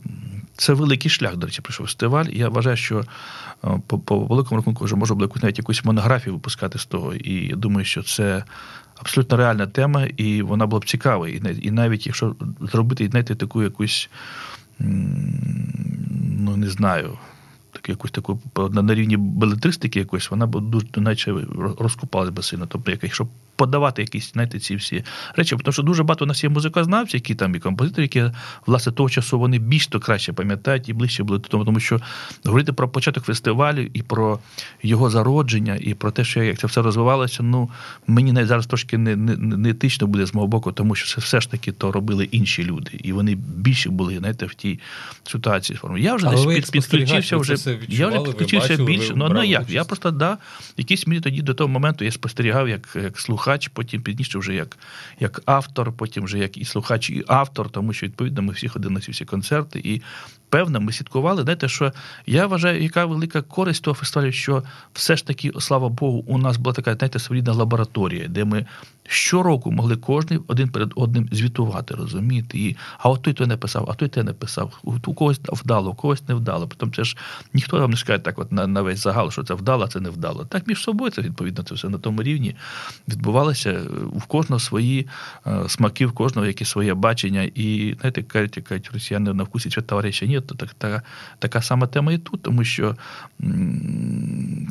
Це 0.56 0.72
великий 0.72 1.11
шлях, 1.11 1.37
до 1.37 1.46
речі, 1.46 1.62
пройшов 1.62 1.87
фестиваль. 1.87 2.24
Я 2.24 2.48
вважаю, 2.48 2.76
що 2.76 3.04
е, 3.64 3.80
по 3.87 3.98
по 3.98 4.18
великому 4.18 4.61
рахунку 4.61 4.85
вже 4.85 4.96
можна 4.96 5.16
було 5.16 5.30
навіть 5.42 5.58
якусь 5.58 5.85
монографію 5.85 6.35
випускати 6.35 6.78
з 6.78 6.87
того. 6.87 7.14
І 7.14 7.46
я 7.46 7.56
думаю, 7.56 7.85
що 7.85 8.02
це 8.02 8.44
абсолютно 8.96 9.37
реальна 9.37 9.66
тема, 9.66 10.04
і 10.16 10.42
вона 10.42 10.66
була 10.66 10.80
б 10.80 10.85
цікава. 10.85 11.28
І 11.28 11.70
навіть 11.70 12.06
якщо 12.06 12.37
зробити 12.61 13.08
знаєте, 13.08 13.35
таку 13.35 13.62
якусь, 13.62 14.11
ну 14.78 16.56
не 16.56 16.68
знаю, 16.68 17.18
таку 17.72 17.92
якусь 17.92 18.11
таку 18.11 18.40
на 18.70 18.94
рівні 18.94 19.16
балетристики 19.16 19.98
якось, 19.98 20.30
вона 20.30 20.46
б 20.46 20.61
дуже 20.61 20.87
наче 20.96 21.35
розкупалась 21.78 22.30
би 22.30 22.42
сильно. 22.42 22.66
Тобто, 22.66 22.90
якщо 23.02 23.26
подавати 23.62 24.03
якісь, 24.03 24.33
знаєте, 24.33 24.59
ці 24.59 24.77
всі 24.77 25.05
речі, 25.37 25.57
тому 25.57 25.72
що 25.72 25.83
дуже 25.83 26.03
багато 26.03 26.25
у 26.25 26.29
нас 26.29 26.44
є 26.44 26.51
музикознавців, 26.51 27.14
які 27.14 27.35
там 27.35 27.55
і 27.55 27.59
композитори, 27.59 28.03
які 28.03 28.25
власне 28.66 28.92
того 28.92 29.11
часу 29.11 29.38
вони 29.38 29.59
більш 29.59 29.87
то 29.87 30.01
краще 30.01 30.33
пам'ятають 30.33 30.88
і 30.88 30.92
ближче 30.92 31.22
були 31.22 31.38
до 31.38 31.48
того, 31.48 31.64
тому 31.64 31.81
що 31.81 32.01
говорити 32.44 32.72
про 32.72 32.88
початок 32.88 33.25
фестивалю 33.25 33.87
і 33.94 34.03
про 34.03 34.38
його 34.83 35.11
зародження, 35.11 35.79
і 35.81 35.94
про 35.94 36.11
те, 36.11 36.25
що 36.25 36.42
як 36.42 36.59
це 36.59 36.66
все 36.66 36.83
розвивалося, 36.83 37.42
ну 37.42 37.70
мені 38.07 38.33
навіть 38.33 38.48
зараз 38.48 38.66
трошки 38.66 38.98
не 38.98 39.16
не, 39.16 39.37
не 39.37 39.70
етично 39.70 40.07
буде 40.07 40.27
з 40.27 40.35
мого 40.35 40.46
боку, 40.46 40.72
тому 40.72 40.94
що 40.94 41.14
це 41.14 41.20
все 41.20 41.40
ж 41.40 41.51
таки 41.51 41.72
то 41.72 41.92
робили 41.92 42.25
інші 42.25 42.64
люди, 42.64 42.90
і 43.03 43.12
вони 43.12 43.35
більше 43.35 43.90
були 43.90 44.18
знаєте, 44.18 44.46
в 44.46 44.55
тій 44.55 44.79
ситуації. 45.25 45.79
Я 45.98 46.14
вже 46.14 46.27
Але 46.27 46.55
десь 46.55 46.70
підключився 46.70 47.37
вже. 47.37 47.57
Я 47.88 48.09
вже 48.09 48.18
підключився 48.18 48.77
більше. 48.77 49.12
Ну, 49.16 49.29
ну 49.29 49.44
як? 49.44 49.70
Я 49.70 49.85
просто 49.85 50.11
да, 50.11 50.38
якісь 50.77 51.07
мені 51.07 51.20
тоді 51.20 51.42
до 51.42 51.55
того 51.55 51.68
моменту 51.68 52.05
я 52.05 52.11
спостерігав, 52.11 52.68
як 52.68 52.96
як 53.03 53.20
слухав 53.20 53.52
слухач, 53.53 53.69
потім 53.69 54.03
пізніше 54.03 54.38
вже 54.38 54.55
як 54.55 54.79
як 55.21 55.43
автор, 55.45 55.93
потім 55.93 56.25
вже 56.25 56.38
як 56.38 56.57
і 56.57 56.65
слухач, 56.65 57.11
і 57.11 57.25
автор, 57.27 57.71
тому 57.71 57.93
що 57.93 58.07
відповідно 58.07 58.43
ми 58.43 58.53
всі 58.53 58.69
ходили 58.69 58.95
на 58.95 59.01
всі 59.01 59.25
концерти, 59.25 59.81
і 59.85 60.03
певно, 60.53 60.81
ми 60.81 60.93
слідкували. 60.93 61.43
Знаєте, 61.43 61.69
що 61.69 61.93
я 62.27 62.47
вважаю, 62.47 62.83
яка 62.83 63.05
велика 63.05 63.43
користь 63.43 63.85
того 63.85 63.95
фестивалю, 63.95 64.33
що 64.33 64.62
все 64.93 65.17
ж 65.17 65.27
таки, 65.27 65.53
слава 65.59 65.88
Богу, 65.88 66.25
у 66.27 66.38
нас 66.38 66.57
була 66.57 66.75
така 66.75 66.95
знаєте, 66.95 67.19
своєрідна 67.19 67.53
лабораторія, 67.53 68.29
де 68.29 68.45
ми 68.45 68.67
щороку 69.07 69.73
могли 69.73 69.97
кожен 69.97 70.41
один 70.47 70.69
перед 70.69 70.93
одним 70.97 71.29
звітувати, 71.33 71.95
розумієте? 71.95 72.59
І, 72.59 72.77
А 72.99 73.09
от 73.09 73.23
той 73.23 73.35
то 73.35 73.47
не 73.47 73.57
писав, 73.57 73.91
а 73.91 73.95
той 73.95 74.09
те 74.09 74.23
не 74.23 74.33
писав. 74.33 74.79
У 74.83 75.15
когось 75.15 75.41
вдало, 75.49 75.91
у 75.91 75.95
когось 75.95 76.29
не 76.29 76.35
вдало. 76.35 76.69
Потім 76.69 76.93
це 76.93 77.05
ж 77.05 77.17
ніхто 77.55 77.81
вам 77.81 77.91
не 77.91 77.97
скаже 77.97 78.19
так, 78.19 78.38
от 78.38 78.53
на, 78.53 78.67
на 78.67 78.83
весь 78.83 79.03
загал, 79.03 79.31
що 79.31 79.43
це 79.43 79.55
вдало, 79.55 79.85
а 79.85 79.88
це 79.88 80.01
не 80.01 80.11
вдало. 80.11 80.45
Так 80.45 80.67
між 80.67 80.83
собою 80.83 81.11
це 81.11 81.23
відповідно 81.23 81.65
це 81.65 81.75
все 81.75 81.88
на 81.88 81.99
тому 81.99 82.23
рівні 82.23 82.57
відбувалося. 83.09 83.81
У 84.12 84.21
кожного 84.21 84.61
свої 84.61 85.09
е, 85.47 85.69
смаки, 85.69 86.07
в 86.07 86.12
кожного 86.12 86.47
якесь 86.47 86.69
своє 86.69 86.95
бачення. 86.95 87.43
І 87.55 87.97
знаєте, 88.01 88.23
кажуть, 88.23 88.61
кажуть 88.69 88.91
росіяни 88.93 89.35
на 89.35 89.43
вкусі 89.45 89.71
чи 89.71 89.83
товариша 89.83 90.27
ні, 90.27 90.41
так, 90.42 90.74
така, 90.74 91.02
така 91.38 91.62
сама 91.62 91.87
тема 91.87 92.12
і 92.12 92.18
тут, 92.18 92.42
тому 92.42 92.64
що 92.64 92.96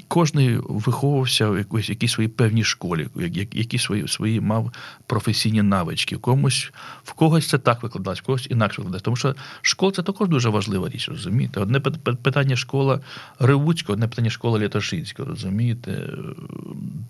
кожен 0.08 0.62
виховувався 0.70 1.50
в 1.50 1.58
якоїсь 1.58 1.90
якійсь 1.90 2.12
своїй 2.12 2.30
певній 2.30 2.64
школі, 2.64 3.08
які 3.54 3.78
свої 3.78 4.08
свої 4.08 4.42
мав 4.42 4.72
професійні 5.08 5.62
навички. 5.62 6.18
Комусь 6.18 6.72
в 7.04 7.14
когось 7.14 7.48
це 7.48 7.58
так 7.58 7.84
викладалось, 7.84 8.20
в 8.20 8.24
когось 8.24 8.48
інакше 8.50 8.82
викладалось. 8.82 9.02
Тому 9.02 9.16
що 9.16 9.36
школа 9.62 9.92
це 9.92 10.04
також 10.04 10.30
дуже 10.30 10.50
важлива 10.50 10.90
річ, 10.90 11.10
розумієте? 11.10 11.60
Одне 11.60 11.80
питання 12.24 12.56
школа 12.56 13.00
Ривуцького, 13.40 13.94
одне 13.94 14.08
питання 14.08 14.30
школа 14.30 14.60
Літошинського, 14.60 15.30
розумієте? 15.30 16.10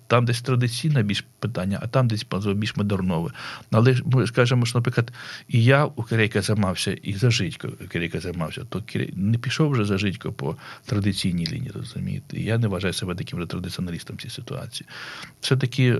Там 0.08 0.26
десь 0.26 0.42
традиційне 0.42 1.04
більш 1.04 1.26
питання, 1.40 1.80
а 1.82 1.88
там 1.88 2.08
десь 2.08 2.26
більш 2.56 2.76
модернове. 2.76 3.32
Але 3.72 3.96
ми 4.06 4.28
скажемо, 4.28 4.66
що, 4.66 4.78
наприклад, 4.78 5.14
і 5.48 5.64
я 5.64 5.86
у 5.86 6.04
Кирейка 6.04 6.42
займався, 6.42 6.92
і 6.92 7.14
за 7.14 7.32
Житько 7.32 7.70
Кирейка 7.90 8.20
займався, 8.20 8.51
то 8.70 8.84
не 9.14 9.38
пішов 9.38 9.72
вже 9.72 9.86
за 9.86 9.98
Житько 9.98 10.32
по 10.32 10.56
традиційній 10.86 11.48
лінії, 11.48 11.72
розумієте? 11.76 12.42
Я 12.42 12.58
не 12.58 12.68
вважаю 12.68 12.94
себе 12.94 13.16
таким 13.16 13.40
вже 13.40 13.48
традиціоналістом 13.48 14.16
в 14.16 14.22
цій 14.22 14.30
ситуації. 14.30 14.88
Все-таки, 15.42 15.88
е, 15.90 16.00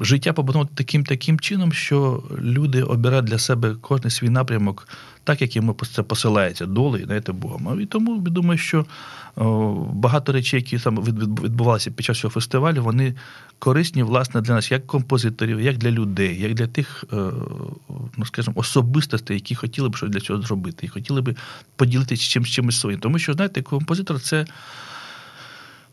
життя 0.00 0.32
побудовано 0.32 0.70
таким 0.74 1.04
таким 1.04 1.40
чином, 1.40 1.72
що 1.72 2.22
люди 2.38 2.82
обирають 2.82 3.26
для 3.26 3.38
себе 3.38 3.76
кожен 3.80 4.10
свій 4.10 4.30
напрямок, 4.30 4.88
так 5.28 5.42
як 5.42 5.56
йому 5.56 5.76
це 5.94 6.02
посилається 6.02 6.66
долею, 6.66 7.04
знаєте, 7.04 7.32
Богом. 7.32 7.80
І 7.80 7.86
тому 7.86 8.22
я 8.26 8.32
думаю, 8.32 8.58
що 8.58 8.86
багато 9.92 10.32
речей, 10.32 10.60
які 10.60 10.78
там 10.78 11.04
відбувалися 11.04 11.90
під 11.90 12.06
час 12.06 12.18
цього 12.20 12.32
фестивалю, 12.32 12.82
вони 12.82 13.14
корисні, 13.58 14.02
власне, 14.02 14.40
для 14.40 14.54
нас, 14.54 14.70
як 14.70 14.86
композиторів, 14.86 15.60
як 15.60 15.78
для 15.78 15.90
людей, 15.90 16.40
як 16.40 16.54
для 16.54 16.66
тих, 16.66 17.04
ну 18.16 18.26
скажімо, 18.26 18.56
особистостей, 18.56 19.36
які 19.36 19.54
хотіли 19.54 19.88
б 19.88 19.96
щось 19.96 20.10
для 20.10 20.20
цього 20.20 20.42
зробити, 20.42 20.86
і 20.86 20.88
хотіли 20.88 21.20
б 21.20 21.36
поділитися 21.76 22.22
чимось 22.22 22.48
чимось 22.48 22.80
своїм. 22.80 23.00
Тому 23.00 23.18
що, 23.18 23.32
знаєте, 23.32 23.62
композитор 23.62 24.20
це. 24.20 24.46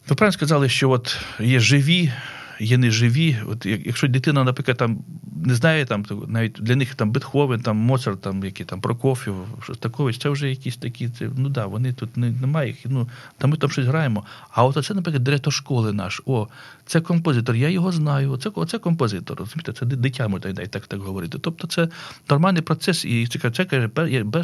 Ви 0.10 0.15
правильно 0.15 0.34
сказали, 0.34 0.69
що 0.69 0.89
от 0.89 1.17
є 1.39 1.60
живі 1.60 2.12
є 2.60 2.78
неживі. 2.78 3.38
От 3.48 3.65
Якщо 3.65 4.08
дитина, 4.08 4.44
наприклад, 4.44 4.78
там 4.78 5.00
не 5.46 5.56
знає, 5.56 5.86
там 5.86 6.06
навіть 6.28 6.58
для 6.60 6.76
них 6.76 6.96
там 6.96 7.12
Бетховен, 7.12 7.62
там 7.62 7.78
Моцарт, 7.78 8.22
там 8.22 8.44
які 8.44 8.63
там 8.63 8.82
Прокофів, 8.82 9.36
Шостакович, 9.63 10.18
це 10.18 10.30
вже 10.30 10.50
якісь 10.50 10.78
такі. 10.78 11.10
Це, 11.10 11.30
ну 11.38 11.50
да, 11.50 11.65
вони 11.65 11.94
тут 11.94 12.18
не, 12.18 12.32
немає 12.32 12.68
їх. 12.68 12.78
Ну 12.86 13.10
там 13.38 13.50
ми 13.50 13.58
там 13.58 13.70
щось 13.70 13.86
граємо. 13.86 14.26
А 14.52 14.65
от 14.65 14.86
це, 14.86 14.94
наприклад, 14.94 15.24
директор 15.24 15.54
школи 15.54 15.94
наш. 15.94 16.22
О, 16.26 16.48
це 16.86 17.02
композитор, 17.02 17.56
я 17.56 17.70
його 17.70 17.91
знаю. 17.91 18.32
Оце, 18.32 18.50
оце 18.56 18.78
композитор. 18.78 19.38
розумієте, 19.38 19.74
Це 19.74 19.86
дитя 19.86 20.28
можна 20.28 20.54
так 20.54 20.88
так 20.88 21.00
говорити. 21.00 21.38
Тобто 21.41 21.68
це 21.68 21.88
нормальний 22.30 22.62
процес, 22.62 23.06
і 23.06 23.28
це 23.28 23.52
це 23.52 23.65
каже, 23.65 23.89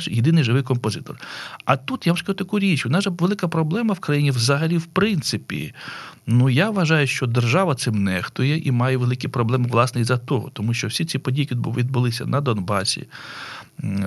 єдиний 0.08 0.44
живий 0.44 0.64
композитор. 0.64 1.20
А 1.66 1.78
тут 1.78 2.08
я 2.08 2.14
вам 2.14 2.18
скажу 2.18 2.34
таку 2.34 2.60
річ. 2.60 2.86
У 2.86 2.90
нас 2.90 3.04
же 3.04 3.10
велика 3.10 3.48
проблема 3.48 3.94
в 3.94 4.00
країні 4.00 4.32
взагалі, 4.32 4.78
в 4.78 4.86
принципі. 4.86 5.74
Ну 6.28 6.50
я 6.50 6.70
вважаю, 6.70 7.08
що 7.08 7.28
держава 7.28 7.76
цим 7.76 8.01
нехтує 8.04 8.58
і 8.58 8.72
має 8.72 8.98
великі 8.98 9.28
проблеми 9.28 9.68
власне 9.72 10.02
із-за 10.02 10.18
того, 10.18 10.50
тому 10.54 10.74
що 10.74 10.88
всі 10.88 11.06
ці 11.06 11.20
події 11.20 11.50
відбулися 11.52 12.26
на 12.26 12.42
Донбасі, 12.42 13.08
е, 13.84 14.06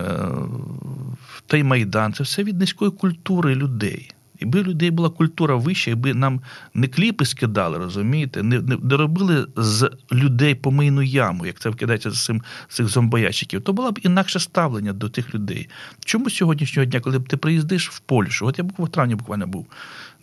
той 1.46 1.62
Майдан, 1.62 2.12
це 2.12 2.22
все 2.22 2.44
від 2.44 2.58
низької 2.58 2.90
культури 2.90 3.54
людей. 3.54 4.10
Якби 4.40 4.62
людей 4.62 4.90
була 4.90 5.10
культура 5.10 5.56
вища, 5.56 5.90
якби 5.90 6.14
нам 6.14 6.40
не 6.74 6.88
кліпи 6.88 7.24
скидали, 7.24 7.78
розумієте, 7.78 8.42
не 8.42 8.60
не, 8.60 8.96
робили 8.96 9.46
з 9.56 9.90
людей 10.12 10.54
помийну 10.54 11.02
яму, 11.02 11.46
як 11.46 11.60
це 11.60 11.70
вкидається 11.70 12.10
з 12.10 12.24
цим 12.24 12.42
з 12.68 12.74
цих 12.74 12.88
зомбоящиків, 12.88 13.62
то 13.62 13.72
було 13.72 13.92
б 13.92 13.98
інакше 14.02 14.40
ставлення 14.40 14.92
до 14.92 15.08
тих 15.08 15.34
людей. 15.34 15.68
Чому 16.04 16.30
сьогоднішнього 16.30 16.86
дня, 16.86 17.00
коли 17.00 17.20
ти 17.20 17.36
приїздиш 17.36 17.90
в 17.90 17.98
Польщу, 17.98 18.46
от 18.46 18.58
я 18.58 18.64
в 18.78 18.88
травні 18.88 19.14
буквально 19.14 19.46
був, 19.46 19.66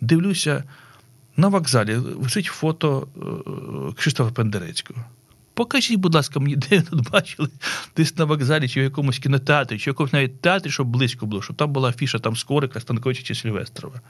дивлюся. 0.00 0.64
На 1.36 1.48
вокзалі 1.48 1.96
висить 1.96 2.46
фото 2.46 3.08
е, 3.16 3.92
Кшиштофа 3.96 4.30
Пендерецького. 4.30 5.04
Покажіть, 5.54 6.00
будь 6.00 6.14
ласка, 6.14 6.40
мені, 6.40 6.56
де 6.56 6.80
тут 6.80 7.10
бачили, 7.10 7.48
десь 7.96 8.18
на 8.18 8.24
вокзалі, 8.24 8.68
чи 8.68 8.80
в 8.80 8.82
якомусь 8.82 9.18
кінотеатрі, 9.18 9.78
чи 9.78 9.90
в 9.90 9.92
якомусь 9.92 10.12
навіть 10.12 10.40
театрі, 10.40 10.70
щоб 10.70 10.86
близько 10.86 11.26
було, 11.26 11.42
щоб 11.42 11.56
там 11.56 11.72
була 11.72 11.88
афіша 11.88 12.18
там 12.18 12.36
Скорика, 12.36 12.80
Станковича 12.80 13.22
чи 13.22 13.34
Сільвестрова. 13.34 14.00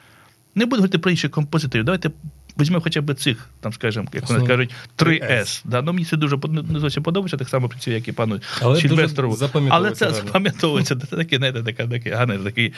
Не 0.55 0.65
буду 0.67 0.77
говорити 0.77 0.99
про 0.99 1.11
інших 1.11 1.31
композиторів. 1.31 1.85
Давайте 1.85 2.11
візьмемо 2.61 2.81
хоча 2.81 3.01
б 3.01 3.15
цих, 3.15 3.49
там, 3.61 3.73
скажімо, 3.73 4.07
як 4.13 4.29
вони 4.29 4.47
кажуть, 4.47 4.75
3С. 4.99 5.63
Да? 5.65 5.83
Ну, 5.83 5.93
Мені 5.93 6.05
це 6.05 6.17
дуже 6.17 6.37
не 6.73 6.81
зовсім 6.81 7.03
подобається, 7.03 7.37
так 7.37 7.49
само 7.49 7.69
працює, 7.69 7.95
як 7.95 8.09
і 8.09 8.13
пану 8.13 8.41
Сільвестрову. 8.77 9.39
Але 9.69 9.91
це 9.91 10.11
запам'ятовується. 10.11 10.97
Це 10.97 11.17
такий, 11.17 11.39
знаєте, 11.39 11.63
така, 11.63 11.87
такий 11.87 12.13
гарний 12.13 12.39
такий 12.39 12.73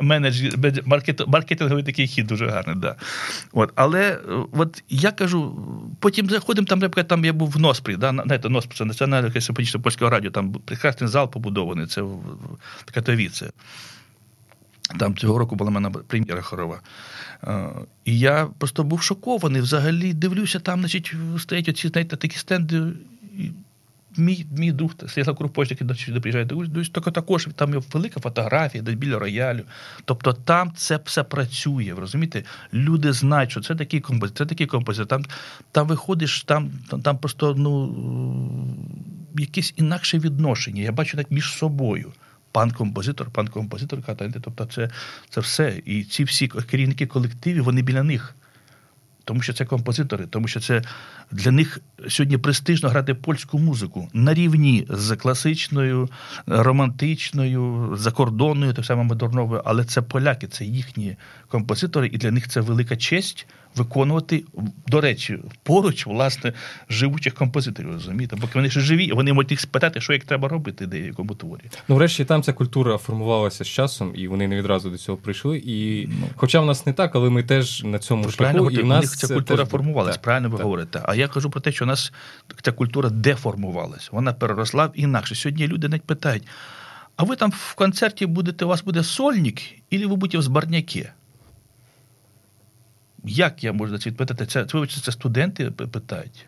менедж, 0.00 0.42
маркетинговий 1.26 1.84
такий 1.84 2.06
хід 2.06 2.26
дуже 2.26 2.46
гарний. 2.46 2.76
Да. 2.76 2.96
От. 3.52 3.72
Але 3.74 4.18
от 4.52 4.82
я 4.88 5.10
кажу, 5.10 5.66
потім 6.00 6.30
заходимо, 6.30 6.66
там, 6.66 6.78
наприклад, 6.78 7.08
там 7.08 7.24
я 7.24 7.32
був 7.32 7.50
в 7.50 7.58
Носпрі, 7.58 7.96
да? 7.96 8.10
знаєте, 8.10 8.48
Носпрі, 8.48 8.76
це 8.76 8.84
Національне 8.84 9.40
симфонічне 9.40 9.80
польського 9.80 10.10
радіо, 10.10 10.30
там 10.30 10.52
прекрасний 10.52 11.10
зал 11.10 11.30
побудований, 11.30 11.86
це 11.86 12.02
в 12.02 12.20
Катовіце. 12.94 13.50
Там 14.98 15.16
цього 15.16 15.38
року 15.38 15.56
була 15.56 15.70
в 15.70 15.74
мене 15.74 15.90
прем'єра 15.90 16.42
хорова. 16.42 16.80
Е, 17.44 17.68
і 18.04 18.18
я 18.18 18.48
просто 18.58 18.84
був 18.84 19.02
шокований. 19.02 19.62
Взагалі 19.62 20.12
дивлюся, 20.12 20.60
там, 20.60 20.80
значить, 20.80 21.14
стоять 21.38 21.68
оці, 21.68 21.88
знаєте, 21.88 22.16
такі 22.16 22.38
стенди. 22.38 22.82
Мій 24.16 24.46
мій 24.56 24.72
дух, 24.72 24.92
Святла 25.08 25.34
Крупочник, 25.34 25.80
який 25.80 25.96
сюди 25.96 26.20
приїжджає, 26.20 26.46
тільки 26.46 27.10
також 27.10 27.48
там 27.54 27.74
є 27.74 27.80
велика 27.92 28.20
фотографія, 28.20 28.82
десь 28.82 28.94
біля 28.94 29.18
роялю. 29.18 29.62
Тобто 30.04 30.32
там 30.32 30.72
це 30.76 31.00
все 31.04 31.22
працює. 31.22 31.94
розумієте? 31.98 32.44
Люди 32.74 33.12
знають, 33.12 33.50
що 33.50 33.60
це 33.60 33.74
такий 33.74 34.00
композитор, 34.00 34.38
це 34.38 34.48
такий 34.48 34.66
композитор. 34.66 35.08
Там 35.08 35.24
там 35.72 35.86
виходиш, 35.86 36.44
там 36.44 36.70
там, 37.02 37.18
просто 37.18 37.54
ну, 37.54 37.94
якесь 39.38 39.74
інакше 39.76 40.18
відношення. 40.18 40.82
Я 40.82 40.92
бачу 40.92 41.16
навіть 41.16 41.30
між 41.30 41.52
собою 41.52 42.12
пан 42.52 42.70
композитор, 42.70 43.30
пан 43.30 43.48
композитор, 43.48 43.98
тобто 44.42 44.64
це 44.64 44.90
це 45.28 45.40
все. 45.40 45.82
І 45.84 46.04
ці 46.04 46.24
всі 46.24 46.48
керівники 46.48 47.06
колективів, 47.06 47.64
вони 47.64 47.82
біля 47.82 48.02
них. 48.02 48.34
Тому 49.24 49.42
що 49.42 49.52
це 49.52 49.64
композитори, 49.64 50.26
тому 50.26 50.48
що 50.48 50.60
це 50.60 50.82
для 51.30 51.50
них 51.50 51.80
сьогодні 52.08 52.38
престижно 52.38 52.88
грати 52.88 53.14
польську 53.14 53.58
музику 53.58 54.08
на 54.12 54.34
рівні 54.34 54.86
з 54.88 55.16
класичною, 55.16 56.08
романтичною, 56.46 57.92
закордонною, 57.96 58.72
так 58.72 58.84
само 58.84 59.04
модерновою, 59.04 59.62
але 59.64 59.84
це 59.84 60.02
поляки, 60.02 60.46
це 60.46 60.64
їхні 60.64 61.16
композитори, 61.48 62.10
і 62.12 62.18
для 62.18 62.30
них 62.30 62.48
це 62.48 62.60
велика 62.60 62.96
честь 62.96 63.46
виконувати, 63.76 64.44
до 64.86 65.00
речі, 65.00 65.38
поруч, 65.62 66.06
власне, 66.06 66.52
живучих 66.88 67.34
композиторів, 67.34 67.92
розумієте? 67.92 68.36
Бо 68.36 68.48
вони 68.54 68.70
ще 68.70 68.80
живі, 68.80 69.12
вони 69.12 69.32
можуть 69.32 69.50
їх 69.50 69.60
спитати, 69.60 70.00
що 70.00 70.12
як 70.12 70.24
треба 70.24 70.48
робити 70.48 70.86
деякому 70.86 71.34
творі. 71.34 71.62
Ну, 71.88 71.94
врешті, 71.94 72.24
там 72.24 72.42
ця 72.42 72.52
культура 72.52 72.98
формувалася 72.98 73.64
з 73.64 73.68
часом, 73.68 74.12
і 74.14 74.28
вони 74.28 74.48
не 74.48 74.56
відразу 74.56 74.90
до 74.90 74.98
цього 74.98 75.18
прийшли. 75.18 75.62
І 75.64 76.06
ну, 76.06 76.26
Хоча 76.36 76.60
в 76.60 76.66
нас 76.66 76.86
не 76.86 76.92
так, 76.92 77.14
але 77.14 77.30
ми 77.30 77.42
теж 77.42 77.84
на 77.84 77.98
цьому 77.98 78.30
шляху, 78.30 78.70
і 78.70 78.82
в 78.82 78.86
нас 78.86 79.16
ця 79.16 79.34
культура 79.34 79.64
формувалася, 79.64 80.18
правильно 80.18 80.48
ви 80.48 80.56
так. 80.56 80.64
говорите. 80.64 81.00
А 81.04 81.14
я 81.14 81.28
кажу 81.28 81.50
про 81.50 81.60
те, 81.60 81.72
що 81.72 81.84
у 81.84 81.88
нас 81.88 82.12
ця 82.62 82.72
культура 82.72 83.10
деформувалась, 83.10 84.08
вона 84.12 84.32
переросла 84.32 84.86
в 84.86 84.92
інакше. 84.94 85.34
Сьогодні 85.34 85.68
люди 85.68 85.88
навіть 85.88 86.02
питають: 86.02 86.42
а 87.16 87.24
ви 87.24 87.36
там 87.36 87.50
в 87.50 87.74
концерті 87.74 88.26
будете, 88.26 88.64
у 88.64 88.68
вас 88.68 88.84
буде 88.84 89.04
сольник, 89.04 89.60
або 89.92 90.08
ви 90.08 90.16
будете 90.16 90.38
в 90.38 90.42
збарняки? 90.42 91.10
Як 93.24 93.64
я 93.64 93.72
можу 93.72 93.98
це 93.98 94.10
відповідати? 94.10 94.46
Це, 94.46 94.64
це, 94.64 94.86
це 94.86 95.12
студенти 95.12 95.70
питають. 95.70 96.46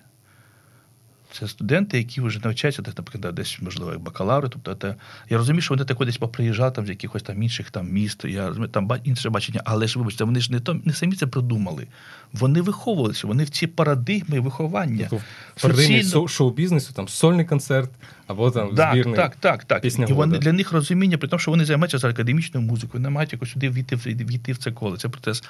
Це 1.32 1.48
студенти, 1.48 1.98
які 1.98 2.20
вже 2.20 2.40
навчаються, 2.44 2.82
десь, 2.82 2.98
наприклад, 2.98 3.34
десь, 3.34 3.58
можливо, 3.62 3.92
як 3.92 4.00
бакалаври. 4.00 4.48
Тобто, 4.48 4.74
це, 4.74 4.94
я 5.30 5.38
розумію, 5.38 5.62
що 5.62 5.74
вони 5.74 5.84
тако 5.84 6.04
десь 6.04 6.16
поприїжджали 6.16 6.70
там 6.70 6.86
з 6.86 6.88
якихось 6.88 7.22
там 7.22 7.42
інших 7.42 7.70
там 7.70 7.90
міст, 7.90 8.24
я 8.24 8.48
розумію, 8.48 8.68
там 8.68 8.90
інше 9.04 9.30
бачення, 9.30 9.62
але 9.64 9.86
ж 9.86 9.98
вибачте, 9.98 10.24
вони 10.24 10.40
ж 10.40 10.52
не 10.52 10.60
то 10.60 10.80
не 10.84 10.92
самі 10.92 11.16
це 11.16 11.26
придумали. 11.26 11.86
Вони 12.32 12.60
виховувалися, 12.60 13.26
вони 13.26 13.44
в 13.44 13.50
ці 13.50 13.66
парадигми 13.66 14.40
виховання. 14.40 15.06
Тобто, 15.10 15.24
парадигмі 15.62 16.02
Суцільно... 16.02 16.28
шоу-бізнесу, 16.28 16.92
там 16.94 17.08
сольний 17.08 17.44
концерт 17.44 17.90
або 18.26 18.50
там 18.50 18.74
так, 18.74 18.92
збірний. 18.92 19.16
Так, 19.16 19.36
так, 19.36 19.64
так. 19.64 19.82
Пісня 19.82 20.06
І 20.08 20.12
вони 20.12 20.38
для 20.38 20.52
них 20.52 20.72
розуміння, 20.72 21.18
при 21.18 21.28
тому, 21.28 21.40
що 21.40 21.50
вони 21.50 21.64
займаються 21.64 21.98
за 21.98 22.08
академічною 22.08 22.66
музикою, 22.66 23.02
не 23.02 23.10
мають 23.10 23.32
якось 23.32 23.50
сюди 23.50 23.70
війти 23.70 23.96
війти 23.96 24.52
в 24.52 24.58
це 24.58 24.72
коло. 24.72 24.96
Це 24.96 25.08
процес. 25.08 25.42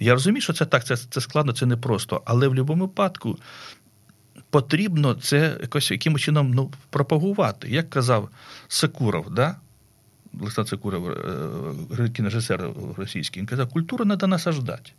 Я 0.00 0.12
розумію, 0.12 0.40
що 0.40 0.52
це 0.52 0.64
так, 0.64 0.84
це, 0.84 0.96
це 0.96 1.20
складно, 1.20 1.52
це 1.52 1.66
непросто. 1.66 2.22
Але 2.24 2.46
в 2.46 2.50
будь-якому 2.50 2.84
випадку 2.84 3.38
потрібно 4.50 5.14
це 5.14 5.56
якось 5.60 5.90
якимось 5.90 6.22
чином 6.22 6.54
ну, 6.54 6.70
пропагувати. 6.90 7.68
Як 7.68 7.90
казав 7.90 8.28
Секуров, 8.68 9.30
да? 9.30 9.56
Олександр 10.40 10.70
Секуров, 10.70 11.10
е, 11.10 12.08
кінорежисер 12.08 12.70
російський, 12.96 13.40
він 13.40 13.46
казав, 13.46 13.68
культуру 13.68 14.04
треба 14.04 14.26
насаждати. 14.26 14.92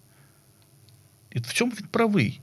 І 1.31 1.39
в 1.39 1.53
цьому 1.53 1.71
він 1.71 1.87
правий. 1.91 2.41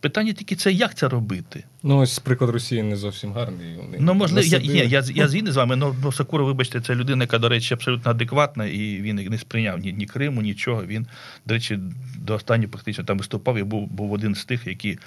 Питання 0.00 0.32
тільки 0.32 0.56
це, 0.56 0.72
як 0.72 0.94
це 0.94 1.08
робити. 1.08 1.64
Ну, 1.82 1.98
ось 1.98 2.18
приклад 2.18 2.50
Росії 2.50 2.82
не 2.82 2.96
зовсім 2.96 3.32
гарний. 3.32 3.76
Вони 3.76 3.98
ну, 4.00 4.14
можливо, 4.14 4.46
я 4.46 4.58
я, 4.58 4.84
я, 4.84 5.02
я 5.14 5.28
згідний 5.28 5.52
з 5.52 5.56
вами, 5.56 5.78
але 5.82 5.94
ну, 6.02 6.12
Сакура, 6.12 6.44
вибачте, 6.44 6.80
це 6.80 6.94
людина, 6.94 7.24
яка, 7.24 7.38
до 7.38 7.48
речі, 7.48 7.74
абсолютно 7.74 8.10
адекватна, 8.10 8.66
і 8.66 9.00
він 9.00 9.16
не 9.16 9.38
сприйняв 9.38 9.78
ні 9.78 9.92
ні 9.92 10.06
Криму, 10.06 10.42
нічого. 10.42 10.84
Він, 10.84 11.06
до 11.46 11.54
речі, 11.54 11.78
до 12.18 12.34
останнього 12.34 12.72
практично 12.72 13.04
там 13.04 13.18
виступав 13.18 13.58
і 13.58 13.62
був 13.62 13.86
був 13.86 14.12
один 14.12 14.34
з 14.34 14.44
тих, 14.44 14.66
які 14.66 14.98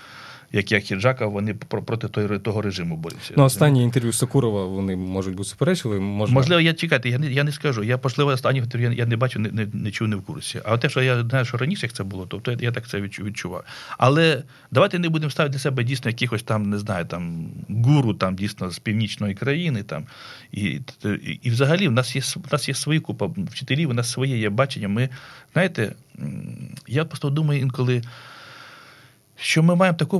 як 0.51 0.71
як 0.71 0.83
Хіджака, 0.83 1.25
вони 1.25 1.53
проти 1.53 2.07
того, 2.07 2.39
того 2.39 2.61
режиму 2.61 2.97
борються. 2.97 3.33
Ну, 3.37 3.43
останні 3.43 3.83
інтерв'ю 3.83 4.13
Сокурова 4.13 4.65
вони 4.65 4.95
можуть 4.95 5.35
бути 5.35 5.49
суперечили. 5.49 5.99
Можна... 5.99 6.33
Можливо, 6.33 6.61
я 6.61 6.73
чекайте, 6.73 7.09
я 7.09 7.17
не 7.17 7.31
я 7.31 7.43
не 7.43 7.51
скажу. 7.51 7.83
Я 7.83 7.99
можливо, 8.03 8.31
останніх 8.31 8.63
інтерв'ю 8.63 8.91
я 8.91 9.05
не 9.05 9.17
бачу, 9.17 9.39
не, 9.39 9.51
не, 9.51 9.67
не 9.73 9.91
чув, 9.91 10.07
не 10.07 10.15
в 10.15 10.21
курсі. 10.21 10.61
А 10.65 10.77
те, 10.77 10.89
що 10.89 11.01
я 11.01 11.23
знаю, 11.23 11.45
що 11.45 11.57
раніше 11.57 11.85
як 11.85 11.93
це 11.93 12.03
було, 12.03 12.25
то 12.25 12.51
я, 12.51 12.57
я 12.61 12.71
так 12.71 12.87
це 12.87 13.01
відчував. 13.01 13.63
Але 13.97 14.43
давайте 14.71 14.99
не 14.99 15.09
будемо 15.09 15.29
ставити 15.29 15.53
для 15.53 15.59
себе 15.59 15.83
дійсно 15.83 16.09
якихось 16.09 16.43
там, 16.43 16.69
не 16.69 16.77
знаю, 16.77 17.05
там 17.05 17.49
гуру 17.69 18.13
там 18.13 18.35
дійсно 18.35 18.71
з 18.71 18.79
північної 18.79 19.35
країни. 19.35 19.83
там. 19.83 20.03
І 20.51 20.61
і, 21.05 21.39
і 21.43 21.49
взагалі 21.49 21.87
в 21.87 21.91
нас 21.91 22.15
є 22.15 22.21
в 22.21 22.51
нас 22.51 22.67
є 22.67 22.73
свої 22.73 22.99
купа 22.99 23.29
вчителів, 23.51 23.89
у 23.89 23.93
нас 23.93 24.11
своє 24.11 24.37
є 24.37 24.49
бачення. 24.49 24.87
Ми 24.87 25.09
знаєте, 25.53 25.93
я 26.87 27.05
просто 27.05 27.29
думаю 27.29 27.61
інколи 27.61 28.01
що 29.39 29.63
ми 29.63 29.75
маємо 29.75 29.97
таку 29.97 30.19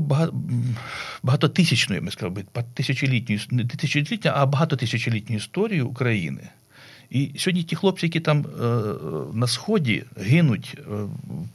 багатотисячну, 1.24 1.96
я 1.96 2.02
би 2.02 2.12
сказав, 2.12 2.38
тисячолітню, 2.74 3.40
не 3.52 3.66
тисячолітню, 3.66 4.32
а 4.36 4.46
багатотисячолітню 4.46 5.36
історію 5.36 5.88
України. 5.88 6.50
І 7.10 7.32
сьогодні 7.38 7.64
ті 7.64 7.76
хлопці, 7.76 8.06
які 8.06 8.20
там 8.20 8.46
е, 8.46 8.68
на 9.34 9.48
сході 9.48 10.04
гинуть, 10.18 10.78
е, 10.80 10.82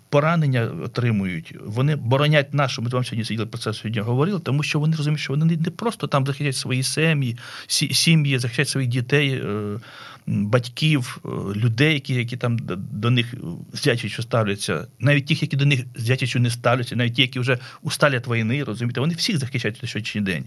поранення 0.09 0.71
отримують, 0.85 1.55
вони 1.65 1.97
боронять 1.97 2.55
нашу. 2.55 2.83
Ми 2.83 2.89
вам 2.89 3.05
сьогодні 3.05 3.25
сиділи 3.25 3.47
про 3.47 3.59
це 3.59 3.73
сьогодні 3.73 4.01
говорили, 4.01 4.41
тому 4.41 4.63
що 4.63 4.81
вони 4.81 4.97
розуміють, 4.97 5.21
що 5.21 5.33
вони 5.33 5.57
не 5.57 5.71
просто 5.71 6.07
там 6.07 6.27
захищають 6.27 6.57
свої 6.57 6.83
сім'ї, 6.83 7.37
сім'ї, 7.67 8.39
захищають 8.39 8.69
своїх 8.69 8.91
дітей, 8.91 9.31
е, 9.31 9.81
батьків, 10.27 11.21
людей, 11.57 11.95
які 11.95 12.15
які 12.15 12.37
там 12.37 12.59
до 12.77 13.11
них 13.11 13.35
з 13.73 14.09
ставляться, 14.23 14.87
навіть 15.01 15.27
тих, 15.27 15.43
які 15.43 15.57
до 15.57 15.67
них 15.67 15.85
з 15.97 16.35
не 16.41 16.51
ставляться, 16.51 16.97
навіть 16.97 17.15
ті, 17.15 17.23
які 17.23 17.41
вже 17.41 17.59
усталять 17.83 18.29
війни, 18.29 18.65
розумієте, 18.65 19.01
вони 19.01 19.15
всіх 19.15 19.39
захищають 19.39 19.83
на 19.83 19.89
сьогоднішній 19.89 20.21
день. 20.21 20.45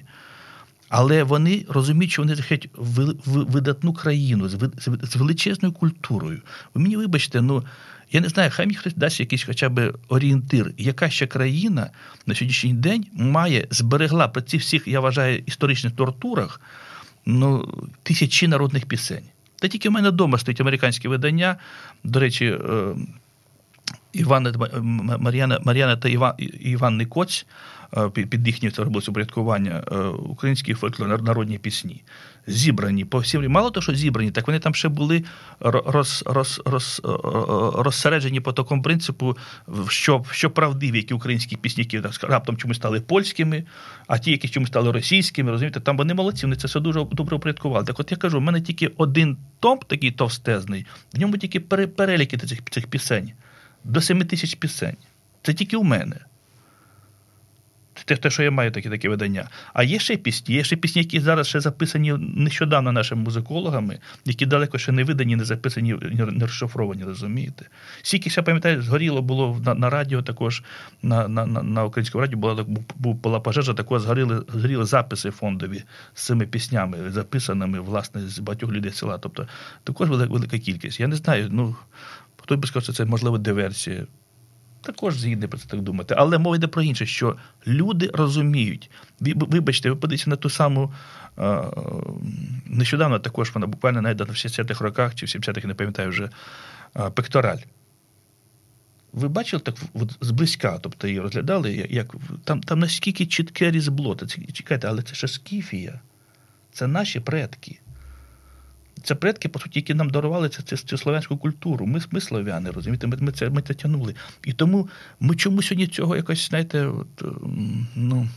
Але 0.90 1.24
вони 1.24 1.66
розуміють, 1.70 2.12
що 2.12 2.22
вони 2.22 2.36
захищають 2.36 2.70
видатну 3.26 3.94
країну 3.94 4.50
з 5.04 5.16
величезною 5.16 5.74
культурою. 5.74 6.42
Ви 6.74 6.82
мені 6.82 6.98
вибачте, 6.98 7.42
ну 7.42 7.64
я 8.12 8.22
не 8.22 8.30
знаю, 8.30 8.52
хай 8.54 8.66
мені 8.66 8.78
хтось 8.78 8.94
дасть 8.94 9.20
якийсь 9.20 9.44
хоча 9.44 9.70
б 9.70 9.94
орієнтир, 10.08 10.72
яка 10.78 11.10
ще 11.10 11.28
країна 11.28 11.90
на 12.26 12.36
сьогоднішній 12.36 12.74
день 12.74 13.06
має 13.14 13.68
зберегла 13.70 14.28
при 14.28 14.42
цих 14.42 14.62
всіх, 14.62 14.88
я 14.88 15.00
вважаю, 15.00 15.44
історичних 15.46 15.94
тортурах 15.94 16.62
ну, 17.26 17.74
тисячі 18.04 18.48
народних 18.48 18.86
пісень. 18.86 19.24
Та 19.56 19.68
тільки 19.68 19.90
в 19.90 19.92
мене 19.92 20.10
вдома 20.10 20.38
стоїть 20.38 20.62
американське 20.62 21.10
видання. 21.10 21.56
До 22.04 22.20
речі, 22.20 22.46
е, 22.46 22.96
Івана 24.14 24.54
Мар'яна 25.20 25.60
Мар'яна 25.64 25.96
та 25.98 26.10
Іван 26.10 26.34
Іван 26.60 26.98
Никоць 26.98 27.46
під 28.14 28.48
їхнє 28.48 28.72
упорядкування 29.08 29.84
е, 29.92 29.98
українські 30.08 30.74
фольклор, 30.74 31.22
народні 31.22 31.58
пісні. 31.58 32.04
Зібрані 32.48 33.06
по 33.06 33.20
всім. 33.20 33.52
Мало 33.52 33.72
того, 33.72 33.82
що 33.82 33.96
зібрані, 33.96 34.32
так 34.32 34.48
вони 34.48 34.60
там 34.60 34.76
ще 34.76 34.90
були 34.90 35.24
роз, 35.60 36.24
роз, 36.26 36.62
роз, 36.66 37.02
е, 37.06 37.10
розсереджені 37.84 38.40
по 38.40 38.54
такому 38.54 38.82
принципу, 38.82 39.38
що 39.90 40.24
що 40.32 40.50
правдиві, 40.52 40.98
які 40.98 41.14
українські 41.14 41.58
пісні, 41.58 41.84
які 41.84 42.08
раптом 42.22 42.58
чомусь 42.58 42.78
стали 42.78 43.02
польськими, 43.02 43.64
а 44.08 44.18
ті, 44.18 44.32
які 44.32 44.50
чомусь 44.50 44.70
стали 44.70 44.92
російськими, 44.92 45.52
розумієте, 45.52 45.80
там 45.80 45.98
вони 45.98 46.14
молодці, 46.14 46.46
вони 46.46 46.56
це 46.56 46.68
все 46.68 46.80
дуже 46.80 47.06
добре 47.12 47.36
упорядкували. 47.36 47.86
Так 47.86 48.00
от 48.00 48.12
я 48.12 48.18
кажу, 48.18 48.38
в 48.38 48.42
мене 48.42 48.62
тільки 48.62 48.88
один 48.98 49.38
том 49.60 49.80
такий 49.88 50.12
товстезний, 50.12 50.86
в 51.14 51.20
ньому 51.20 51.38
тільки 51.38 51.60
переліки 51.60 52.38
цих 52.38 52.60
цих 52.72 52.88
пісень. 52.88 53.32
До 53.84 54.02
7 54.02 54.26
тисяч 54.26 54.56
пісень. 54.56 54.98
Це 55.42 55.54
тільки 55.54 55.78
у 55.78 55.84
мене 55.84 56.16
те, 58.06 58.16
те, 58.16 58.30
що 58.30 58.44
я 58.44 58.52
маю 58.52 58.72
такі 58.72 58.90
такі 58.90 59.10
видання. 59.10 59.50
А 59.74 59.84
є 59.84 60.00
ще 60.00 60.18
пісні, 60.18 60.56
є 60.56 60.64
ще 60.64 60.76
пісні, 60.76 61.02
які 61.02 61.20
зараз 61.20 61.48
ще 61.48 61.60
записані 61.60 62.14
нещодавно 62.20 62.92
нашими 62.92 63.22
музикологами, 63.22 64.00
які 64.26 64.46
далеко 64.46 64.78
ще 64.78 64.92
не 64.92 65.04
видані, 65.04 65.36
не 65.36 65.46
записані, 65.46 65.96
не 66.12 66.46
розшифровані, 66.46 67.04
розумієте? 67.04 67.66
Скільки 68.02 68.30
ще 68.30 68.42
пам'ятаю, 68.42 68.82
згоріло 68.82 69.22
було 69.22 69.62
на 69.66 69.74
на 69.74 69.90
радіо, 69.90 70.22
також 70.22 70.64
на 71.04 71.28
на, 71.28 71.46
на, 71.46 71.64
на 71.64 71.84
українському 71.84 72.22
радіо 72.22 72.40
була 72.40 72.66
була 72.98 73.40
пожежа, 73.40 73.74
також 73.74 74.02
згоріли 74.02 74.44
згоріли 74.48 74.86
записи 74.86 75.32
фондові 75.32 75.84
з 76.14 76.26
цими 76.26 76.46
піснями, 76.46 77.12
записаними 77.12 77.80
власне 77.80 78.22
з 78.28 78.40
багатьох 78.40 78.72
людей 78.72 78.92
села. 78.92 79.18
Тобто 79.18 79.48
також 79.84 80.10
велика, 80.10 80.34
велика 80.34 80.60
кількість. 80.60 81.00
Я 81.00 81.08
не 81.08 81.16
знаю, 81.16 81.50
ну 81.52 81.76
хто 82.38 82.58
би 82.58 82.68
сказав, 82.68 82.84
що 82.84 82.94
це 82.94 83.06
можливо 83.06 83.38
диверсія 83.38 84.06
також 84.86 85.20
згідний 85.20 85.50
про 85.50 85.58
це 85.58 85.68
так 85.68 85.82
думати. 85.82 86.16
Але 86.18 86.38
мова 86.38 86.56
йде 86.56 86.68
про 86.68 86.82
інше, 86.82 87.06
що 87.06 87.38
люди 87.68 88.12
розуміють. 88.14 88.90
Вибачте, 89.20 89.90
ви 89.90 89.96
подивіться 89.96 90.30
на 90.30 90.36
ту 90.36 90.50
саму. 90.50 90.94
Нещодавно 92.66 93.20
також 93.20 93.52
вона 93.54 93.68
буквально 93.68 94.02
навіть 94.02 94.22
в 94.22 94.32
60-х 94.32 94.84
роках 94.84 95.16
чи 95.16 95.26
в 95.26 95.30
70-х, 95.30 95.68
не 95.68 95.74
пам'ятаю 95.74 96.10
вже 96.10 96.30
пектораль. 97.14 97.58
Ви 99.14 99.28
бачили 99.28 99.62
так 99.62 99.76
зблизька, 100.22 100.78
тобто 100.82 101.08
її 101.08 101.20
розглядали, 101.20 101.88
як 101.90 102.16
там 102.44 102.62
там 102.62 102.80
наскільки 102.80 103.26
чітке 103.26 103.72
різбло. 103.72 104.18
Чекайте, 104.54 104.88
але 104.88 105.02
це 105.02 105.14
ж 105.14 105.28
скіфія. 105.28 106.00
Це 106.72 106.88
наші 106.88 107.20
предки. 107.20 107.80
Це 109.06 109.16
предки, 109.16 109.50
по 109.50 109.60
суті, 109.60 109.80
які 109.80 109.94
нам 109.94 110.10
дарували 110.10 110.50
цю, 110.50 110.78
цю 110.78 110.98
слов'янську 110.98 111.38
культуру. 111.38 111.86
Ми 111.86 112.02
ми 112.12 112.22
слов'яни, 112.22 112.72
розумієте, 112.72 113.08
ми 113.08 113.18
ми, 113.20 113.32
це 113.32 113.50
ми 113.50 113.62
це 113.62 113.74
тягнули. 113.74 114.16
І 114.44 114.54
тому 114.54 114.90
ми 115.20 115.36
чому 115.36 115.62
сьогодні 115.62 115.88
цього 115.88 116.16
якось, 116.16 116.50
знаєте, 116.50 116.86
от, 116.86 117.24
ну. 117.96 118.28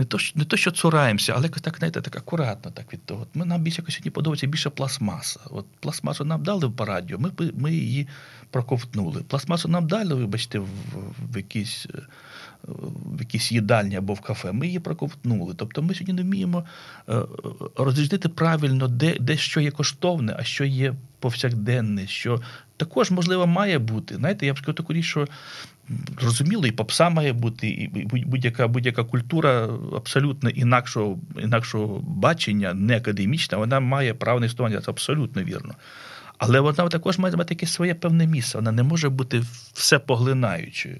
Не 0.00 0.04
то, 0.04 0.18
не 0.34 0.44
то, 0.44 0.56
що 0.56 0.70
цураємося, 0.70 1.32
але 1.36 1.46
якось 1.46 1.62
так, 1.62 1.78
знаєте, 1.78 2.00
так 2.00 2.16
акуратно 2.16 2.70
так 2.70 2.92
від 2.92 3.04
того. 3.04 3.26
Ми, 3.34 3.44
Нам 3.44 3.62
більше 3.62 3.82
якось 3.82 3.94
сьогодні 3.94 4.10
подобається 4.10 4.46
більше 4.46 4.70
пластмаса. 4.70 5.40
От 5.50 5.66
Пластмасу 5.80 6.24
нам 6.24 6.42
дали 6.42 6.66
в 6.66 6.76
парадіо, 6.76 7.18
ми 7.18 7.30
ми 7.54 7.72
її 7.72 8.08
проковтнули. 8.50 9.22
Пластмасу 9.22 9.68
нам 9.68 9.86
дали, 9.86 10.14
вибачте, 10.14 10.58
в, 10.58 10.68
в 11.32 11.36
якійсь 11.36 11.86
в 13.16 13.20
якійсь 13.20 13.52
їдальні 13.52 13.96
або 13.96 14.14
в 14.14 14.20
кафе, 14.20 14.52
ми 14.52 14.66
її 14.66 14.78
проковтнули. 14.78 15.54
Тобто 15.56 15.82
ми 15.82 15.94
сьогодні 15.94 16.14
не 16.14 16.22
вміємо 16.22 16.64
е, 17.08 17.22
розрізнити 17.76 18.28
правильно, 18.28 18.88
де 18.88 19.16
де 19.20 19.36
що 19.36 19.60
є 19.60 19.70
коштовне, 19.70 20.36
а 20.38 20.44
що 20.44 20.64
є 20.64 20.94
повсякденне, 21.20 22.06
що 22.06 22.40
також, 22.76 23.10
можливо, 23.10 23.46
має 23.46 23.78
бути. 23.78 24.14
Знаєте, 24.16 24.46
я 24.46 24.52
б 24.52 24.58
сказав 24.58 24.74
таку 24.74 24.92
річ, 24.92 25.04
що 25.04 25.26
зрозуміло, 26.20 26.66
і 26.66 26.72
попса 26.72 27.10
має 27.10 27.32
бути, 27.32 27.68
і 27.68 27.88
будь-яка 28.26 28.68
будь-яка 28.68 29.04
культура 29.04 29.68
абсолютно 29.96 30.50
інакшого 30.50 31.18
інакшого 31.42 32.00
бачення, 32.06 32.74
не 32.74 32.96
академічна, 32.96 33.58
вона 33.58 33.80
має 33.80 34.14
право 34.14 34.40
на 34.40 34.46
існування, 34.46 34.80
це 34.80 34.90
абсолютно 34.90 35.42
вірно. 35.42 35.74
Але 36.38 36.60
вона 36.60 36.88
також 36.88 37.18
має 37.18 37.36
мати 37.36 37.54
якесь 37.54 37.72
своє 37.72 37.94
певне 37.94 38.26
місце. 38.26 38.58
Вона 38.58 38.72
не 38.72 38.82
може 38.82 39.08
бути 39.08 39.42
все 39.72 39.98
поглинаючою. 39.98 40.98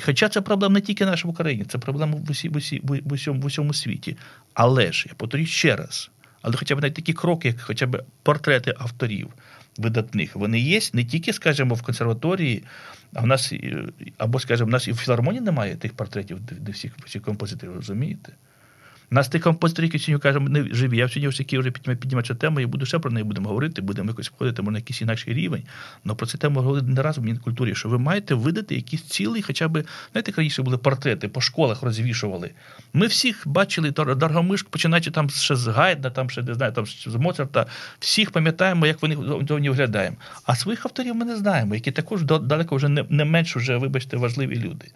Хоча 0.00 0.28
це 0.28 0.40
проблема 0.40 0.74
не 0.74 0.80
тільки 0.80 1.06
наша 1.06 1.28
в 1.28 1.30
Україні, 1.30 1.64
це 1.64 1.78
проблема 1.78 2.16
в 2.16 2.30
усі, 2.30 2.48
в, 2.48 2.56
усі, 2.56 2.80
в, 2.84 3.12
усьому, 3.12 3.40
в 3.40 3.44
усьому 3.44 3.74
світі. 3.74 4.16
Але 4.54 4.92
ж, 4.92 5.06
я 5.08 5.14
повторюю 5.14 5.46
ще 5.46 5.76
раз, 5.76 6.10
але 6.42 6.56
хоча 6.56 6.76
б 6.76 6.80
навіть 6.80 6.94
такі 6.94 7.12
кроки, 7.12 7.48
як 7.48 7.60
хоча 7.60 7.86
б 7.86 8.04
портрети 8.22 8.74
авторів, 8.78 9.28
видатних, 9.78 10.36
вони 10.36 10.60
є 10.60 10.80
не 10.92 11.04
тільки, 11.04 11.32
скажімо, 11.32 11.74
в 11.74 11.82
консерваторії, 11.82 12.64
а 13.14 13.20
в 13.20 13.26
нас, 13.26 13.52
або, 14.18 14.40
скажімо, 14.40 14.68
в 14.68 14.70
нас 14.70 14.88
і 14.88 14.92
в 14.92 14.96
філармонії 14.96 15.40
немає 15.40 15.76
тих 15.76 15.94
портретів, 15.94 16.40
де 16.40 16.72
всіх, 16.72 16.92
всіх 17.04 17.22
композиторів, 17.22 17.74
розумієте? 17.74 18.32
Нас 19.10 19.28
тих 19.28 19.42
композиторів, 19.42 19.86
які 19.86 19.98
сьогодні 19.98 20.22
кажемо, 20.22 20.48
не 20.48 20.74
живі. 20.74 20.96
Я 20.96 21.08
сьогодні 21.08 21.28
ось 21.28 21.40
вже 21.40 21.70
піднімаю 21.70 22.26
цю 22.26 22.34
тему, 22.34 22.60
і 22.60 22.66
буду 22.66 22.86
ще 22.86 22.98
про 22.98 23.10
неї 23.10 23.24
будемо 23.24 23.48
говорити, 23.48 23.82
будемо 23.82 24.08
якось 24.08 24.30
входити 24.30 24.62
може, 24.62 24.72
на 24.72 24.78
якийсь 24.78 25.00
інакший 25.00 25.34
рівень. 25.34 25.62
Але 26.04 26.14
про 26.14 26.26
це 26.26 26.38
тему 26.38 26.60
говорили 26.60 26.88
не 26.88 27.02
разом 27.02 27.34
в 27.34 27.40
культурі, 27.40 27.74
що 27.74 27.88
ви 27.88 27.98
маєте 27.98 28.34
видати 28.34 28.74
якийсь 28.74 29.02
цілий, 29.02 29.42
хоча 29.42 29.68
б, 29.68 29.84
знаєте, 30.12 30.32
раніше 30.36 30.62
були 30.62 30.78
портрети, 30.78 31.28
по 31.28 31.40
школах 31.40 31.82
розвішували. 31.82 32.50
Ми 32.92 33.06
всіх 33.06 33.42
бачили 33.46 33.90
Даргомишк, 33.90 34.68
починаючи 34.68 35.10
там 35.10 35.30
ще 35.30 35.56
з 35.56 35.66
Гайдна, 35.66 36.10
там 36.10 36.30
ще 36.30 36.42
не 36.42 36.54
знаю, 36.54 36.72
там 36.72 36.86
з 36.86 37.14
Моцарта, 37.16 37.66
всіх 37.98 38.30
пам'ятаємо, 38.30 38.86
як 38.86 39.02
вони 39.02 39.16
зовні 39.48 39.70
виглядаємо. 39.70 40.16
А 40.44 40.56
своїх 40.56 40.86
авторів 40.86 41.14
ми 41.14 41.24
не 41.24 41.36
знаємо, 41.36 41.74
які 41.74 41.92
також 41.92 42.22
далеко 42.22 42.76
вже 42.76 42.88
не, 42.88 43.04
не 43.10 43.24
менш 43.24 43.56
вже, 43.56 43.76
вибачте, 43.76 44.16
важливі 44.16 44.56
люди. 44.56 44.86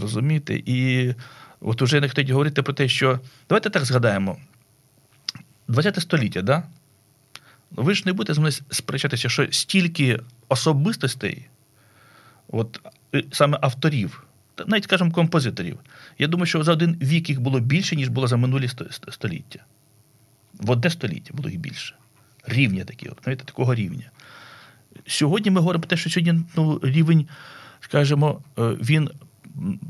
Розумієте? 0.00 0.54
І 0.54 1.14
От 1.64 1.82
уже 1.82 2.00
не 2.00 2.08
хочуть 2.08 2.30
говорити 2.30 2.62
про 2.62 2.72
те, 2.72 2.88
що 2.88 3.20
давайте 3.48 3.70
так 3.70 3.84
згадаємо. 3.84 4.38
20 5.68 6.02
століття, 6.02 6.42
да? 6.42 6.62
ви 7.76 7.94
ж 7.94 8.02
не 8.06 8.12
будете 8.12 8.34
з 8.34 8.38
мною 8.38 8.52
сперечатися, 8.70 9.28
що 9.28 9.46
стільки 9.50 10.20
особистостей, 10.48 11.48
от 12.48 12.80
саме 13.32 13.58
авторів, 13.62 14.24
навіть, 14.66 14.84
скажімо, 14.84 15.10
композиторів, 15.12 15.78
я 16.18 16.26
думаю, 16.26 16.46
що 16.46 16.62
за 16.62 16.72
один 16.72 16.96
вік 17.02 17.28
їх 17.28 17.40
було 17.40 17.60
більше, 17.60 17.96
ніж 17.96 18.08
було 18.08 18.26
за 18.26 18.36
минулі 18.36 18.68
століття. 19.08 19.64
В 20.54 20.70
одне 20.70 20.90
століття 20.90 21.30
було 21.34 21.48
їх 21.48 21.58
більше. 21.58 21.94
Рівня 22.46 22.84
такі, 22.84 23.08
от, 23.08 23.18
знаєте, 23.24 23.44
такого 23.44 23.74
рівня. 23.74 24.10
Сьогодні 25.06 25.50
ми 25.50 25.60
говоримо 25.60 25.82
про 25.82 25.88
те, 25.88 25.96
що 25.96 26.10
сьогодні 26.10 26.44
ну, 26.56 26.80
рівень, 26.82 27.28
скажімо, 27.80 28.42
е, 28.58 28.62
він 28.62 29.10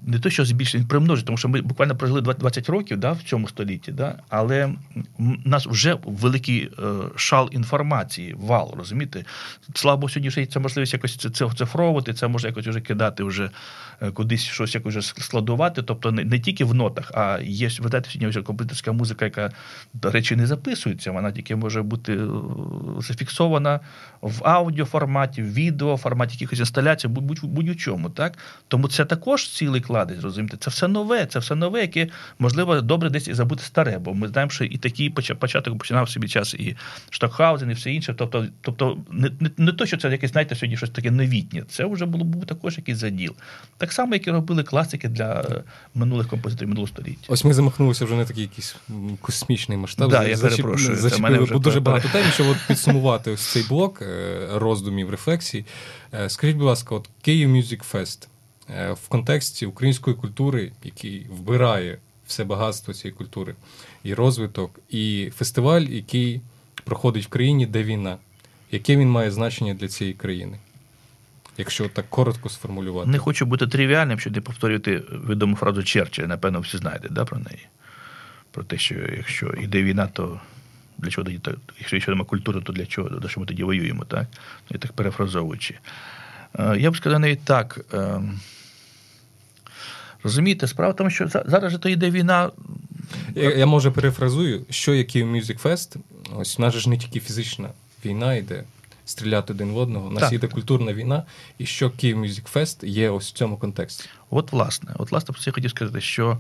не 0.07 0.19
те, 0.19 0.31
що 0.31 0.45
збільшення, 0.45 0.87
примножить, 0.89 1.27
тому 1.27 1.39
що 1.39 1.49
ми 1.49 1.61
буквально 1.61 1.97
прожили 1.97 2.21
20 2.21 2.69
років 2.69 2.99
да, 2.99 3.13
в 3.13 3.23
цьому 3.23 3.49
столітті, 3.49 3.93
да, 3.93 4.19
але 4.29 4.67
в 5.19 5.49
нас 5.49 5.67
вже 5.67 5.97
великий 6.05 6.63
е, 6.63 6.85
шал 7.17 7.49
інформації, 7.53 8.37
вал, 8.39 8.75
розумієте? 8.77 9.25
Слава 9.75 10.09
сьогодні 10.09 10.29
вже 10.29 10.47
це 10.47 10.61
можливість 10.61 10.93
якось 10.93 11.17
це, 11.17 11.31
це 11.31 11.45
це 12.13 12.29
може 12.29 12.49
якось 12.49 12.67
вже 12.67 12.81
кидати 12.81 13.25
вже 13.25 13.51
кудись 14.11 14.42
щось 14.42 14.74
якось 14.74 15.14
складувати. 15.18 15.82
Тобто 15.82 16.12
не, 16.12 16.24
не 16.24 16.38
тільки 16.38 16.64
в 16.64 16.74
нотах, 16.74 17.11
а 17.14 17.38
є 17.42 17.66
ви 17.66 17.88
знаєте, 17.88 18.11
сьогодні 18.11 18.26
вже 18.26 18.42
комп'ютерська 18.42 18.92
музика, 18.92 19.24
яка, 19.24 19.53
до 19.94 20.11
речі, 20.11 20.36
не 20.36 20.46
записується, 20.46 21.12
вона 21.12 21.32
тільки 21.32 21.57
може 21.57 21.82
бути 21.82 22.12
е, 22.12 22.28
зафіксована 22.98 23.80
в 24.20 24.48
аудіоформаті, 24.48 25.42
в 25.42 25.55
відеоформаті, 25.55 26.34
якихось 26.34 26.59
інсталяцій, 26.59 27.09
будь-у 27.09 27.74
чому. 27.74 28.11
Так? 28.11 28.38
Тому 28.68 28.88
це 28.88 29.05
також 29.05 29.48
цілий 29.48 29.80
кладець, 29.80 30.20
розумієте? 30.20 30.57
Це 30.57 30.70
все 30.70 30.88
нове, 30.88 31.26
це 31.26 31.38
все 31.38 31.55
нове, 31.55 31.80
яке 31.80 32.09
можливо 32.38 32.80
добре 32.80 33.11
десь 33.11 33.28
і 33.28 33.34
забути 33.34 33.62
старе, 33.62 33.98
бо 33.98 34.14
ми 34.14 34.28
знаємо, 34.28 34.50
що 34.50 34.64
і 34.64 34.78
такий 34.78 35.11
початок 35.11 35.78
починав 35.78 36.09
собі 36.09 36.28
час 36.28 36.55
і 36.55 36.76
Штокхаузен, 37.11 37.70
і 37.70 37.74
все 37.74 37.92
інше. 37.92 38.14
Тобто, 38.18 38.46
тобто 38.61 38.98
не 39.11 39.30
не, 39.40 39.50
не 39.57 39.72
то, 39.72 39.86
що 39.86 39.96
це 39.96 40.11
якесь, 40.11 40.32
знаєте, 40.32 40.55
сьогодні 40.55 40.76
щось 40.76 40.90
таке 40.90 41.11
новітнє. 41.11 41.62
Це 41.68 41.84
вже 41.84 42.07
було 42.07 42.24
був 42.24 42.46
також 42.46 42.78
якийсь 42.78 42.98
заділ. 42.98 43.34
Так 43.76 43.91
само, 43.93 44.14
як 44.14 44.26
і 44.26 44.30
робили 44.30 44.62
класики 44.62 45.09
для 45.09 45.40
е, 45.40 45.62
минулих 45.95 46.28
композиторів 46.28 46.68
минулого 46.68 46.88
століття. 46.88 47.26
Ось 47.28 47.45
ми 47.45 47.55
замахнулися 47.55 48.05
вже 48.05 48.14
на 48.14 48.24
такий 48.24 48.43
якийсь 48.43 48.76
космічний 49.20 49.78
масштаб. 49.78 50.11
Да, 50.11 50.28
я 50.28 50.38
перепрошую. 50.38 50.97
Зачепили, 50.97 51.49
бо 51.53 51.59
дуже 51.59 51.80
багато 51.80 52.09
тем, 52.12 52.24
щоб 52.34 52.47
от 52.49 52.57
підсумувати 52.68 53.30
ось 53.30 53.40
цей 53.40 53.62
блок 53.62 54.03
е, 54.03 54.38
роздумів, 54.55 55.11
рефлексій. 55.11 55.64
Е, 56.14 56.30
скажіть, 56.30 56.57
будь 56.57 56.66
ласка, 56.66 56.95
от 56.95 57.09
Київ 57.22 57.51
Music 57.51 57.93
Fest. 57.93 58.28
В 59.03 59.09
контексті 59.09 59.66
української 59.66 60.16
культури, 60.16 60.72
який 60.84 61.26
вбирає 61.30 61.99
все 62.26 62.45
багатство 62.45 62.95
цієї 62.95 63.16
культури 63.16 63.55
і 64.05 64.14
розвиток, 64.14 64.80
і 64.90 65.30
фестиваль, 65.36 65.82
який 65.82 66.40
проходить 66.84 67.24
в 67.24 67.28
країні, 67.28 67.66
де 67.66 67.82
війна. 67.82 68.16
Яке 68.70 68.97
він 68.97 69.11
має 69.11 69.30
значення 69.30 69.74
для 69.74 69.88
цієї 69.88 70.14
країни? 70.14 70.59
Якщо 71.59 71.88
так 71.88 72.11
коротко 72.11 72.48
сформулювати. 72.48 73.11
Не 73.11 73.18
хочу 73.18 73.46
бути 73.46 73.66
тривіальним, 73.66 74.18
щоб 74.18 74.34
не 74.34 74.40
повторювати 74.40 75.03
відому 75.28 75.57
фразу 75.57 75.82
Черчилля, 75.82 76.26
напевно, 76.26 76.61
всі 76.61 76.78
знаєте 76.78 77.09
да, 77.11 77.24
про 77.24 77.38
неї. 77.38 77.68
Про 78.50 78.64
те, 78.64 78.78
що 78.78 78.94
якщо 78.94 79.46
йде 79.46 79.82
війна, 79.82 80.07
то 80.07 80.40
для 80.98 81.11
чого 81.11 81.24
тоді 81.24 81.40
якщо 81.78 82.00
ще 82.00 82.11
немає 82.11 82.26
культури, 82.26 82.61
то 82.64 82.72
для 82.72 82.86
чого 82.86 83.09
до 83.09 83.28
що 83.28 83.40
ми 83.40 83.46
тоді 83.46 83.64
воюємо, 83.64 84.05
так? 84.05 84.26
Я 84.70 84.78
так 84.78 84.92
перефразовуючи. 84.92 85.78
Е, 86.59 86.76
я 86.78 86.90
б 86.90 86.96
сказав 86.96 87.20
навіть 87.20 87.44
так. 87.44 87.80
Ем, 87.92 88.40
Розумієте, 90.24 90.66
справа 90.66 90.92
в 90.92 90.96
тому, 90.96 91.11
що 91.11 91.28
зараз 91.28 91.72
же 91.72 91.78
то 91.78 91.88
йде 91.88 92.11
війна. 92.11 92.50
Я, 93.34 93.50
я 93.50 93.66
може 93.66 93.90
перефразую, 93.90 94.64
що 94.70 94.94
є 94.94 95.05
Київ 95.05 95.26
Music 95.26 95.62
Fest, 95.62 95.96
ось 96.36 96.59
у 96.59 96.62
нас 96.62 96.74
ж 96.74 96.90
не 96.90 96.98
тільки 96.98 97.20
фізична 97.20 97.68
війна 98.05 98.34
йде, 98.34 98.64
стріляти 99.13 99.53
один 99.53 99.71
в 99.71 99.77
одного, 99.77 100.09
у 100.09 100.11
нас 100.11 100.23
так. 100.23 100.33
йде 100.33 100.49
культурна 100.49 100.93
війна, 100.93 101.23
і 101.59 101.67
що 101.67 101.91
Київ 101.91 102.19
Music 102.19 102.53
Fest 102.53 102.87
є 102.87 103.11
ось 103.11 103.29
в 103.29 103.33
цьому 103.33 103.57
контексті. 103.57 104.09
От, 104.31 104.53
власне, 104.53 104.93
от, 104.99 105.11
власне, 105.11 105.33
про 105.33 105.43
це 105.43 105.51
я 105.51 105.53
хотів 105.53 105.71
сказати, 105.71 106.01
що 106.01 106.31
е, 106.31 106.39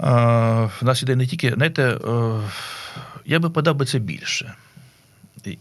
в 0.00 0.82
нас 0.82 1.02
іде 1.02 1.16
не 1.16 1.26
тільки, 1.26 1.50
знаєте, 1.50 1.82
е, 1.82 2.40
я 3.26 3.38
би 3.38 3.50
подав 3.50 3.76
би 3.76 3.86
це 3.86 3.98
більше. 3.98 4.54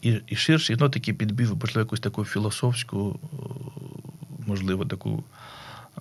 І 0.02 0.22
і 0.28 0.36
ширше, 0.36 0.74
і 0.74 0.76
ну, 0.80 0.90
таки 0.90 1.14
підбив, 1.14 1.58
можливо, 1.62 1.80
якусь 1.80 2.00
таку 2.00 2.26
філософську, 2.26 3.20
можливо, 4.48 4.86
таку 4.86 5.24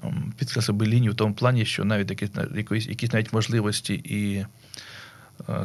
Ем, 0.05 0.33
підкреслив 0.39 0.83
лінію 0.83 1.12
в 1.12 1.14
тому 1.14 1.35
плані, 1.35 1.64
що 1.64 1.85
навіть 1.85 2.11
якісь 2.11 2.87
якісь, 2.87 3.12
навіть 3.12 3.33
можливості, 3.33 3.95
і 3.95 4.35
е, 4.35 4.47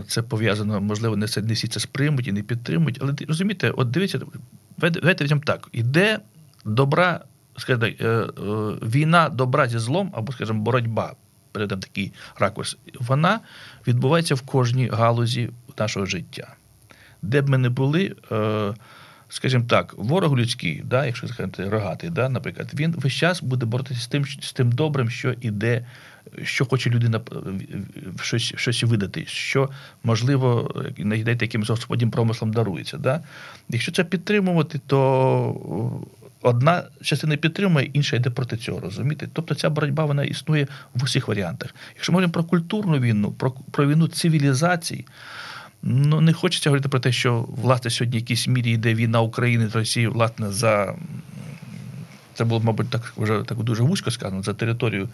це 0.07 0.21
пов'язано, 0.21 0.81
можливо, 0.81 1.15
не 1.15 1.27
не 1.43 1.53
всі 1.53 1.67
це 1.67 1.79
сприймуть 1.79 2.27
і 2.27 2.31
не 2.31 2.41
підтримують. 2.41 2.99
Але 3.01 3.13
розумієте, 3.27 3.71
от 3.71 3.91
дивіться, 3.91 4.19
давайте 4.77 5.23
візьмемо 5.23 5.43
так: 5.45 5.67
іде 5.71 6.19
добра, 6.65 7.23
скажімо, 7.57 7.85
е, 7.85 8.07
е, 8.07 8.27
війна 8.81 9.29
добра 9.29 9.67
зі 9.67 9.79
злом, 9.79 10.11
або, 10.13 10.31
скажімо, 10.31 10.63
боротьба. 10.63 11.13
Передам 11.51 11.79
такий 11.79 12.13
ракурс, 12.39 12.77
вона 12.99 13.39
відбувається 13.87 14.35
в 14.35 14.41
кожній 14.41 14.87
галузі 14.87 15.49
нашого 15.79 16.05
життя. 16.05 16.55
Де 17.21 17.41
б 17.41 17.49
ми 17.49 17.57
не 17.57 17.69
були, 17.69 18.15
скажімо 19.29 19.65
так, 19.69 19.93
ворог 19.97 20.37
людський, 20.37 20.81
да, 20.85 21.05
якщо 21.05 21.27
сказати 21.27 21.69
рогатий, 21.69 22.09
да, 22.09 22.29
наприклад, 22.29 22.71
він 22.73 22.95
весь 22.97 23.13
час 23.13 23.43
буде 23.43 23.65
боротися 23.65 24.01
з 24.01 24.07
тим, 24.07 24.25
з 24.25 24.53
тим 24.53 24.71
добрим, 24.71 25.09
що 25.09 25.33
іде, 25.41 25.85
що 26.43 26.65
хоче 26.65 26.89
людина 26.89 27.21
щось 28.21 28.53
щось 28.55 28.83
видати, 28.83 29.25
що 29.27 29.69
можливо 30.03 30.75
знайдете 30.97 31.45
якимось 31.45 31.69
господнім 31.69 32.11
промислом 32.11 32.53
дарується. 32.53 32.97
Да? 32.97 33.23
Якщо 33.69 33.91
це 33.91 34.03
підтримувати, 34.03 34.79
то 34.87 36.05
одна 36.41 36.83
частина 37.01 37.37
підтримує, 37.37 37.89
інша 37.93 38.15
йде 38.15 38.29
проти 38.29 38.57
цього. 38.57 38.79
розумієте? 38.79 39.27
Тобто 39.33 39.55
ця 39.55 39.69
боротьба 39.69 40.05
вона 40.05 40.23
існує 40.23 40.67
в 40.93 41.03
усіх 41.03 41.27
варіантах. 41.27 41.75
Якщо 41.95 42.11
ми 42.11 42.15
говоримо 42.15 42.33
про 42.33 42.43
культурну 42.43 42.99
війну, 42.99 43.31
про, 43.31 43.51
про 43.71 43.87
війну 43.87 44.07
цивілізацій. 44.07 45.05
Ну, 45.83 46.21
не 46.21 46.33
хочеться 46.33 46.69
говорити 46.69 46.89
про 46.89 46.99
те, 46.99 47.11
що 47.11 47.45
власне 47.49 47.91
сьогодні 47.91 48.17
в 48.17 48.21
якійсь 48.21 48.47
мірі 48.47 48.71
йде 48.71 48.93
війна 48.93 49.21
України 49.21 49.67
з 49.67 49.75
Росією, 49.75 50.11
власне, 50.11 50.51
за 50.51 50.95
це 52.37 52.43
було, 52.43 52.61
мабуть, 52.61 52.89
так 52.89 53.13
вже 53.17 53.43
так 53.43 53.57
дуже 53.63 53.83
вузько 53.83 54.11
сказано, 54.11 54.43
за 54.43 54.53
територію 54.53 55.09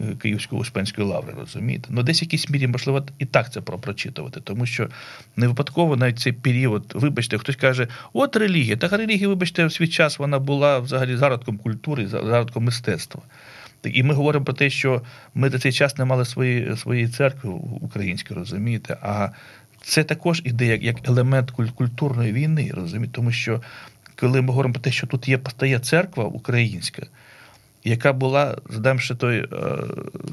е, 0.00 0.04
Київської 0.22 0.60
Успенської 0.60 1.06
лаври, 1.06 1.34
розумієте? 1.40 1.88
Ну, 1.90 2.02
десь 2.02 2.22
в 2.22 2.24
якійсь 2.24 2.50
мірі, 2.50 2.66
можливо, 2.66 3.06
і 3.18 3.24
так 3.24 3.52
це 3.52 3.60
прочитувати, 3.60 4.40
тому 4.40 4.66
що 4.66 4.88
не 5.36 5.48
випадково 5.48 5.96
навіть 5.96 6.18
цей 6.18 6.32
період, 6.32 6.92
вибачте, 6.94 7.38
хтось 7.38 7.56
каже, 7.56 7.88
от 8.12 8.36
релігія. 8.36 8.76
Так 8.76 8.92
релігія, 8.92 9.28
вибачте, 9.28 9.66
в 9.66 9.72
свій 9.72 9.88
час 9.88 10.18
вона 10.18 10.38
була 10.38 10.78
взагалі 10.78 11.16
зародком 11.16 11.58
культури, 11.58 12.06
зародком 12.06 12.64
мистецтва. 12.64 13.22
І 13.84 14.02
ми 14.02 14.14
говоримо 14.14 14.44
про 14.44 14.54
те, 14.54 14.70
що 14.70 15.02
ми 15.34 15.50
до 15.50 15.58
цей 15.58 15.72
час 15.72 15.98
не 15.98 16.04
мали 16.04 16.24
свої, 16.24 16.76
своєї 16.76 17.08
церкви 17.08 17.50
української, 17.80 18.40
розумієте? 18.40 18.96
А 19.02 19.28
це 19.82 20.04
також 20.04 20.42
іде 20.44 20.66
як 20.66 20.82
як 20.82 21.08
елемент 21.08 21.50
культурної 21.50 22.32
війни, 22.32 22.70
розумієте? 22.74 23.12
Тому 23.12 23.32
що 23.32 23.62
коли 24.16 24.42
ми 24.42 24.48
говоримо 24.48 24.74
про 24.74 24.82
те, 24.82 24.92
що 24.92 25.06
тут 25.06 25.28
є 25.28 25.38
постає 25.38 25.78
церква 25.78 26.24
українська, 26.24 27.06
яка 27.84 28.12
була, 28.12 28.56
ще 28.98 29.14
той 29.14 29.38
е, 29.38 29.46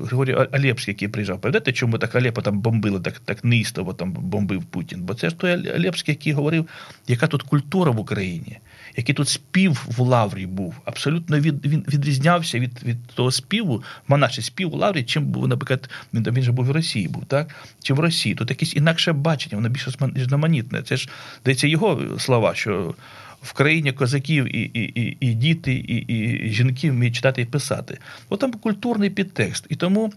Григорій 0.06 0.36
Алєпський, 0.52 0.92
який 0.92 1.08
приїжджав. 1.08 1.42
Пам'ятаєте, 1.42 1.74
чому 1.74 1.98
так 1.98 2.16
Алєпо 2.16 2.42
там 2.42 2.60
бомбили, 2.60 3.00
так 3.00 3.20
так 3.20 3.44
неїстово 3.44 3.94
там 3.94 4.12
бомбив 4.12 4.64
Путін? 4.64 5.02
Бо 5.02 5.14
це 5.14 5.30
ж 5.30 5.36
той 5.36 5.52
Алєпський, 5.52 6.14
який 6.14 6.34
говорив, 6.34 6.68
яка 7.08 7.28
тут 7.28 7.44
культура 7.44 7.92
в 7.92 8.00
Україні, 8.00 8.58
який 8.98 9.16
тут 9.16 9.30
спів 9.30 9.86
в 9.98 10.00
Лаврі 10.00 10.46
був. 10.46 10.76
Абсолютно 10.86 11.40
від, 11.40 11.66
він 11.66 11.86
відрізнявся 11.94 12.60
від 12.60 12.84
від 12.84 13.08
того 13.08 13.32
співу, 13.32 13.84
монаший 14.08 14.44
спів 14.44 14.74
у 14.74 14.78
Лаврі, 14.78 15.04
чим 15.04 15.26
був, 15.26 15.48
наприклад, 15.48 15.90
він 16.14 16.24
він 16.32 16.44
же 16.44 16.52
був 16.52 16.66
в 16.66 16.72
Росії, 16.72 17.08
був, 17.08 17.26
так? 17.26 17.56
Чи 17.84 17.94
в 17.94 18.00
Росії. 18.00 18.36
Тут 18.36 18.50
якесь 18.50 18.76
інакше 18.76 19.14
бачення, 19.14 19.56
воно 19.56 19.70
більш 19.70 19.88
різноманітне. 20.16 20.82
Це 20.82 20.98
ж 20.98 21.10
здається 21.42 21.68
його 21.68 22.02
слова, 22.20 22.56
що 22.56 22.94
в 23.42 23.54
країні 23.54 23.92
козаків 23.92 24.56
і 24.56 24.62
і, 24.62 25.02
і, 25.02 25.18
і 25.20 25.34
діти, 25.34 25.74
і 25.74 25.96
і 25.98 26.50
жінки 26.50 26.92
вміють 26.92 27.16
читати 27.16 27.42
і 27.42 27.46
писати. 27.46 27.98
От 28.30 28.39
там 28.39 28.54
культурний 28.54 29.10
підтекст. 29.10 29.66
І 29.70 29.76
тому, 29.76 30.14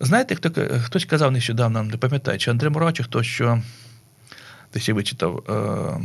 знаєте, 0.00 0.34
хто, 0.34 0.50
хтось 0.82 1.04
казав 1.04 1.32
нещодавно, 1.32 1.82
не 1.82 1.96
пам'ятаю, 1.96 2.38
чи 2.38 2.50
Андрей 2.50 2.70
Мурач, 2.70 2.96
чи 2.96 3.02
хто 3.02 3.22
що 3.22 3.62
десь 4.74 4.88
я 4.88 4.94
вичитав, 4.94 5.44
е, 5.48 6.00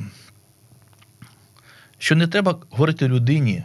що 1.97 2.15
не 2.15 2.27
треба 2.27 2.59
говорити 2.69 3.07
людині, 3.07 3.63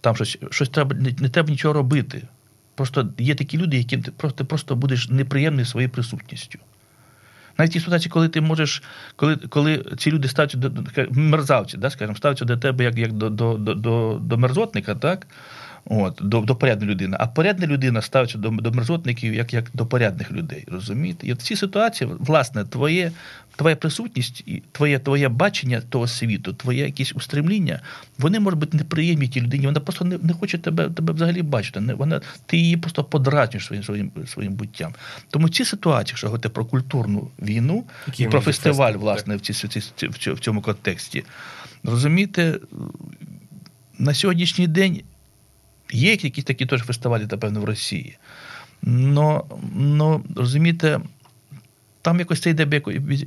там 0.00 0.16
щось 0.16 0.38
щось 0.50 0.68
треба, 0.68 0.94
не, 0.94 1.14
не 1.18 1.28
треба 1.28 1.50
нічого 1.50 1.74
робити. 1.74 2.22
Просто 2.74 3.12
є 3.18 3.34
такі 3.34 3.58
люди, 3.58 3.78
яким 3.78 4.02
ти 4.02 4.10
просто, 4.10 4.44
просто 4.44 4.76
будеш 4.76 5.08
неприємний 5.08 5.64
своєю 5.64 5.90
присутністю. 5.90 6.58
Навіть 7.58 7.72
ті 7.72 7.80
ситуації, 7.80 8.10
коли 8.10 8.28
ти 8.28 8.40
можеш, 8.40 8.82
коли 9.16 9.36
коли 9.36 9.84
ці 9.98 10.10
люди 10.10 10.28
до, 10.56 10.68
до 10.68 10.82
мерзавці, 11.10 11.76
да, 11.76 11.90
скажімо, 11.90 12.16
ставляться 12.16 12.44
до 12.44 12.56
тебе 12.56 12.84
як 12.84 12.98
як 12.98 13.12
до 13.12 13.30
до, 13.30 13.54
до, 13.54 14.18
до 14.22 14.38
мерзотника, 14.38 14.94
так? 14.94 15.26
От, 15.84 16.18
до 16.22 16.40
до 16.40 16.56
порядної 16.56 16.90
людини. 16.90 17.16
А 17.20 17.26
порядна 17.26 17.66
людина 17.66 18.02
ставиться 18.02 18.38
до 18.38 18.50
до 18.50 18.72
мерзотників 18.72 19.34
як 19.34 19.52
як 19.52 19.70
до 19.74 19.86
порядних 19.86 20.32
людей. 20.32 20.64
розумієте? 20.68 21.26
І 21.26 21.32
в 21.32 21.36
цій 21.36 21.56
ситуації, 21.56 22.10
власне, 22.18 22.64
твоє, 22.64 23.12
твоя 23.56 23.76
присутність, 23.76 24.42
і 24.46 24.62
твоє 24.72 24.98
твоє 24.98 25.28
бачення 25.28 25.80
того 25.80 26.06
світу, 26.06 26.52
твоє 26.52 26.84
якесь 26.84 27.12
устремління, 27.16 27.80
вони 28.18 28.40
можуть 28.40 28.60
бути 28.60 28.76
неприємні 28.76 29.28
тій 29.28 29.40
людині. 29.40 29.66
Вона 29.66 29.80
просто 29.80 30.04
не 30.04 30.18
не 30.22 30.32
хоче 30.32 30.58
тебе 30.58 30.88
тебе 30.88 31.12
взагалі 31.12 31.42
бачити. 31.42 31.80
Не, 31.80 31.94
вона, 31.94 32.20
Ти 32.46 32.56
її 32.56 32.76
просто 32.76 33.04
подразнюєш 33.04 33.66
своїм 33.66 33.84
своїм, 33.84 34.10
своїм 34.26 34.52
буттям. 34.52 34.94
Тому 35.30 35.46
в 35.46 35.50
цій 35.50 35.64
ситуації, 35.64 36.12
якщо 36.12 36.26
говорити 36.26 36.48
про 36.48 36.64
культурну 36.64 37.28
війну 37.42 37.84
Які 38.06 38.22
і 38.22 38.26
про 38.26 38.40
фестиваль, 38.40 38.92
власне, 38.92 39.36
в, 39.36 39.40
ці, 39.40 39.52
в, 39.52 40.34
в 40.34 40.40
цьому 40.40 40.60
контексті, 40.60 41.24
розумієте, 41.84 42.58
на 43.98 44.14
сьогоднішній 44.14 44.66
день. 44.66 45.02
Є 45.92 46.10
якісь 46.10 46.44
такі 46.44 46.66
теж 46.66 46.82
фестивалі, 46.82 47.26
напевно, 47.30 47.60
в 47.60 47.64
Росії. 47.64 48.18
Но, 48.82 49.44
но 49.74 50.22
розумієте, 50.36 51.00
там 52.02 52.18
якось 52.18 52.40
це 52.40 52.50
йде 52.50 52.80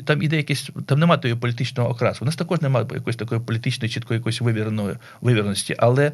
там 0.05 0.21
іде 0.21 0.37
якесь, 0.37 0.69
там 0.85 0.99
немає 0.99 1.21
тої 1.21 1.35
політичного 1.35 1.89
окрасу. 1.89 2.19
У 2.21 2.25
нас 2.25 2.35
також 2.35 2.61
немає 2.61 2.85
якоїсь 2.93 3.17
такої 3.17 3.41
політичної, 3.41 3.89
чіткої 3.89 4.17
якоїсь 4.17 4.41
вивіреної 4.41 4.95
вивіреності. 5.21 5.75
Але 5.77 6.05
е, 6.05 6.11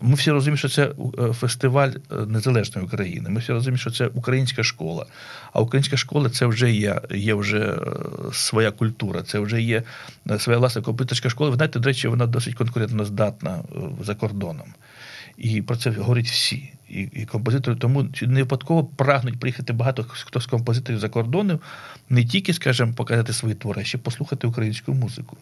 ми 0.00 0.14
всі 0.14 0.30
розуміємо, 0.30 0.56
що 0.56 0.68
це 0.68 0.84
е, 1.18 1.32
фестиваль 1.32 1.90
е, 1.90 2.14
незалежної 2.14 2.86
України. 2.86 3.30
Ми 3.30 3.40
всі 3.40 3.52
розуміємо, 3.52 3.78
що 3.78 3.90
це 3.90 4.06
українська 4.06 4.62
школа. 4.62 5.06
А 5.52 5.60
українська 5.60 5.96
школа 5.96 6.30
це 6.30 6.46
вже 6.46 6.72
є 6.72 7.00
є 7.10 7.34
вже 7.34 7.58
е, 7.58 7.76
своя 8.32 8.70
культура, 8.70 9.22
це 9.22 9.38
вже 9.38 9.62
є 9.62 9.82
своя 10.38 10.58
власна 10.58 10.82
комп'ютерська 10.82 11.30
школа. 11.30 11.50
Ви 11.50 11.56
знаєте, 11.56 11.78
до 11.78 11.88
речі, 11.88 12.08
вона 12.08 12.26
досить 12.26 12.54
конкурентно 12.54 13.04
здатна 13.04 13.58
за 14.02 14.14
кордоном. 14.14 14.66
І 15.38 15.62
про 15.62 15.76
це 15.76 15.90
говорять 15.90 16.26
всі. 16.26 16.72
І 16.88 17.00
і 17.00 17.26
композитори 17.26 17.76
тому 17.76 18.08
не 18.22 18.40
випадково 18.42 18.84
прагнуть 18.84 19.40
приїхати 19.40 19.72
багато 19.72 20.04
хто 20.08 20.40
з 20.40 20.46
композиторів 20.46 20.98
за 20.98 21.08
кордону, 21.08 21.60
не 22.08 22.24
тільки, 22.24 22.52
скажімо, 22.52 22.92
показати 22.92 23.32
свої 23.32 23.54
твори, 23.54 23.82
а 23.82 23.84
ще 23.84 23.98
послухати 23.98 24.46
українську 24.46 24.94
музику. 24.94 25.36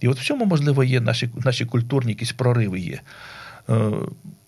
І 0.00 0.08
от 0.08 0.18
в 0.18 0.24
цьому, 0.24 0.44
можливо, 0.44 0.84
є 0.84 1.00
наші 1.00 1.30
наші 1.44 1.64
культурні 1.64 2.12
якісь 2.12 2.32
прориви 2.32 2.80
є. 2.80 3.00
Е, 3.68 3.90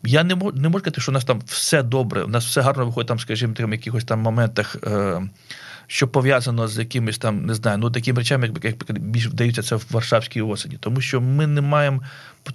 я 0.02 0.24
не 0.24 0.34
можу 0.34 0.56
не 0.56 0.68
можу 0.68 0.82
сказати, 0.82 1.00
що 1.00 1.12
у 1.12 1.14
нас 1.14 1.24
там 1.24 1.40
все 1.46 1.82
добре, 1.82 2.22
у 2.22 2.28
нас 2.28 2.46
все 2.46 2.60
гарно 2.60 2.86
виходить, 2.86 3.08
там, 3.08 3.18
скажімо, 3.18 3.54
в 3.58 3.72
якихось 3.72 4.04
там 4.04 4.20
моментах. 4.20 4.76
Е, 4.86 5.22
що 5.86 6.08
пов'язано 6.08 6.68
з 6.68 6.78
якимись 6.78 7.18
там, 7.18 7.46
не 7.46 7.54
знаю, 7.54 7.78
ну 7.78 7.90
такими 7.90 8.18
речами, 8.18 8.50
як, 8.62 8.64
як 8.64 8.98
більш 8.98 9.26
вдаються 9.26 9.62
це 9.62 9.76
в 9.76 9.86
Варшавській 9.90 10.42
осені, 10.42 10.76
тому 10.80 11.00
що 11.00 11.20
ми 11.20 11.46
не 11.46 11.60
маємо 11.60 12.02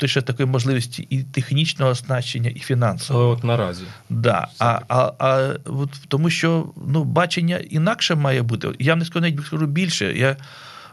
ще 0.06 0.22
такої 0.22 0.50
можливості 0.50 1.08
і 1.10 1.24
технічного 1.24 1.92
оснащення, 1.92 2.50
і 2.50 2.60
фінансового. 2.60 3.26
Але 3.26 3.36
от 3.36 3.44
наразі. 3.44 3.84
Да. 4.10 4.48
А, 4.60 4.80
а, 4.88 5.14
а 5.20 5.56
от, 5.66 5.90
Тому 6.08 6.30
що 6.30 6.74
ну, 6.88 7.04
бачення 7.04 7.58
інакше 7.58 8.16
має 8.16 8.42
бути. 8.42 8.70
Я 8.80 8.96
не 8.96 9.06
скажу, 9.06 9.22
навіть 9.22 9.46
скажу 9.46 9.66
більше. 9.66 10.14
Я, 10.14 10.38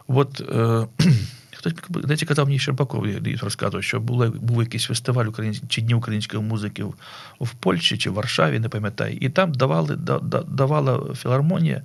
от, 0.06 0.40
е, 0.40 0.86
Хтось 1.56 1.74
десь 1.88 2.22
казав 2.22 2.46
мені 2.46 2.58
Щербаков, 2.58 3.06
розказував, 3.42 3.84
що 3.84 4.00
були, 4.00 4.28
був 4.28 4.62
якийсь 4.62 4.84
фестиваль 4.84 5.26
українсь... 5.26 5.62
чи 5.68 5.80
Дні 5.80 5.94
української 5.94 6.42
музики 6.42 6.84
в, 6.84 6.94
в 7.40 7.50
Польщі 7.50 7.98
чи 7.98 8.10
в 8.10 8.12
Варшаві, 8.12 8.58
не 8.58 8.68
пам'ятаю. 8.68 9.16
І 9.20 9.28
там 9.28 9.52
давали, 9.52 9.96
да, 9.96 10.18
давала 10.48 11.14
філармонія 11.14 11.82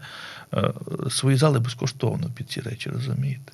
свої 1.10 1.38
зали 1.38 1.60
безкоштовно 1.60 2.30
під 2.36 2.50
ці 2.50 2.62
речі, 2.62 2.90
розумієте? 2.90 3.54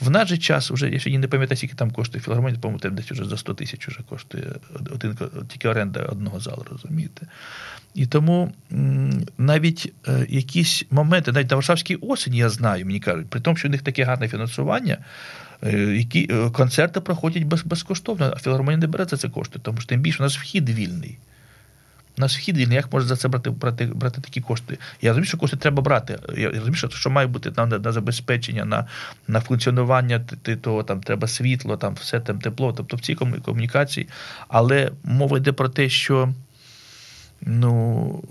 В 0.00 0.10
наш 0.10 0.28
же 0.28 0.38
час, 0.38 0.70
вже, 0.70 0.90
я 0.90 0.98
ще 0.98 1.18
не 1.18 1.28
пам'ятаю, 1.28 1.56
скільки 1.56 1.74
там 1.74 1.90
коштує 1.90 2.24
філармонія, 2.24 2.60
по-моєму, 2.60 2.96
десь 2.96 3.10
вже 3.10 3.24
за 3.24 3.36
100 3.36 3.54
тисяч 3.54 3.88
вже 3.88 4.00
коштує 4.08 4.52
один, 4.90 5.18
тільки 5.48 5.68
оренда 5.68 6.00
одного 6.00 6.40
залу, 6.40 6.66
розумієте? 6.70 7.26
І 7.94 8.06
тому 8.06 8.52
навіть 9.38 9.92
е, 10.08 10.26
якісь 10.28 10.84
моменти, 10.90 11.32
навіть 11.32 11.50
на 11.50 11.56
Варшавській 11.56 11.96
осені, 11.96 12.38
я 12.38 12.48
знаю, 12.48 12.86
мені 12.86 13.00
кажуть, 13.00 13.30
при 13.30 13.40
тому, 13.40 13.56
що 13.56 13.68
у 13.68 13.70
них 13.70 13.82
таке 13.82 14.04
гарне 14.04 14.28
фінансування, 14.28 14.98
е, 15.62 15.78
які 15.78 16.26
концерти 16.52 17.00
проходять 17.00 17.44
без, 17.44 17.62
безкоштовно, 17.62 18.32
а 18.36 18.38
філармонія 18.38 18.78
не 18.78 18.86
бере 18.86 19.04
за 19.04 19.16
це 19.16 19.28
кошти, 19.28 19.58
тому 19.62 19.78
що 19.78 19.88
тим 19.88 20.00
більше 20.00 20.18
у 20.18 20.22
нас 20.22 20.36
вхід 20.36 20.70
вільний. 20.70 21.18
У 22.18 22.28
схід 22.28 22.56
війни, 22.56 22.74
як 22.74 22.92
може 22.92 23.06
за 23.06 23.16
це 23.16 23.28
брати 23.28 23.50
брати, 23.50 23.86
брати 23.86 24.20
такі 24.20 24.40
кошти? 24.40 24.78
Я 25.02 25.10
розумію, 25.10 25.26
що 25.26 25.38
кошти 25.38 25.56
треба 25.56 25.82
брати. 25.82 26.18
Я 26.36 26.48
розумію, 26.48 26.74
що, 26.74 26.88
що 26.90 27.10
має 27.10 27.26
бути 27.26 27.52
на, 27.56 27.66
на 27.66 27.92
забезпечення, 27.92 28.64
на 28.64 28.86
на 29.28 29.40
функціонування 29.40 30.24
того, 30.60 30.82
там 30.82 31.00
треба 31.00 31.28
світло, 31.28 31.76
там 31.76 31.94
все 31.94 32.20
там 32.20 32.38
тепло, 32.38 32.72
тобто 32.72 32.96
в 32.96 33.00
цій 33.00 33.14
комунікації. 33.14 34.08
Але 34.48 34.92
мова 35.04 35.38
йде 35.38 35.52
про 35.52 35.68
те, 35.68 35.88
що 35.88 36.32
ну, 37.46 38.22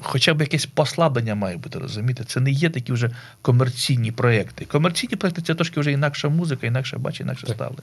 хоча 0.00 0.34
б 0.34 0.40
якесь 0.40 0.66
послаблення 0.66 1.34
має 1.34 1.56
бути, 1.56 1.78
розумієте? 1.78 2.24
Це 2.24 2.40
не 2.40 2.50
є 2.50 2.70
такі 2.70 2.92
вже 2.92 3.10
комерційні 3.42 4.12
проекти. 4.12 4.64
Комерційні 4.64 5.16
проекти 5.16 5.42
це 5.42 5.54
трошки 5.54 5.80
вже 5.80 5.92
інакша 5.92 6.28
музика, 6.28 6.66
інакше 6.66 6.98
бачить, 6.98 7.20
інакше 7.20 7.46
ставлення. 7.46 7.82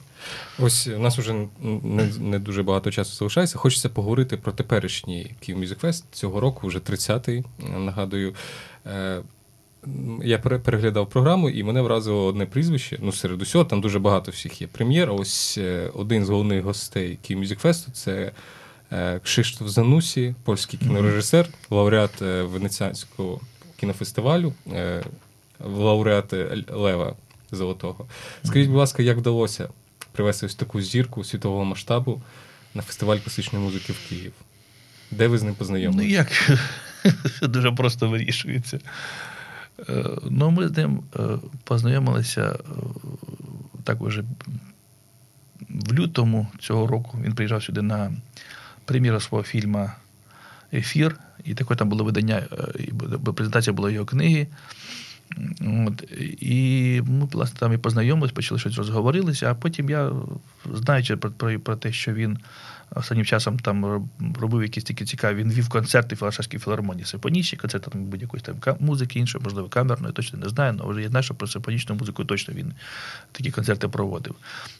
Ось 0.58 0.86
у 0.86 0.98
нас 0.98 1.18
вже 1.18 1.34
не 1.82 2.08
не 2.20 2.38
дуже 2.38 2.62
багато 2.62 2.90
часу 2.90 3.16
залишається. 3.16 3.58
Хочеться 3.58 3.88
поговорити 3.88 4.36
про 4.36 4.52
теперішній 4.52 5.34
Київ 5.40 5.60
Music 5.60 5.80
Fest 5.80 6.04
цього 6.12 6.40
року, 6.40 6.66
вже 6.66 6.78
30-й, 6.78 7.44
нагадую. 7.78 8.34
Е, 8.86 9.22
я 10.22 10.38
переглядав 10.38 11.10
програму, 11.10 11.50
і 11.50 11.62
мене 11.62 11.82
вразило 11.82 12.24
одне 12.24 12.46
прізвище. 12.46 12.98
Ну, 13.02 13.12
серед 13.12 13.42
усього, 13.42 13.64
там 13.64 13.80
дуже 13.80 13.98
багато 13.98 14.30
всіх 14.30 14.62
є 14.62 14.66
прем'єр. 14.66 15.10
Ось 15.10 15.58
е, 15.58 15.90
один 15.94 16.24
з 16.24 16.28
головних 16.28 16.64
гостей 16.64 17.18
Київ 17.22 17.42
Music 17.42 17.62
Fest– 17.62 17.90
це 17.92 18.32
Кшиштоф 19.22 19.68
Занусі, 19.68 20.34
польський 20.44 20.78
кінорежисер, 20.78 21.48
лауреат 21.70 22.22
е, 22.22 22.42
Венеціанського 22.42 23.40
кінофестивалю, 23.80 24.54
е, 24.72 25.04
лауреат 25.60 26.34
Лева 26.70 27.14
Золотого. 27.52 28.06
Скажіть, 28.44 28.68
будь 28.68 28.78
ласка, 28.78 29.02
як 29.02 29.18
вдалося 29.18 29.68
привести 30.12 30.46
ось 30.46 30.54
таку 30.54 30.80
зірку 30.80 31.24
світового 31.24 31.64
масштабу 31.64 32.22
на 32.74 32.82
фестиваль 32.82 33.18
класичної 33.18 33.64
музики 33.64 33.92
в 33.92 34.08
Київ? 34.08 34.32
Де 35.10 35.28
ви 35.28 35.38
з 35.38 35.42
ним 35.42 35.54
познайомилися? 35.54 36.08
Ну, 36.08 36.14
як 36.14 36.58
дуже 37.50 37.72
просто 37.72 38.08
вирішується. 38.08 38.80
Ну, 40.30 40.50
Ми 40.50 40.68
з 40.68 40.76
ним 40.76 41.02
познайомилися 41.64 42.58
так 43.84 44.02
уже 44.02 44.24
в 45.68 45.92
лютому 45.92 46.46
цього 46.60 46.86
року. 46.86 47.18
Він 47.24 47.34
приїжджав 47.34 47.62
сюди 47.62 47.82
на 47.82 48.12
прем'єра 48.84 49.20
свого 49.20 49.44
фільму 49.44 49.90
Ефір. 50.72 51.16
І 51.44 51.54
таке 51.54 51.74
там 51.74 51.88
було 51.88 52.04
видання, 52.04 52.42
е, 53.26 53.32
презентація 53.34 53.74
була 53.74 53.90
його 53.90 54.06
книги. 54.06 54.46
От, 55.86 56.04
І 56.40 57.02
ми 57.06 57.28
власне 57.32 57.60
там 57.60 57.72
і 57.72 57.78
познайомились, 57.78 58.32
почали 58.32 58.60
щось 58.60 58.76
розговорилися, 58.76 59.50
а 59.50 59.54
потім 59.54 59.90
я, 59.90 60.12
знаючи 60.74 61.16
про 61.16 61.30
про, 61.30 61.60
про 61.60 61.76
те, 61.76 61.92
що 61.92 62.12
він 62.12 62.38
останнім 62.94 63.24
часом 63.24 63.58
там 63.58 64.08
робив 64.40 64.62
якісь 64.62 64.84
такі 64.84 65.04
цікаві. 65.04 65.36
Він 65.36 65.50
вів 65.50 65.68
концерти 65.68 66.14
в 66.14 66.58
філармонії, 66.58 67.04
симфонічні 67.04 67.58
концерти, 67.58 67.90
там 67.90 68.04
будь-якої 68.04 68.42
там 68.42 68.76
музики 68.80 69.18
іншої, 69.18 69.44
можливо, 69.44 69.68
камерної, 69.68 70.12
точно 70.14 70.38
не 70.38 70.48
знаю, 70.48 70.78
але 70.80 70.90
вже 70.90 71.02
я 71.02 71.08
знаю, 71.08 71.22
що 71.22 71.34
про 71.34 71.46
симфонічну 71.46 71.94
музику 71.94 72.24
точно 72.24 72.54
він 72.54 72.72
такі 73.32 73.50
концерти 73.50 73.88
проводив. 73.88 74.34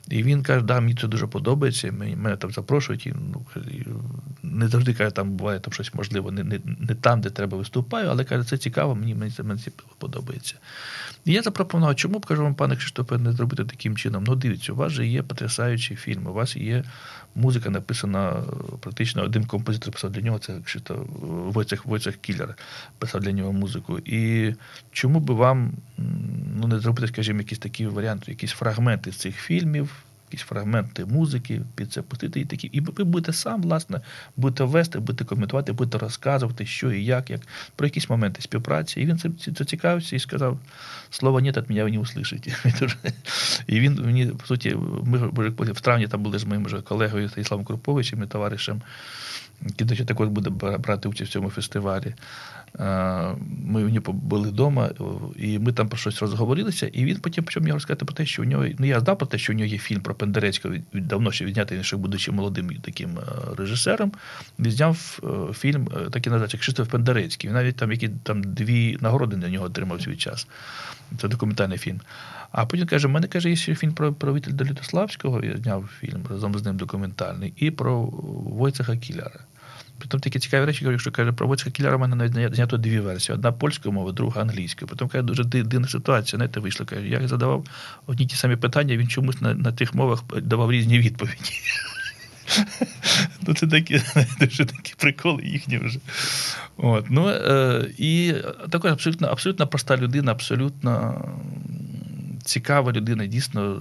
І 0.08 0.22
він 0.22 0.42
каже, 0.42 0.64
да, 0.64 0.80
мені 0.80 0.94
це 0.94 1.08
дуже 1.08 1.26
подобається, 1.26 1.92
мене 1.92 2.36
там 2.36 2.50
запрошують, 2.50 3.06
і 3.06 3.14
ну, 3.32 3.46
не 4.42 4.68
завжди 4.68 4.94
каже, 4.94 5.10
там 5.10 5.30
буває 5.30 5.60
там 5.60 5.72
щось 5.72 5.94
можливо, 5.94 6.30
не 6.32 6.44
не, 6.44 6.60
не 6.64 6.94
там, 6.94 7.20
де 7.20 7.30
треба 7.30 7.58
виступаю, 7.58 8.08
але 8.10 8.24
каже, 8.24 8.44
це 8.44 8.58
цікаво, 8.58 8.94
мені 8.94 9.14
мені 9.14 9.32
мені 9.42 9.60
це 9.60 9.70
подобається. 9.98 10.54
І 11.24 11.32
я 11.32 11.42
запропонував, 11.42 11.96
чому 11.96 12.18
б 12.18 12.26
кажу 12.26 12.42
вам, 12.42 12.54
пане 12.54 12.76
Криштопе, 12.76 13.18
не 13.18 13.32
зробити 13.32 13.64
таким 13.64 13.96
чином? 13.96 14.24
Ну, 14.26 14.36
дивіться, 14.36 14.72
у 14.72 14.76
вас 14.76 14.92
же 14.92 15.06
є 15.06 15.22
потрясаючі 15.22 15.96
фільми, 15.96 16.30
у 16.30 16.34
вас 16.34 16.56
є 16.56 16.84
музика, 17.34 17.70
написана 17.70 18.03
практично 18.80 19.22
один 19.22 19.44
композитор 19.44 19.92
писав 19.92 20.10
для 20.10 20.20
нього, 20.20 20.38
це 20.38 20.60
Войцех, 21.26 21.86
Войцех 21.86 22.16
Кілер 22.16 22.54
писав 22.98 23.20
для 23.20 23.32
нього 23.32 23.52
музику. 23.52 23.98
І 23.98 24.54
чому 24.92 25.20
би 25.20 25.34
вам 25.34 25.72
ну, 26.56 26.66
не 26.66 26.78
зробити, 26.78 27.08
скажімо, 27.08 27.38
якісь 27.38 27.58
такі 27.58 27.86
варіанти, 27.86 28.30
якісь 28.30 28.50
фрагменти 28.50 29.12
з 29.12 29.16
цих 29.16 29.36
фільмів? 29.36 30.04
Якісь 30.34 30.46
фрагменти 30.46 31.04
музики, 31.04 31.60
під 31.74 31.92
це 31.92 32.02
пустити 32.02 32.40
і 32.40 32.44
такі. 32.44 32.66
І 32.66 32.80
ви 32.80 33.04
будете 33.04 33.32
сам, 33.32 33.62
власне, 33.62 34.00
будете 34.36 34.64
вести, 34.64 34.98
будете 34.98 35.24
коментувати, 35.24 35.72
будете 35.72 35.98
розказувати, 35.98 36.66
що 36.66 36.92
і 36.92 37.04
як, 37.04 37.30
як 37.30 37.40
про 37.76 37.86
якісь 37.86 38.10
моменти 38.10 38.42
співпраці. 38.42 39.00
І 39.00 39.06
він 39.06 39.18
це 39.18 39.30
зацікавився 39.56 40.16
і 40.16 40.18
сказав: 40.18 40.58
слово 41.10 41.40
ні, 41.40 41.50
от 41.50 41.70
мене 41.70 41.84
не 41.84 41.98
услышите. 41.98 42.50
І 43.66 43.80
він 43.80 43.94
мені, 44.04 44.26
по 44.26 44.46
суті, 44.46 44.76
ми 45.04 45.48
в 45.48 45.80
травні 45.80 46.08
там 46.08 46.22
були 46.22 46.38
з 46.38 46.44
моїм 46.44 46.66
колегою 46.84 47.28
Станіславом 47.28 47.64
Круповичем 47.64 48.22
і 48.22 48.26
товаришем, 48.26 48.82
який 49.78 50.06
також 50.06 50.28
буде 50.28 50.50
брати 50.78 51.08
участь 51.08 51.30
в 51.30 51.32
цьому 51.32 51.50
фестивалі. 51.50 52.14
Ми 53.64 53.84
у 53.84 53.88
нього 53.88 54.12
були 54.12 54.48
вдома, 54.48 54.90
і 55.36 55.58
ми 55.58 55.72
там 55.72 55.88
про 55.88 55.98
щось 55.98 56.22
розговорилися, 56.22 56.86
і 56.86 57.04
він 57.04 57.16
потім 57.16 57.44
почав 57.44 57.62
мені 57.62 57.72
розказати 57.72 58.04
про 58.04 58.14
те, 58.14 58.26
що 58.26 58.42
у 58.42 58.44
нього. 58.44 58.66
Ну, 58.78 58.86
я 58.86 59.00
знав 59.00 59.18
про 59.18 59.26
те, 59.26 59.38
що 59.38 59.52
у 59.52 59.56
нього 59.56 59.66
є 59.66 59.78
фільм 59.78 60.00
про 60.00 60.14
Пендерецького, 60.14 60.74
давно 60.92 61.32
ще 61.32 61.44
віднятий, 61.44 61.84
ще 61.84 61.96
будучи 61.96 62.32
молодим 62.32 62.70
таким 62.82 63.18
режисером. 63.56 64.12
Він 64.58 64.70
зняв 64.70 65.20
фільм, 65.54 65.86
такий 65.86 66.30
називається 66.30 66.58
Кшиштоф 66.58 66.88
Пендерецький. 66.88 67.50
Він 67.50 67.54
навіть 67.54 67.76
там 67.76 67.92
які 67.92 68.08
там 68.08 68.42
дві 68.42 68.98
нагороди 69.00 69.36
на 69.36 69.48
нього 69.48 69.66
отримав 69.66 70.02
свій 70.02 70.16
час. 70.16 70.48
Це 71.20 71.28
документальний 71.28 71.78
фільм. 71.78 72.00
А 72.52 72.66
потім 72.66 72.86
каже: 72.86 73.08
в 73.08 73.10
мене 73.10 73.26
каже, 73.26 73.50
є 73.50 73.56
ще 73.56 73.74
фільм 73.74 73.92
про 73.92 74.12
правителя 74.12 74.70
Літославського, 74.70 75.44
я 75.44 75.56
зняв 75.56 75.90
фільм 76.00 76.22
разом 76.30 76.58
з 76.58 76.64
ним 76.64 76.76
документальний, 76.76 77.52
і 77.56 77.70
про 77.70 78.00
Войцеха 78.46 78.96
Кіляра. 78.96 79.40
Притом 79.98 80.20
такі 80.20 80.38
цікаві 80.38 80.64
речі, 80.64 80.84
говорю, 80.84 80.98
що 80.98 81.10
каже, 81.10 81.32
про 81.32 81.46
Войцеха 81.46 81.70
Кіляра 81.70 81.96
в 81.96 82.00
мене 82.00 82.16
навіть 82.16 82.54
знято 82.54 82.76
дві 82.76 83.00
версії: 83.00 83.36
одна 83.36 83.52
польською 83.52 83.92
мовою, 83.92 84.12
друга 84.12 84.40
англійською. 84.40 84.88
Потім 84.88 85.08
каже, 85.08 85.22
дуже 85.22 85.44
дивна 85.44 85.88
ситуація. 85.88 86.36
Знаєте, 86.38 86.60
вийшла. 86.60 86.86
Каже, 86.86 87.08
я 87.08 87.28
задавав 87.28 87.66
одні 88.06 88.26
ті 88.26 88.36
самі 88.36 88.56
питання, 88.56 88.96
він 88.96 89.08
чомусь 89.08 89.40
на, 89.40 89.54
на 89.54 89.72
тих 89.72 89.94
мовах 89.94 90.24
давав 90.42 90.72
різні 90.72 90.98
відповіді. 90.98 91.52
Ну, 93.46 93.54
Це 93.54 93.66
такі 93.66 94.02
дуже 94.40 94.64
такі 94.64 94.94
приколи 94.98 95.42
їхні 95.42 95.78
вже. 95.78 95.98
От. 96.76 97.06
Ну, 97.10 97.28
е, 97.28 97.90
І 97.98 98.34
також 98.70 98.92
абсолютно 98.92 99.28
абсолютно 99.28 99.66
проста 99.66 99.96
людина, 99.96 100.32
абсолютно 100.32 101.24
цікава 102.44 102.92
людина, 102.92 103.26
дійсно 103.26 103.80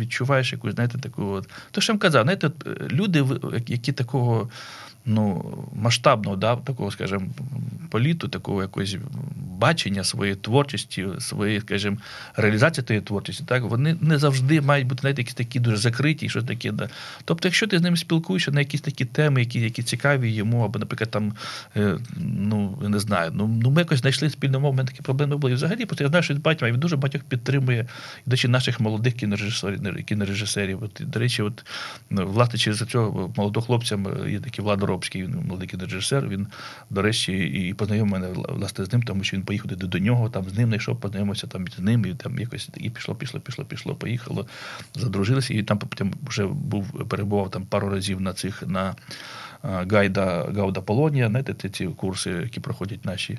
відчуваєш 0.00 0.52
якусь, 0.52 0.74
знаєте, 0.74 0.98
таку. 0.98 1.24
От. 1.24 1.48
То, 1.70 1.80
що 1.80 1.92
я 1.92 1.94
вам 1.94 1.98
казав, 1.98 2.22
знаєте, 2.22 2.50
люди, 2.90 3.24
які 3.66 3.92
такого 3.92 4.50
ну, 5.08 5.54
масштабного, 5.74 6.36
да, 6.36 6.56
такого, 6.56 6.90
скажімо, 6.90 7.22
політу, 7.90 8.28
такого 8.28 8.62
якогось 8.62 8.96
бачення 9.58 10.04
своєї 10.04 10.36
творчості, 10.36 11.06
своєї, 11.18 11.60
скажімо, 11.60 11.96
реалізації 12.36 12.84
тієї 12.84 13.04
творчості, 13.04 13.44
так, 13.46 13.62
вони 13.62 13.96
не 14.00 14.18
завжди 14.18 14.60
мають 14.60 14.86
бути 14.86 15.00
навіть 15.02 15.18
якісь 15.18 15.34
такі 15.34 15.60
дуже 15.60 15.76
закриті, 15.76 16.28
що 16.28 16.42
таке. 16.42 16.72
Да. 16.72 16.88
Тобто, 17.24 17.48
якщо 17.48 17.66
ти 17.66 17.78
з 17.78 17.82
ним 17.82 17.96
спілкуєшся 17.96 18.50
на 18.50 18.60
якісь 18.60 18.80
такі 18.80 19.04
теми, 19.04 19.40
які 19.40 19.60
які 19.60 19.82
цікаві 19.82 20.30
йому, 20.30 20.64
або, 20.64 20.78
наприклад, 20.78 21.10
там, 21.10 21.32
е, 21.76 21.98
ну, 22.16 22.78
не 22.88 22.98
знаю, 22.98 23.30
ну, 23.34 23.58
ну 23.62 23.70
ми 23.70 23.80
якось 23.80 23.98
знайшли 23.98 24.30
спільну 24.30 24.60
мову, 24.60 24.72
в 24.72 24.76
мене 24.76 24.88
такі 24.88 25.02
проблеми 25.02 25.36
були. 25.36 25.52
І 25.52 25.54
взагалі, 25.54 25.86
я 26.00 26.08
знаю, 26.08 26.22
що 26.22 26.34
батьма, 26.34 26.70
він 26.70 26.80
дуже 26.80 26.96
багатьох 26.96 27.22
підтримує, 27.22 27.86
до 28.26 28.30
речі, 28.30 28.48
наших 28.48 28.80
молодих 28.80 29.14
кінорежисерів. 29.14 30.04
кінорежисерів. 30.04 30.82
От, 30.82 31.02
До 31.06 31.18
речі, 31.18 31.42
от, 31.42 31.64
ну, 32.10 32.26
власне, 32.26 32.58
через 32.58 32.78
цього 32.78 33.32
молодого 33.36 33.66
хлопця 33.66 33.98
є 34.28 34.40
такий 34.40 34.64
Влад 34.64 34.82
Робський, 34.98 35.22
він 35.22 35.34
молодий 35.46 35.68
кінорежисер, 35.68 36.28
він, 36.28 36.46
до 36.90 37.02
речі, 37.02 37.32
і 37.32 37.74
познайомив 37.74 38.12
мене 38.12 38.28
власне 38.48 38.84
з 38.84 38.92
ним, 38.92 39.02
тому 39.02 39.24
що 39.24 39.36
він 39.36 39.44
поїхав 39.44 39.70
до, 39.70 39.86
до 39.86 39.98
нього, 39.98 40.30
там 40.30 40.44
з 40.48 40.58
ним 40.58 40.68
знайшов, 40.68 41.00
познайомився 41.00 41.46
там 41.46 41.68
з 41.68 41.78
ним, 41.78 42.06
і 42.06 42.14
там 42.14 42.38
якось 42.38 42.68
і 42.76 42.90
пішло, 42.90 43.14
пішло, 43.14 43.40
пішло, 43.40 43.64
пішло, 43.64 43.94
поїхало, 43.94 44.46
задружилися, 44.94 45.54
і 45.54 45.62
там 45.62 45.78
потім 45.78 46.14
вже 46.26 46.46
був, 46.46 47.08
перебував 47.08 47.50
там 47.50 47.66
пару 47.66 47.88
разів 47.88 48.20
на 48.20 48.32
цих 48.32 48.62
на 48.66 48.94
Гайда 49.62 50.48
Гауда 50.56 50.80
Полонія, 50.80 51.28
знаєте, 51.28 51.68
ці 51.68 51.86
курси, 51.86 52.30
які 52.30 52.60
проходять 52.60 53.04
наші 53.04 53.38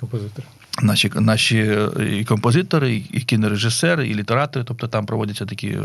композитори. 0.00 0.46
Наші 0.82 1.10
наші 1.14 1.78
і 2.10 2.24
композитори, 2.24 3.02
і 3.12 3.20
кінорежисери, 3.20 4.08
і 4.08 4.14
літератори, 4.14 4.64
тобто 4.68 4.88
там 4.88 5.06
проводяться 5.06 5.46
такі. 5.46 5.68
Е, 5.68 5.82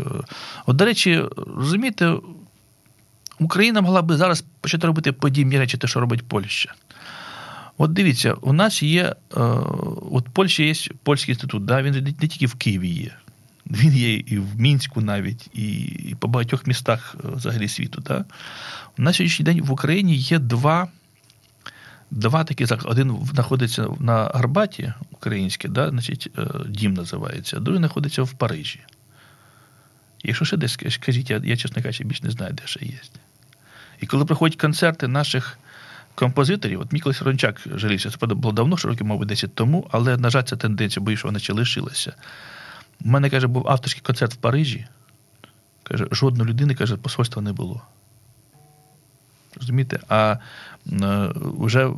от, 0.66 0.76
до 0.76 0.84
речі, 0.84 1.24
розумієте, 1.56 2.14
Україна 3.40 3.80
могла 3.80 4.02
би 4.02 4.16
зараз 4.16 4.44
почати 4.60 4.86
робити 4.86 5.12
подібні 5.12 5.58
речі, 5.58 5.78
те, 5.78 5.86
що 5.86 6.00
робить 6.00 6.28
Польща. 6.28 6.74
От 7.78 7.92
дивіться, 7.92 8.32
у 8.32 8.52
нас 8.52 8.82
є, 8.82 9.02
е, 9.02 9.14
от 10.12 10.28
Польща 10.32 10.62
є 10.62 10.74
польський 11.02 11.32
інститут, 11.32 11.64
да, 11.64 11.82
він 11.82 11.94
не 11.94 12.28
тільки 12.28 12.46
в 12.46 12.54
Києві 12.54 12.88
є, 12.88 13.14
він 13.66 13.96
є 13.96 14.14
і 14.14 14.38
в 14.38 14.60
Мінську 14.60 15.00
навіть, 15.00 15.50
і 15.54 16.16
по 16.18 16.28
багатьох 16.28 16.66
містах 16.66 17.16
е, 17.24 17.28
взагалі 17.32 17.68
світу. 17.68 18.02
Да. 18.06 18.24
На 18.96 19.12
сьогоднішній 19.12 19.44
день 19.44 19.62
в 19.62 19.72
Україні 19.72 20.16
є 20.16 20.38
два 20.38 20.88
два 22.10 22.44
такі 22.44 22.66
Один 22.84 23.18
знаходиться 23.32 23.86
на 24.00 24.24
Гарбаті, 24.34 24.92
українське, 25.10 25.68
да, 25.68 25.90
значить, 25.90 26.30
е, 26.38 26.46
дім 26.68 26.94
називається, 26.94 27.56
а 27.56 27.60
другий 27.60 27.78
знаходиться 27.78 28.22
в 28.22 28.32
Парижі. 28.32 28.80
Якщо 30.22 30.44
ще 30.44 30.56
десь 30.56 30.78
скажіть, 30.88 31.30
я, 31.30 31.40
я 31.44 31.56
чесно 31.56 31.82
кажучи, 31.82 32.04
більш 32.04 32.22
не 32.22 32.30
знаю, 32.30 32.52
де 32.52 32.62
ще 32.66 32.84
є. 32.84 33.00
І 34.00 34.06
коли 34.06 34.24
приходять 34.24 34.60
концерти 34.60 35.08
наших 35.08 35.58
композиторів, 36.14 36.80
от 36.80 36.92
Міколас 36.92 37.22
Рончак 37.22 37.60
жалівся, 37.74 38.10
це 38.10 38.26
було 38.26 38.52
давно, 38.52 38.76
що 38.76 38.88
років, 38.88 39.06
мабуть, 39.06 39.28
10 39.28 39.54
тому, 39.54 39.88
але, 39.90 40.16
на 40.16 40.30
жаль, 40.30 40.42
ця 40.42 40.56
тенденція, 40.56 41.04
бо 41.04 41.16
що 41.16 41.28
вона 41.28 41.38
ще 41.38 41.52
лишилася. 41.52 42.12
У 43.04 43.08
мене, 43.08 43.30
каже, 43.30 43.46
був 43.46 43.68
авторський 43.68 44.02
концерт 44.02 44.34
в 44.34 44.36
Парижі. 44.36 44.86
Каже, 45.82 46.06
жодної 46.10 46.50
людини, 46.50 46.74
каже, 46.74 46.96
посольства 46.96 47.42
не 47.42 47.52
було. 47.52 47.82
Розумієте? 49.56 50.00
А 50.08 50.36
е, 50.92 51.32
вже 51.36 51.90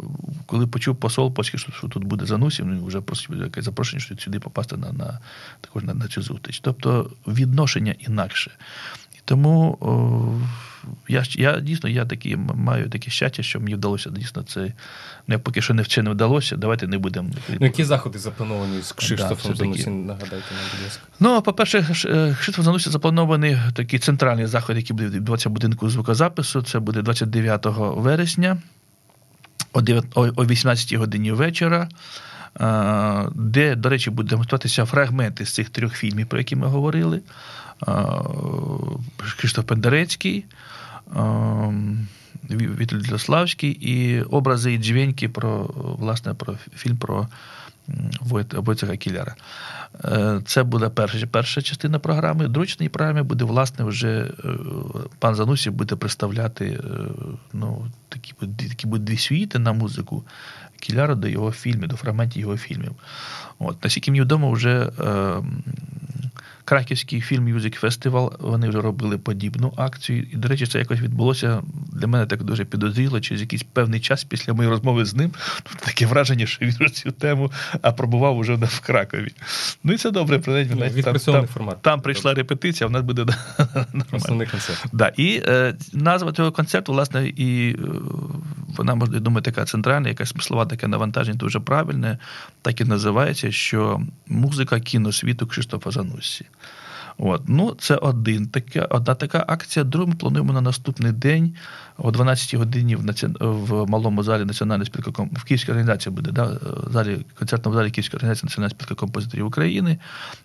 коли 0.46 0.66
почув 0.66 0.96
посол 0.96 1.34
польський, 1.34 1.60
що 1.60 1.88
тут 1.88 2.04
буде 2.04 2.26
Занусів, 2.26 2.66
ну, 2.66 2.86
вже 2.86 3.00
просив 3.00 3.36
якесь 3.36 3.64
запрошення, 3.64 4.00
що 4.00 4.16
сюди 4.16 4.40
попасти 4.40 4.76
на 4.76 4.92
на, 4.92 5.18
також 5.60 5.84
на, 5.84 5.94
на 5.94 6.08
цю 6.08 6.22
зустріч. 6.22 6.60
Тобто 6.60 7.10
відношення 7.26 7.94
інакше. 7.98 8.50
І 9.14 9.18
тому 9.24 9.78
о, 9.80 9.90
я 11.08 11.24
я 11.30 11.60
дійсно 11.60 11.88
я 11.88 12.04
такі, 12.04 12.36
маю 12.36 12.88
таке 12.88 13.10
щастя, 13.10 13.42
що 13.42 13.60
мені 13.60 13.74
вдалося 13.74 14.10
дійсно 14.10 14.42
це. 14.42 14.72
Ну, 15.26 15.40
поки 15.40 15.62
що 15.62 15.74
не 15.74 15.82
вче 15.82 16.02
не 16.02 16.10
вдалося, 16.10 16.56
давайте 16.56 16.86
не 16.86 16.98
будемо. 16.98 17.30
Ну, 17.48 17.66
Які 17.66 17.84
заходи 17.84 18.18
заплановані 18.18 18.82
з 18.82 18.92
Кшиштофом 18.92 19.52
да, 19.52 19.58
Занусі, 19.58 19.90
нагадайте 19.90 20.34
нам, 20.34 20.64
будь 20.72 20.84
ласка. 20.84 21.02
Ну, 21.20 21.42
по-перше, 21.42 21.82
Кшиштоф 22.40 22.64
Занусі 22.64 22.90
запланований 22.90 23.58
такий 23.74 23.98
центральний 23.98 24.46
заход, 24.46 24.76
який 24.76 24.96
буде 24.96 25.08
відбуватися 25.08 25.48
в 25.48 25.52
будинку 25.52 25.90
звукозапису. 25.90 26.62
Це 26.62 26.78
буде 26.78 27.02
29 27.02 27.66
вересня 27.76 28.58
о 30.14 30.44
18 30.46 30.92
годині 30.92 31.32
вечора. 31.32 31.88
Де, 33.34 33.76
до 33.76 33.88
речі, 33.88 34.10
будуть 34.10 34.30
демонструватися 34.30 34.84
фрагменти 34.84 35.46
з 35.46 35.54
цих 35.54 35.70
трьох 35.70 35.94
фільмів, 35.94 36.26
про 36.26 36.38
які 36.38 36.56
ми 36.56 36.66
говорили. 36.66 37.20
Криштоф 39.36 39.64
Пендерецький, 39.64 40.44
Віталій 42.50 43.00
Ділославський 43.00 43.70
і 43.70 44.22
образи 44.22 44.72
і 44.72 44.78
дзвінки 44.78 45.28
про 45.28 45.70
власне 45.98 46.34
про 46.34 46.54
фільм 46.76 46.96
про 46.96 47.28
Войцеха 48.52 48.96
Кіляра. 48.96 49.34
Е, 50.04 50.40
це 50.44 50.62
буде 50.62 50.88
перша 50.88 51.26
перша 51.26 51.62
частина 51.62 51.98
програми. 51.98 52.46
В 52.46 52.48
другій 52.48 52.88
програмі 52.88 53.22
буде, 53.22 53.44
власне, 53.44 53.84
вже 53.84 54.08
е, 54.08 54.48
пан 55.18 55.34
Занусів 55.34 55.72
буде 55.72 55.96
представляти 55.96 56.66
е, 56.66 56.80
ну, 57.52 57.86
такі 58.08 58.34
такі 58.68 58.86
будуть 58.86 59.04
дві 59.04 59.16
світи 59.16 59.58
на 59.58 59.72
музику 59.72 60.24
Кіляра 60.80 61.14
до 61.14 61.28
його 61.28 61.52
фільмів, 61.52 61.88
до 61.88 61.96
фрагментів 61.96 62.42
його 62.42 62.56
фільмів. 62.56 62.92
От, 63.58 63.84
Наскільки 63.84 64.10
мені 64.10 64.22
вдома 64.22 64.50
вже 64.50 64.90
Краківський 66.70 67.20
фільм 67.20 67.54
Music 67.54 67.78
Фестивал. 67.78 68.32
Вони 68.38 68.68
вже 68.68 68.80
робили 68.80 69.18
подібну 69.18 69.72
акцію. 69.76 70.26
І, 70.32 70.36
до 70.36 70.48
речі, 70.48 70.66
це 70.66 70.78
якось 70.78 71.00
відбулося 71.00 71.62
для 71.92 72.06
мене 72.06 72.26
так 72.26 72.42
дуже 72.42 72.64
підозріло, 72.64 73.20
через 73.20 73.40
якийсь 73.40 73.62
певний 73.62 74.00
час 74.00 74.24
після 74.24 74.52
моєї 74.52 74.70
розмови 74.70 75.04
з 75.04 75.14
ним. 75.14 75.30
Таке 75.84 76.06
враження, 76.06 76.46
що 76.46 76.66
він 76.66 76.90
цю 76.90 77.10
тему 77.10 77.52
апробував 77.82 78.38
уже 78.38 78.54
в 78.54 78.80
Кракові. 78.80 79.32
Ну 79.84 79.92
і 79.92 79.96
це 79.96 80.10
добре, 80.10 80.38
принаймні. 80.38 81.02
Там, 81.02 81.16
там, 81.16 81.46
формат. 81.46 81.82
там 81.82 82.00
прийшла 82.00 82.34
репетиція, 82.34 82.88
в 82.88 82.90
нас 82.90 83.02
буде 83.02 83.26
основний 84.12 84.46
концерт. 84.46 84.84
Да. 84.92 85.12
І 85.16 85.42
е, 85.46 85.74
назва 85.92 86.32
цього 86.32 86.52
концерту, 86.52 86.92
власне, 86.92 87.28
і 87.28 87.70
е, 87.70 87.76
вона 88.76 88.94
можна 88.94 89.20
думати, 89.20 89.50
така 89.50 89.64
центральна, 89.64 90.08
якась 90.08 90.28
смислова 90.28 90.66
таке 90.66 90.88
навантаження 90.88 91.38
дуже 91.38 91.60
правильне, 91.60 92.18
так 92.62 92.80
і 92.80 92.84
називається, 92.84 93.52
що 93.52 94.02
музика 94.26 94.80
кіносвіту 94.80 95.46
Кшиштофа 95.46 95.90
Зануссі. 95.90 96.46
От. 97.22 97.42
Ну, 97.48 97.76
Це 97.78 97.96
один 97.96 98.46
таке, 98.46 98.80
одна 98.90 99.14
така 99.14 99.44
акція. 99.48 99.84
Другу 99.84 100.06
ми 100.06 100.14
плануємо 100.14 100.52
на 100.52 100.60
наступний 100.60 101.12
день 101.12 101.54
о 101.98 102.10
12 102.10 102.54
годині 102.54 102.96
в 102.96 103.04
наці... 103.04 103.26
в 103.40 103.86
малому 103.86 104.22
залі 104.22 104.44
Національної 104.44 104.86
спілки 104.86 105.10
в 105.32 105.44
Київській 105.44 105.72
організації 105.72 106.14
буде, 106.14 106.32
да, 106.32 106.58
залі, 106.90 107.18
концертному 107.38 107.76
залі 107.76 107.90
Київської 107.90 108.18
організації 108.18 108.48
Національної 108.48 108.70
спілки 108.70 108.94
композиторів 108.94 109.46
України. 109.46 109.98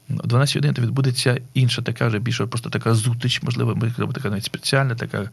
О 0.09 0.27
12 0.27 0.55
годині 0.55 0.87
відбудеться 0.87 1.41
інша 1.53 1.81
така 1.81 2.07
вже 2.07 2.19
більше 2.19 2.45
просто 2.45 2.69
така 2.69 2.93
зустріч, 2.93 3.43
можливо, 3.43 3.77
така 4.13 4.29
навіть 4.29 4.43
спеціальна, 4.43 4.95
така. 4.95 5.29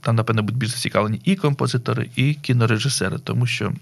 Там, 0.00 0.16
напевно, 0.16 0.42
будуть 0.42 0.58
більш 0.58 0.70
зацікавлені 0.70 1.20
і 1.24 1.36
композитори, 1.36 2.10
і 2.16 2.34
кінорежисери, 2.34 3.18
тому 3.18 3.46
що. 3.46 3.72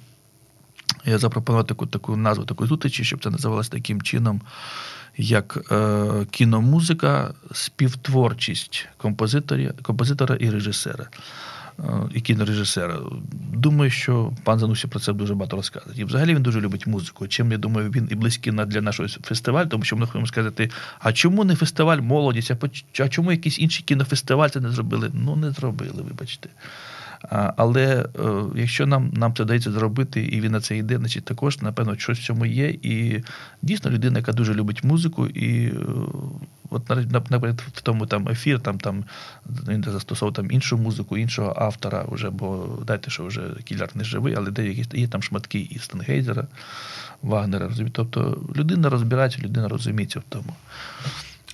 Я 1.05 1.19
запропонував 1.19 1.67
таку 1.67 1.87
таку 1.87 2.17
назву 2.17 2.45
такої 2.45 2.69
зустрічі, 2.69 3.05
щоб 3.05 3.23
це 3.23 3.31
називалося 3.31 3.71
таким 3.71 4.03
чином 4.03 4.41
як 5.17 5.59
е, 5.73 6.27
кіномузика, 6.31 7.35
співтворчість 7.53 8.89
композитора, 9.83 10.37
і 10.41 10.51
режисера. 10.51 11.09
Е, 11.79 12.09
і 12.15 12.21
кінорежисера. 12.21 12.99
Думаю, 13.53 13.91
що 13.91 14.33
пан 14.45 14.59
Занусі 14.59 14.87
про 14.89 15.01
це 15.01 15.13
дуже 15.13 15.35
багато 15.35 15.57
розказує. 15.57 16.01
І 16.01 16.05
взагалі 16.05 16.35
він 16.35 16.43
дуже 16.43 16.61
любить 16.61 16.87
музику. 16.87 17.29
Чим 17.29 17.53
я 17.53 17.59
думаю, 17.59 17.91
він 17.91 18.09
і 18.11 18.15
близький 18.15 18.53
для 18.53 18.81
нашого 18.81 19.09
фестивалю, 19.09 19.69
тому 19.69 19.85
що 19.85 19.97
ми 19.97 20.07
хочемо 20.07 20.27
сказати, 20.27 20.71
а 20.99 21.13
чому 21.13 21.45
не 21.45 21.57
фестиваль 21.57 21.99
молодість, 21.99 22.53
а 23.01 23.09
чому 23.09 23.33
якийсь 23.33 23.59
інший 23.59 23.85
кінофестиваль 23.85 24.49
це 24.49 24.61
не 24.61 24.71
зробили? 24.71 25.11
Ну, 25.15 25.37
не 25.37 25.51
зробили, 25.51 26.03
вибачте. 26.03 26.49
Але 27.57 28.07
е, 28.19 28.45
якщо 28.55 28.87
нам 28.87 29.11
нам 29.13 29.35
це 29.35 29.45
дається 29.45 29.73
зробити, 29.73 30.23
і 30.23 30.41
він 30.41 30.53
на 30.53 30.61
це 30.61 30.77
йде, 30.77 30.97
значить 30.97 31.25
також, 31.25 31.63
напевно, 31.63 31.97
щось 31.97 32.19
в 32.19 32.25
цьому 32.25 32.47
є. 32.47 32.69
І 32.69 33.23
дійсно 33.63 33.91
людина, 33.91 34.19
яка 34.19 34.33
дуже 34.33 34.55
любить 34.55 34.85
музику, 34.85 35.27
і 35.27 35.67
е, 35.67 35.73
от 36.71 36.89
наприклад, 37.11 37.63
в 37.73 37.81
тому 37.81 38.07
там 38.07 38.29
ефір, 38.29 38.61
там 38.61 38.79
там 38.79 39.05
він 39.69 39.85
застосовував 39.85 40.35
там 40.35 40.51
іншу 40.51 40.79
музику, 40.79 41.17
іншого 41.17 41.55
автора, 41.57 42.05
вже, 42.09 42.31
бо 42.31 42.79
дайте, 42.87 43.11
що 43.11 43.27
вже 43.27 43.43
кіляр 43.65 43.91
не 43.95 44.05
живий, 44.05 44.35
але 44.35 44.51
деякі 44.51 45.01
є 45.01 45.09
там 45.09 45.23
шматки 45.23 45.69
і 45.71 45.79
Стенгейзера, 45.79 46.47
Вагнера. 47.23 47.71
Тобто 47.93 48.45
людина 48.57 48.91
розбирається, 48.91 49.43
людина 49.43 49.69
розуміється 49.69 50.19
в 50.19 50.25
тому. 50.29 50.55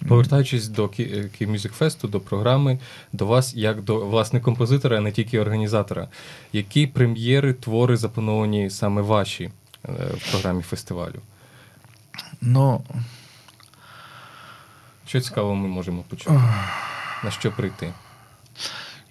Повертаючись 0.09 0.69
до 0.69 0.87
Key 0.87 1.51
Music 1.51 1.79
Fest, 1.79 2.09
до 2.09 2.21
програми, 2.21 2.79
до 3.13 3.27
вас, 3.27 3.55
як 3.55 3.83
до 3.83 4.07
власне 4.07 4.41
композитора, 4.41 4.97
а 4.99 5.01
не 5.01 5.13
тільки 5.13 5.41
організатора. 5.41 6.09
Які 6.53 6.87
прем'єри, 6.87 7.53
твори 7.53 7.97
заплановані 7.97 8.71
саме 8.71 9.03
ваші 9.03 9.45
е, 9.45 9.51
в 10.17 10.31
програмі 10.31 10.63
фестивалю? 10.63 11.21
Ну, 12.41 12.85
що 15.07 15.21
цікавого 15.21 15.55
ми 15.55 15.69
можемо 15.69 16.03
почути? 16.03 16.41
На 17.25 17.31
що 17.31 17.53
прийти? 17.53 17.93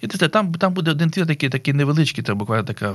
І 0.00 0.06
Там 0.06 0.54
там 0.54 0.72
буде 0.72 0.90
один 0.90 1.10
твір 1.10 1.26
такий 1.26 1.48
такий 1.48 1.74
невеличкий, 1.74 2.24
це 2.24 2.34
буквально 2.34 2.64
така 2.64 2.94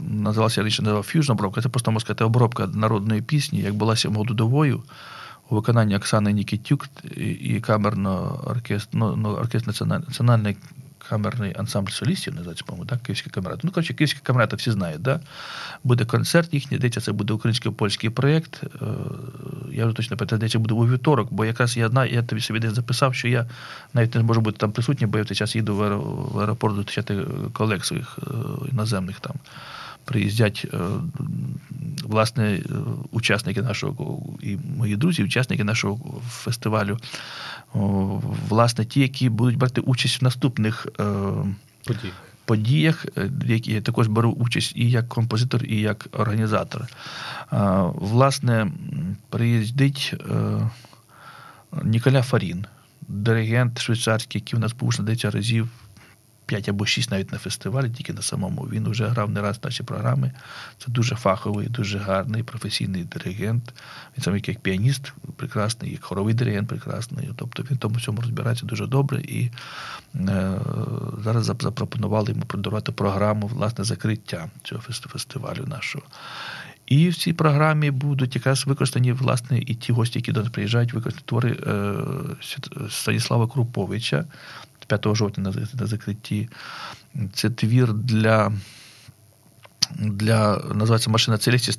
називалася 0.00 0.62
річ 0.62 0.80
фьюжн 1.02 1.32
обробка. 1.32 1.62
Це 1.62 1.68
просто 1.68 1.90
можна 1.90 2.00
сказати, 2.00 2.24
обробка 2.24 2.66
народної 2.66 3.22
пісні, 3.22 3.60
як 3.60 3.74
була 3.74 3.96
сьогодні 3.96 4.24
додовою 4.24 4.82
у 5.50 5.54
виконанні 5.54 5.96
Оксани 5.96 6.32
Нікітюк 6.32 6.88
і 7.16 7.60
камерно 7.60 8.40
оркестр, 8.44 8.88
ну, 8.92 9.16
ну, 9.16 9.48
національний, 9.66 10.56
камерний 11.08 11.54
ансамбль 11.58 11.90
солістів, 11.90 12.34
називається, 12.34 12.64
по-моєму, 12.66 12.86
так, 12.86 13.02
Київська 13.02 13.30
камерата. 13.30 13.60
Ну, 13.64 13.70
коротше, 13.70 13.94
Київська 13.94 14.20
камерата 14.22 14.56
всі 14.56 14.70
знають, 14.70 15.02
да? 15.02 15.20
буде 15.84 16.04
концерт 16.04 16.54
їхній, 16.54 16.76
здається, 16.76 17.00
це 17.00 17.12
буде 17.12 17.32
українсько-польський 17.32 18.10
проєкт. 18.10 18.60
Е, 18.64 18.86
я 19.72 19.86
вже 19.86 19.96
точно 19.96 20.16
пам'ятаю, 20.16 20.38
здається, 20.38 20.58
буде 20.58 20.74
у 20.74 20.86
вівторок, 20.86 21.28
бо 21.32 21.44
якраз 21.44 21.76
я 21.76 21.88
знаю, 21.88 22.14
я 22.14 22.22
тобі 22.22 22.40
собі 22.40 22.60
десь 22.60 22.74
записав, 22.74 23.14
що 23.14 23.28
я 23.28 23.46
навіть 23.94 24.14
не 24.14 24.22
можу 24.22 24.40
бути 24.40 24.58
там 24.58 24.72
присутній, 24.72 25.06
бо 25.06 25.18
я 25.18 25.24
в 25.24 25.26
цей 25.26 25.36
час 25.36 25.56
їду 25.56 25.76
в 25.76 26.40
аеропорт 26.40 26.74
зустрічати 26.74 27.26
колег 27.52 27.84
своїх 27.84 28.18
е, 28.22 28.32
іноземних 28.72 29.20
там 29.20 29.34
приїздять 30.04 30.66
е, 30.74 30.78
власне 32.02 32.54
е, 32.54 32.62
учасники 33.10 33.62
нашого 33.62 34.22
і 34.42 34.56
мої 34.76 34.96
друзі, 34.96 35.24
учасники 35.24 35.64
нашого 35.64 36.20
фестивалю, 36.28 36.98
власне, 38.48 38.84
ті, 38.84 39.00
які 39.00 39.28
будуть 39.28 39.56
брати 39.56 39.80
участь 39.80 40.20
в 40.20 40.24
наступних 40.24 40.86
е, 41.00 41.04
подіях. 41.86 42.14
Подіях, 42.44 43.06
які 43.46 43.72
я 43.72 43.80
також 43.80 44.08
беру 44.08 44.30
участь 44.30 44.72
і 44.76 44.90
як 44.90 45.08
композитор, 45.08 45.64
і 45.64 45.80
як 45.80 46.08
організатор. 46.12 46.86
Власне, 47.94 48.72
приїздить 49.28 50.14
Ніколя 51.82 52.22
Фарін, 52.22 52.66
диригент 53.08 53.80
швейцарський, 53.80 54.40
який 54.40 54.58
у 54.58 54.60
нас 54.60 54.72
був 54.72 54.94
здається, 54.94 55.30
разів 55.30 55.68
5 56.50 56.68
або 56.68 56.86
6 56.86 57.10
навіть 57.10 57.32
на 57.32 57.38
фестивалі, 57.38 57.90
тільки 57.90 58.12
на 58.12 58.22
самому. 58.22 58.62
Він 58.62 58.88
вже 58.88 59.06
грав 59.06 59.30
не 59.30 59.40
раз 59.40 59.60
наші 59.64 59.82
програми. 59.82 60.32
Це 60.78 60.92
дуже 60.92 61.14
фаховий, 61.14 61.68
дуже 61.68 61.98
гарний 61.98 62.42
професійний 62.42 63.04
диригент. 63.04 63.74
Він 64.16 64.24
сам 64.24 64.36
як 64.36 64.58
піаніст 64.58 65.12
прекрасний, 65.36 65.92
як 65.92 66.04
хоровий 66.04 66.34
диригент 66.34 66.68
прекрасний. 66.68 67.30
Тобто 67.36 67.62
він 67.62 67.76
в 67.76 67.80
тому 67.80 67.94
всьому 67.94 68.20
розбирається 68.20 68.66
дуже 68.66 68.86
добре. 68.86 69.20
І 69.20 69.50
е, 70.14 70.52
зараз 71.24 71.44
запропонували 71.44 72.30
йому 72.30 72.44
подарувати 72.44 72.92
програму 72.92 73.46
власне 73.46 73.84
закриття 73.84 74.50
цього 74.62 74.82
фестивалю 74.82 75.64
нашого. 75.66 76.04
І 76.86 77.08
в 77.08 77.16
цій 77.16 77.32
програмі 77.32 77.90
будуть 77.90 78.34
якраз 78.34 78.66
використані 78.66 79.12
власне 79.12 79.58
і 79.58 79.74
ті 79.74 79.92
гості, 79.92 80.18
які 80.18 80.32
до 80.32 80.40
нас 80.40 80.50
приїжджають, 80.50 80.92
використані 80.92 81.24
твори 81.26 81.56
е, 81.66 81.94
Станіслава 82.90 83.46
Круповича, 83.46 84.24
5 84.98 85.16
жовтня 85.16 85.52
на 85.74 85.86
закритті. 85.86 86.48
Це 87.32 87.50
твір 87.50 87.92
для 87.92 88.52
для 89.98 90.56
називається 90.56 91.10
машина 91.10 91.38
Целестіс. 91.38 91.78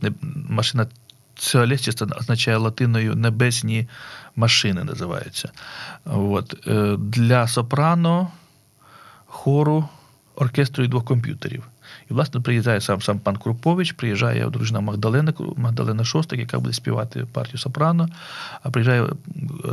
Машина 0.49 0.87
Целестіс 1.35 2.01
означає 2.01 2.57
латиною 2.57 3.15
небесні 3.15 3.87
машини 4.35 4.83
називається. 4.83 5.51
От. 6.05 6.67
Е, 6.67 6.97
для 6.99 7.47
сопрано, 7.47 8.31
хору, 9.25 9.89
оркестру 10.35 10.83
і 10.83 10.87
двох 10.87 11.05
комп'ютерів. 11.05 11.70
І, 12.11 12.13
власне, 12.13 12.41
приїжджає 12.41 12.81
сам 12.81 13.01
сам 13.01 13.19
пан 13.19 13.37
Крупович, 13.37 13.91
приїжджає 13.91 14.49
дружина 14.49 14.79
Магдалена 14.79 15.33
Магдалена 15.57 16.03
Шостак, 16.03 16.39
яка 16.39 16.59
буде 16.59 16.73
співати 16.73 17.25
партію 17.33 17.57
Сопрано. 17.57 18.09
А 18.63 18.69
приїжджає 18.69 19.07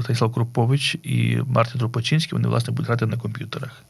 Станіслав 0.02 0.32
Крупович 0.32 0.96
і 1.02 1.38
Мартин 1.46 1.78
Тропочинський, 1.78 2.36
вони, 2.36 2.48
власне, 2.48 2.72
будуть 2.72 2.86
грати 2.86 3.06
на 3.06 3.16
комп'ютерах. 3.16 3.82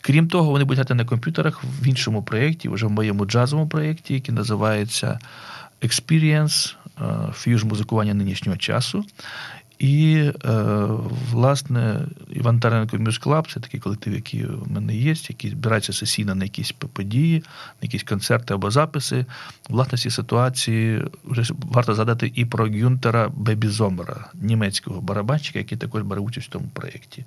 Крім 0.00 0.28
того, 0.28 0.50
вони 0.50 0.64
будуть 0.64 0.78
грати 0.78 0.94
на 0.94 1.04
комп'ютерах 1.04 1.64
в 1.64 1.86
іншому 1.86 2.22
проєкті, 2.22 2.68
вже 2.68 2.86
в 2.86 2.90
моєму 2.90 3.26
джазовому 3.26 3.68
проєкті, 3.68 4.14
який 4.14 4.34
називається 4.34 5.18
Experience 5.82 6.74
Fusion 7.32 7.64
музикування 7.64 8.14
нинішнього 8.14 8.58
часу. 8.58 9.04
І, 9.78 10.16
е, 10.44 10.62
власне, 11.30 12.00
Іван 12.30 12.60
Тараненко 12.60 12.98
Music 12.98 13.18
Club 13.18 13.48
це 13.52 13.60
такий 13.60 13.80
колектив, 13.80 14.14
який 14.14 14.44
в 14.44 14.72
мене 14.72 14.96
є, 14.96 15.14
який 15.28 15.50
збирається 15.50 15.92
сесійно 15.92 16.34
на 16.34 16.44
якісь 16.44 16.72
події, 16.72 17.38
на 17.82 17.82
якісь 17.82 18.02
концерти 18.02 18.54
або 18.54 18.70
записи. 18.70 19.26
Власне, 19.68 19.98
цій 19.98 20.10
ситуації 20.10 21.04
вже 21.24 21.54
варто 21.72 21.94
згадати 21.94 22.32
і 22.34 22.44
про 22.44 22.66
Гюнтера 22.66 23.28
Бебізомера, 23.28 24.24
німецького 24.34 25.00
барабанщика, 25.00 25.58
який 25.58 25.78
також 25.78 26.02
бере 26.02 26.20
участь 26.20 26.48
в 26.48 26.50
тому 26.50 26.68
проєкті. 26.72 27.24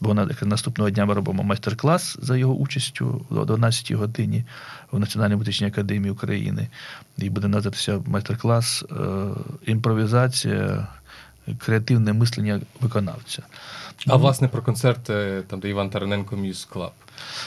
Бо 0.00 0.14
наступного 0.42 0.90
дня 0.90 1.06
ми 1.06 1.14
робимо 1.14 1.42
майстер-клас 1.42 2.18
за 2.22 2.36
його 2.36 2.54
участю 2.54 3.26
о 3.30 3.44
12 3.44 3.92
годині 3.92 4.44
в 4.92 4.98
Національній 4.98 5.36
музичній 5.36 5.66
академії 5.66 6.10
України. 6.10 6.68
І 7.18 7.30
буде 7.30 7.48
називатися 7.48 8.00
майстер-клас 8.06 8.84
е, 8.90 8.94
імпровізація 9.66 10.88
креативне 11.58 12.12
мислення 12.12 12.60
виконавця. 12.80 13.42
А 14.06 14.16
власне 14.16 14.48
про 14.48 14.62
концерт 14.62 15.04
там, 15.46 15.60
де 15.60 15.68
Іван 15.68 15.90
Тараненко 15.90 16.36
Music 16.36 16.64
Club. 16.64 16.92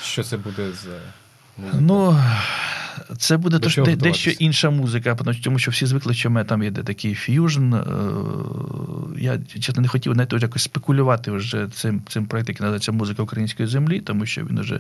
Що 0.04 0.24
це 0.24 0.38
буде 0.38 0.72
з 0.72 0.88
Ну, 1.80 2.20
Це 3.18 3.38
буде 3.38 3.60
то, 3.60 3.84
де, 3.84 3.96
дещо 3.96 4.32
інша 4.32 4.70
музика, 4.70 5.18
тому 5.44 5.60
що 5.60 5.72
всі 5.72 5.86
звикли, 5.86 6.14
що 6.14 6.30
в 6.30 6.32
мене 6.32 6.46
там 6.46 6.64
є 6.64 6.72
такий 6.72 7.16
ф'южн. 7.16 7.74
Е, 7.74 7.84
я 9.18 9.40
чесно 9.60 9.82
не 9.82 9.88
хотів 9.88 10.16
навіть 10.16 10.34
якось 10.34 10.64
спекулювати 10.64 11.32
вже 11.32 11.68
цим 11.68 12.02
цим 12.10 12.26
проєктом, 12.26 12.54
який 12.54 12.64
називається 12.64 12.92
Музика 12.92 13.24
української 13.24 13.70
землі, 13.70 14.02
тому 14.02 14.26
що 14.26 14.46
він 14.46 14.60
вже 14.60 14.80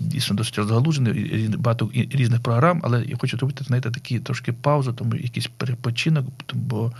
дійсно 0.00 0.36
досить 0.36 0.58
розгалужений, 0.58 1.48
багато 1.58 1.90
різних 1.94 2.40
програм, 2.40 2.80
але 2.84 3.04
я 3.04 3.16
хочу 3.16 3.36
зробити 3.36 3.64
знаєте, 3.64 3.90
такі 3.90 4.20
трошки 4.20 4.52
паузу, 4.52 4.92
тому 4.92 5.14
якийсь 5.14 5.46
перепочинок, 5.46 6.26
бо 6.54 6.92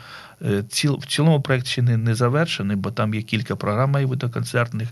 е, 0.42 0.64
ціл, 0.68 0.98
в 1.02 1.06
цілому 1.06 1.40
проєкт 1.40 1.66
ще 1.66 1.82
не, 1.82 1.96
не 1.96 2.14
завершений, 2.14 2.76
бо 2.76 2.90
там 2.90 3.14
є 3.14 3.22
кілька 3.22 3.56
програм 3.56 3.90
має 3.90 4.06
концертних. 4.06 4.88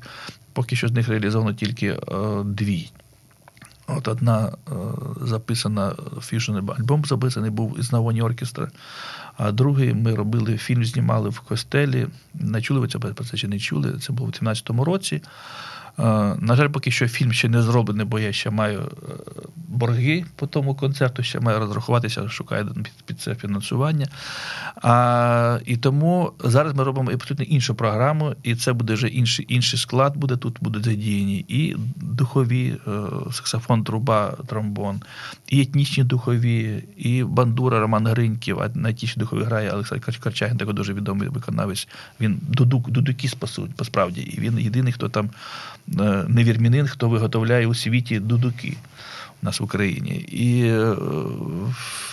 Поки 0.52 0.76
що 0.76 0.88
з 0.88 0.92
них 0.92 1.08
реалізовано 1.08 1.54
тільки 1.54 1.86
е, 1.86 1.98
дві. 2.44 2.90
От 3.96 4.08
одна 4.08 4.48
е, 4.48 4.72
записана 5.20 5.92
фішний 6.20 6.62
альбом 6.78 7.04
записаний 7.04 7.50
був 7.50 7.78
із 7.78 7.92
Навоні 7.92 8.22
оркестра, 8.22 8.68
а 9.36 9.52
другий 9.52 9.94
ми 9.94 10.14
робили 10.14 10.56
фільм, 10.56 10.84
знімали 10.84 11.28
в 11.28 11.40
костелі. 11.40 12.06
Не 12.34 12.62
чули 12.62 12.80
ви 12.80 12.88
це 12.88 12.98
про 12.98 13.24
це 13.24 13.36
чи 13.36 13.48
не 13.48 13.58
чули? 13.58 13.98
Це 13.98 14.12
було 14.12 14.28
у 14.28 14.32
2017 14.32 14.70
році. 14.70 15.22
Е, 16.00 16.36
на 16.40 16.56
жаль, 16.56 16.68
поки 16.68 16.90
що 16.90 17.08
фільм 17.08 17.32
ще 17.32 17.48
не 17.48 17.62
зроблений, 17.62 18.06
бо 18.06 18.18
я 18.18 18.32
ще 18.32 18.50
маю 18.50 18.80
е, 18.80 19.12
борги 19.56 20.24
по 20.36 20.46
тому 20.46 20.74
концерту, 20.74 21.22
ще 21.22 21.40
маю 21.40 21.58
розрахуватися, 21.58 22.28
шукаю 22.28 22.74
під, 23.06 23.20
це 23.20 23.34
фінансування. 23.34 24.08
А, 24.82 25.58
І 25.66 25.76
тому 25.76 26.32
зараз 26.44 26.74
ми 26.74 26.84
робимо 26.84 27.10
абсолютно 27.10 27.44
іншу 27.44 27.74
програму, 27.74 28.34
і 28.42 28.54
це 28.54 28.72
буде 28.72 28.94
вже 28.94 29.08
інший 29.08 29.46
інший 29.48 29.78
склад, 29.78 30.16
буде 30.16 30.36
тут 30.36 30.58
будуть 30.60 30.84
задіяні 30.84 31.44
і 31.48 31.76
духові, 31.96 32.76
е, 32.86 32.90
саксофон, 33.32 33.84
труба, 33.84 34.36
тромбон, 34.46 35.00
і 35.48 35.60
етнічні 35.60 36.04
духові, 36.04 36.84
і 36.96 37.24
бандура 37.24 37.80
Роман 37.80 38.06
Гриньків, 38.06 38.60
а 38.60 38.70
на 38.74 38.92
ті 38.92 39.12
духові 39.16 39.42
грає 39.42 39.70
Олександр 39.70 40.18
Карчагін, 40.20 40.56
такий 40.56 40.74
дуже 40.74 40.94
відомий 40.94 41.28
виконавець. 41.28 41.88
Він 42.20 42.40
дудук, 42.48 42.90
дудуки 42.90 43.30
по 43.76 43.84
справді, 43.84 44.20
і 44.20 44.40
він 44.40 44.58
єдиний, 44.58 44.92
хто 44.92 45.08
там 45.08 45.30
Е, 45.98 46.24
невірмінин, 46.28 46.88
хто 46.88 47.08
виготовляє 47.08 47.66
у 47.66 47.74
світі 47.74 48.20
дудуки 48.20 48.76
у 49.42 49.46
нас 49.46 49.60
в 49.60 49.64
Україні. 49.64 50.10
І 50.14 50.66
е, 50.66 50.96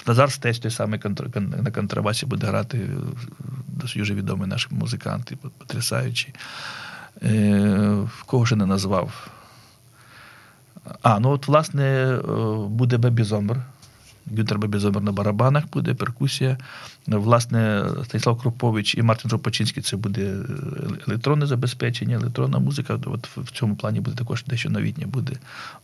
Назар 0.07 0.32
Стець 0.32 0.59
той 0.59 0.71
самий 0.71 0.99
на 1.36 1.71
контрабасі 1.71 2.25
буде 2.25 2.47
грати, 2.47 2.89
вже 4.01 4.13
відомий 4.13 4.47
наш 4.49 4.71
музикант, 4.71 5.34
потрясаючий. 5.57 6.34
Е, 7.23 7.97
кого 8.25 8.45
ще 8.45 8.55
не 8.55 8.65
назвав? 8.65 9.28
А, 11.01 11.19
ну 11.19 11.30
от, 11.30 11.47
власне, 11.47 12.17
буде 12.69 12.97
Бебі 12.97 13.23
Зомер. 13.23 13.57
Гюнтер 14.38 14.59
Бебізомер 14.59 15.03
на 15.03 15.11
барабанах 15.11 15.63
буде, 15.73 15.93
перкусія. 15.93 16.57
Власне, 17.07 17.84
Станіслав 18.05 18.41
Крупович 18.41 18.95
і 18.95 19.01
Мартин 19.01 19.32
Жопочинський 19.32 19.84
це 19.84 19.97
буде 19.97 20.36
електронне 21.07 21.45
забезпечення, 21.45 22.15
електронна 22.15 22.59
музика. 22.59 22.99
От 23.05 23.28
В 23.38 23.51
цьому 23.51 23.75
плані 23.75 23.99
буде 23.99 24.17
також 24.17 24.43
дещо 24.43 24.69
новітнє 24.69 25.05
буде. 25.05 25.34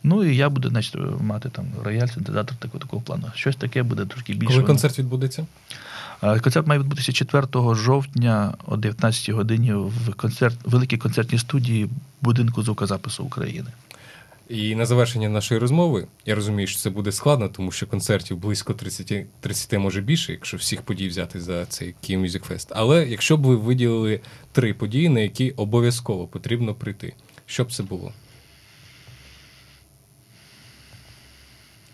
Ну 0.02 0.24
і 0.24 0.36
я 0.36 0.48
буду 0.48 0.68
значить, 0.68 0.96
мати 1.20 1.48
там 1.48 1.66
рояль, 1.84 2.06
синтезатор 2.06 2.56
такого 2.56 2.78
такого 2.78 3.02
плану. 3.02 3.24
Щось 3.34 3.56
таке 3.56 3.82
буде 3.82 4.06
трошки 4.06 4.34
більше. 4.34 4.54
Коли 4.54 4.66
концерт 4.66 4.98
відбудеться? 4.98 5.46
Концерт 6.20 6.66
має 6.66 6.80
відбутися 6.80 7.12
4 7.12 7.74
жовтня 7.74 8.54
о 8.66 8.76
19 8.76 9.30
годині 9.30 9.72
в 9.72 10.14
концерт, 10.16 10.56
великій 10.64 10.96
концертній 10.96 11.38
студії 11.38 11.88
будинку 12.22 12.62
звукозапису 12.62 13.24
України. 13.24 13.70
І 14.48 14.74
на 14.74 14.86
завершення 14.86 15.28
нашої 15.28 15.60
розмови 15.60 16.06
я 16.26 16.34
розумію, 16.34 16.66
що 16.66 16.78
це 16.78 16.90
буде 16.90 17.12
складно, 17.12 17.48
тому 17.48 17.72
що 17.72 17.86
концертів 17.86 18.36
близько 18.36 18.74
30, 18.74 19.26
30 19.40 19.72
може 19.72 20.00
більше, 20.00 20.32
якщо 20.32 20.56
всіх 20.56 20.82
подій 20.82 21.08
взяти 21.08 21.40
за 21.40 21.66
цей 21.66 21.94
Київ 22.00 22.20
Music 22.20 22.52
Fest. 22.52 22.66
Але 22.70 23.06
якщо 23.06 23.36
б 23.36 23.42
ви 23.42 23.56
виділили 23.56 24.20
три 24.52 24.74
події, 24.74 25.08
на 25.08 25.20
які 25.20 25.50
обов'язково 25.50 26.26
потрібно 26.26 26.74
прийти, 26.74 27.12
що 27.46 27.64
б 27.64 27.72
це 27.72 27.82
було? 27.82 28.12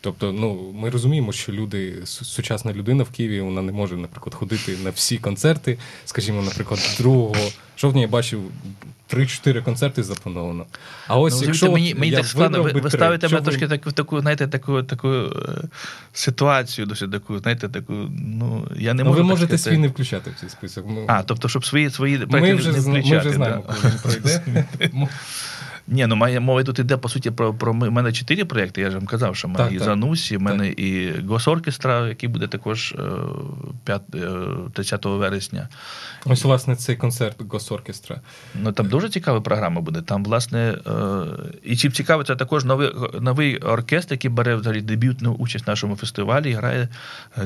Тобто, 0.00 0.32
ну 0.32 0.72
ми 0.74 0.90
розуміємо, 0.90 1.32
що 1.32 1.52
люди, 1.52 1.98
сучасна 2.04 2.72
людина 2.72 3.02
в 3.02 3.10
Києві, 3.10 3.40
вона 3.40 3.62
не 3.62 3.72
може, 3.72 3.96
наприклад, 3.96 4.34
ходити 4.34 4.76
на 4.84 4.90
всі 4.90 5.18
концерти. 5.18 5.78
Скажімо, 6.04 6.42
наприклад, 6.42 6.80
2 6.98 7.36
жовтня 7.78 8.00
я 8.00 8.08
бачив 8.08 8.42
3-4 9.10 9.64
концерти 9.64 10.02
заплановано. 10.02 10.66
А 11.08 11.18
ось 11.18 11.40
ну, 11.40 11.46
якщо 11.46 11.72
мені 11.72 11.94
мені 11.94 12.12
так 12.12 12.26
складно, 12.26 12.62
ви, 12.62 12.72
ви 12.72 12.90
ставите 12.90 13.28
мене 13.28 13.40
трошки 13.40 13.68
таку, 13.68 13.92
таку, 13.92 14.20
знаєте, 14.20 14.48
таку 14.48 14.82
таку 14.82 15.08
е, 15.08 15.28
ситуацію, 16.12 16.86
досить 16.86 17.12
таку, 17.12 17.38
знаєте, 17.38 17.68
таку. 17.68 17.92
Ну 17.92 18.68
я 18.76 18.94
не 18.94 19.02
ну, 19.02 19.10
можу. 19.10 19.22
Ви 19.22 19.28
можете 19.28 19.58
сказати. 19.58 19.70
свій 19.70 19.78
не 19.82 19.88
включати 19.88 20.30
в 20.30 20.40
цей 20.40 20.48
список. 20.48 20.84
Ну, 20.88 21.04
а, 21.08 21.22
тобто, 21.22 21.48
щоб 21.48 21.66
свої 21.66 21.90
свої 21.90 22.26
ми 22.28 22.54
вже, 22.54 22.72
не 22.72 22.78
включати. 22.78 23.14
Ми 23.14 23.18
вже 23.18 23.30
знаємо, 23.32 23.64
да. 23.68 23.74
коли 23.74 23.92
він 23.92 24.00
пройде. 24.02 24.64
Ні, 25.92 26.06
ну 26.06 26.16
має 26.16 26.40
мова 26.40 26.64
тут 26.64 26.78
іде, 26.78 26.96
по 26.96 27.08
суті, 27.08 27.30
про 27.30 27.54
про 27.54 27.72
У 27.72 27.74
мене 27.74 28.12
чотири 28.12 28.44
проєкти, 28.44 28.80
я 28.80 28.90
ж 28.90 28.96
вам 28.96 29.06
казав, 29.06 29.36
що 29.36 29.48
в 29.48 29.50
мене 29.50 29.64
так, 29.64 29.72
і 29.72 29.76
так. 29.76 29.84
Занусі, 29.84 30.36
в 30.36 30.42
мене 30.42 30.68
так. 30.68 30.80
і 30.80 31.12
Госоркестра, 31.28 32.08
який 32.08 32.28
буде 32.28 32.46
також 32.46 32.94
5, 33.84 34.02
е, 34.14 34.28
30 34.72 35.06
е, 35.06 35.08
вересня. 35.08 35.68
Ось, 36.24 36.44
власне, 36.44 36.76
цей 36.76 36.96
концерт 36.96 37.36
Госоркестра. 37.48 38.20
Ну 38.54 38.72
там 38.72 38.88
дуже 38.88 39.08
цікава 39.08 39.40
програма 39.40 39.80
буде. 39.80 40.02
Там, 40.02 40.24
власне, 40.24 40.58
е, 40.58 41.22
і 41.62 41.76
чим 41.76 41.92
цікаво, 41.92 42.24
це 42.24 42.36
також 42.36 42.64
новий 42.64 42.90
новий 43.20 43.58
оркестр, 43.58 44.14
який 44.14 44.30
бере 44.30 44.54
взагалі 44.54 44.80
дебютну 44.80 45.32
участь 45.32 45.66
в 45.66 45.70
нашому 45.70 45.96
фестивалі 45.96 46.50
і 46.50 46.54
грає 46.54 46.88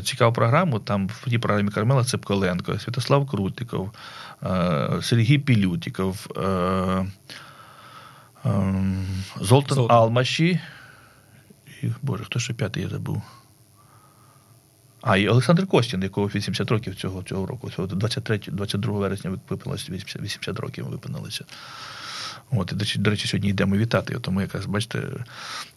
цікаву 0.02 0.32
програму. 0.32 0.78
Там 0.78 1.08
в 1.08 1.30
тій 1.30 1.38
програмі 1.38 1.70
Кармела 1.70 2.04
Цепколенко, 2.04 2.78
Святослав 2.78 3.26
Крутиков, 3.26 3.90
Сергій 5.02 5.38
Пілютіков. 5.38 6.26
Ем, 8.44 9.06
Золтан 9.40 9.74
Золотан. 9.74 9.96
Алмаші. 9.96 10.60
І, 11.82 11.90
Боже, 12.02 12.24
хто 12.24 12.38
ще 12.38 12.54
п'ятий 12.54 12.82
я 12.82 12.88
забув? 12.88 13.22
А, 15.00 15.16
і 15.16 15.28
Олександр 15.28 15.66
Костін, 15.66 16.02
якого 16.02 16.26
80 16.26 16.70
років 16.70 16.94
цього 16.94 17.22
цього 17.22 17.46
року, 17.46 17.70
23, 17.78 18.40
22 18.46 18.98
вересня 18.98 19.30
випиналося, 19.30 19.92
80, 19.92 20.22
80 20.22 20.60
років 20.60 20.86
випиналося. 20.86 21.44
От, 22.58 22.74
і, 22.96 22.98
До 22.98 23.10
речі, 23.10 23.28
сьогодні 23.28 23.50
йдемо 23.50 23.76
вітати 23.76 24.12
його, 24.12 24.22
тому 24.22 24.40
якраз, 24.40 24.66
бачите, 24.66 25.02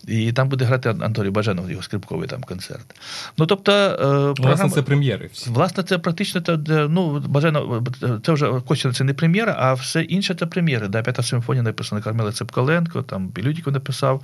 і 0.07 0.31
там 0.31 0.49
буде 0.49 0.65
грати 0.65 0.89
Анатолій 0.89 1.29
Бажанов, 1.29 1.71
його 1.71 1.83
скрипковий 1.83 2.27
там 2.27 2.43
концерт. 2.43 2.95
Ну, 3.37 3.45
тобто, 3.45 3.71
е, 3.71 3.95
програма, 3.97 4.33
Власне, 4.55 4.69
це 4.69 4.81
прем'єри. 4.81 5.29
всі. 5.33 5.49
Власне, 5.49 5.83
це 5.83 5.97
практично 5.97 6.41
ну, 6.67 7.19
Бажанов, 7.19 7.87
це 8.25 8.31
вже 8.31 8.61
Костяна 8.67 8.93
це 8.93 9.03
не 9.03 9.13
прем'єра, 9.13 9.55
а 9.59 9.73
все 9.73 10.01
інше 10.01 10.35
це 10.35 10.45
прем'єри. 10.45 10.87
Да, 10.87 11.01
П'ята 11.01 11.23
симфонія 11.23 11.63
написана 11.63 12.01
Кармела 12.01 12.31
Цепкаленко, 12.31 13.01
там 13.01 13.27
Білюдіко 13.27 13.71
написав 13.71 14.23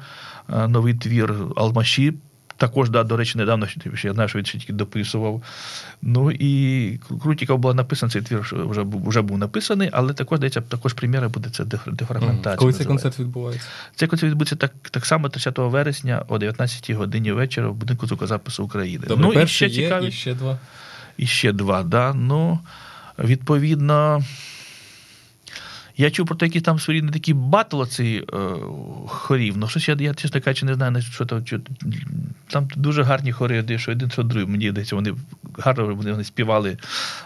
е, 0.54 0.68
новий 0.68 0.94
твір 0.94 1.34
Алмаші. 1.56 2.14
Також, 2.68 2.90
да, 2.90 3.04
до 3.04 3.18
речі, 3.18 3.38
недавно 3.38 3.68
я 4.04 4.14
знаю, 4.14 4.30
що 4.30 4.38
він 4.38 4.46
ще 4.46 4.58
тільки 4.58 4.74
дописував. 4.74 5.44
Ну 6.02 6.32
і 6.32 7.00
Крутіков 7.22 7.60
була 7.60 7.74
написана, 7.74 8.10
цей 8.10 8.22
твір 8.22 8.40
вже 8.42 8.82
вже 8.84 9.22
був 9.22 9.38
написаний, 9.38 9.90
але 9.94 10.14
також 10.14 10.38
здається, 10.38 10.62
також 10.62 10.94
прем'єра 10.94 11.30
буде 11.30 11.50
це 11.50 11.66
дефрагментація. 11.88 12.56
Коли 12.56 12.74
цей 12.74 12.86
концерт 12.86 13.20
відбувається? 13.20 13.68
Цей 13.96 14.08
концерт 14.08 14.32
відбудеться 14.32 14.56
так 14.56 14.72
так 14.92 15.06
само 15.06 15.30
30 15.30 15.58
вересня 15.58 16.26
о 16.28 16.38
19 16.38 16.92
годині 16.92 17.32
вечора 17.32 17.68
в 17.68 17.74
будинку 17.74 18.08
звукозапису 18.08 18.64
України. 18.64 19.06
Добре, 19.08 19.28
ну, 19.36 19.42
і 19.42 19.48
ще 19.48 19.68
є, 19.68 19.84
цікаві. 19.84 20.08
І 20.08 20.12
ще 20.12 20.34
два. 20.34 20.58
І 21.18 21.26
ще 21.26 21.52
два, 21.52 21.84
да. 21.84 22.14
Ну, 22.14 22.60
відповідно. 23.20 24.24
Я 25.98 26.12
чув 26.12 26.28
про 26.28 26.36
такі 26.36 26.62
там 26.62 26.80
своєрідні 26.80 27.12
такі 27.12 27.34
батл 27.34 27.84
ці 27.84 28.24
е, 28.34 28.38
хорів. 29.08 29.58
Ну, 29.58 29.68
щось 29.68 29.88
я, 29.88 29.96
я 30.00 30.14
чесно 30.14 30.42
кажучи, 30.42 30.66
не 30.66 30.74
знаю, 30.74 31.02
що 31.02 31.26
там. 31.26 31.46
Що, 31.46 31.60
там 32.54 32.68
дуже 32.76 33.04
гарні 33.04 33.32
хори, 33.32 33.78
що 33.78 33.92
один, 33.92 34.12
що 34.12 34.24
другий. 34.24 34.48
Мені 34.48 34.70
здається, 34.70 34.96
вони 34.96 35.14
гарно 35.58 35.96
вони, 35.96 36.12
вони 36.12 36.24
співали 36.24 36.78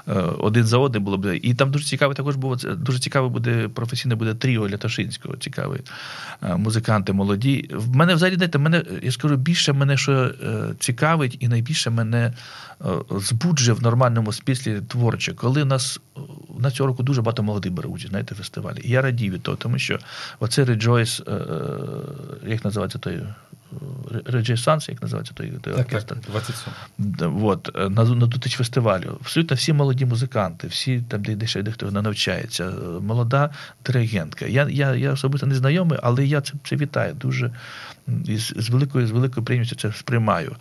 е, 0.08 0.14
один 0.40 0.64
за 0.64 0.78
одним 0.78 1.04
було 1.04 1.18
б. 1.18 1.40
І 1.42 1.54
там 1.54 1.72
дуже 1.72 1.86
цікаве 1.86 2.14
також 2.14 2.36
було 2.36 2.56
дуже 2.56 3.00
цікаве 3.00 3.30
буде 3.30 3.68
професійне 3.68 4.16
буде 4.16 4.34
тріо 4.34 4.70
Лятошинського, 4.70 5.36
цікаві 5.36 5.80
е, 6.44 6.56
музиканти 6.56 7.14
молоді. 7.14 7.70
В 7.74 7.96
мене 7.96 8.16
взагалі 8.16 8.36
знаєте, 8.36 8.58
мене, 8.58 8.84
я 9.04 9.12
скажу, 9.12 9.36
більше 9.36 9.74
мене 9.74 9.98
що 9.98 10.12
е, 10.14 10.32
цікавить, 10.80 11.38
і 11.40 11.48
найбільше 11.48 11.90
мене 11.90 12.34
збуджує 13.10 13.78
в 13.78 13.84
нормальному 13.84 14.34
спіслі 14.34 14.82
творче, 14.88 15.34
коли 15.34 15.66
нас 15.66 16.00
на 16.60 16.72
цього 16.72 16.88
року 16.88 17.04
дуже 17.04 17.22
багато 17.22 17.44
молодих 17.44 17.72
бере 17.72 17.90
участь, 17.90 18.10
знаєте, 18.10 18.36
фестивалі. 18.36 18.82
І 18.84 18.90
я 18.90 19.02
радію 19.02 19.34
від 19.34 19.42
того, 19.42 19.58
тому 19.58 19.80
що 19.80 20.00
оце 20.40 20.64
Rejoice, 20.64 21.30
е, 21.30 22.50
як 22.50 22.66
називається 22.66 23.00
той 23.00 23.20
Реджесанс, 24.26 24.90
як 24.90 25.02
називається 25.02 25.34
той, 25.34 25.52
той 25.62 25.74
так, 25.74 25.86
оркестр. 25.86 26.16
Так, 26.16 26.32
27. 26.32 27.46
От, 27.46 27.72
на, 27.76 28.04
на 28.04 28.26
дотич 28.26 28.58
фестивалю. 28.58 29.18
Абсолютно 29.22 29.56
всі 29.56 29.74
молоді 29.74 30.06
музиканти, 30.06 30.68
всі 30.68 31.04
там, 31.08 31.22
де, 31.22 31.36
де 31.36 31.48
ще 31.48 31.62
дехто 31.62 31.92
навчається, 31.92 32.72
молода 33.02 33.50
диригентка. 33.86 34.46
Я 34.46 34.68
я, 34.70 34.96
я 34.96 35.12
особисто 35.12 35.48
не 35.48 35.56
знайомий, 35.56 36.00
але 36.04 36.26
я 36.26 36.42
це 36.42 36.54
це 36.64 36.76
вітаю. 36.76 37.14
Дуже 37.14 37.52
і 38.26 38.38
з, 38.38 38.54
з 38.58 38.70
великою 38.70 39.08
з 39.08 39.12
великою 39.12 39.46
приємністю 39.46 39.76
це 39.76 39.94
сприймаю. 39.94 40.56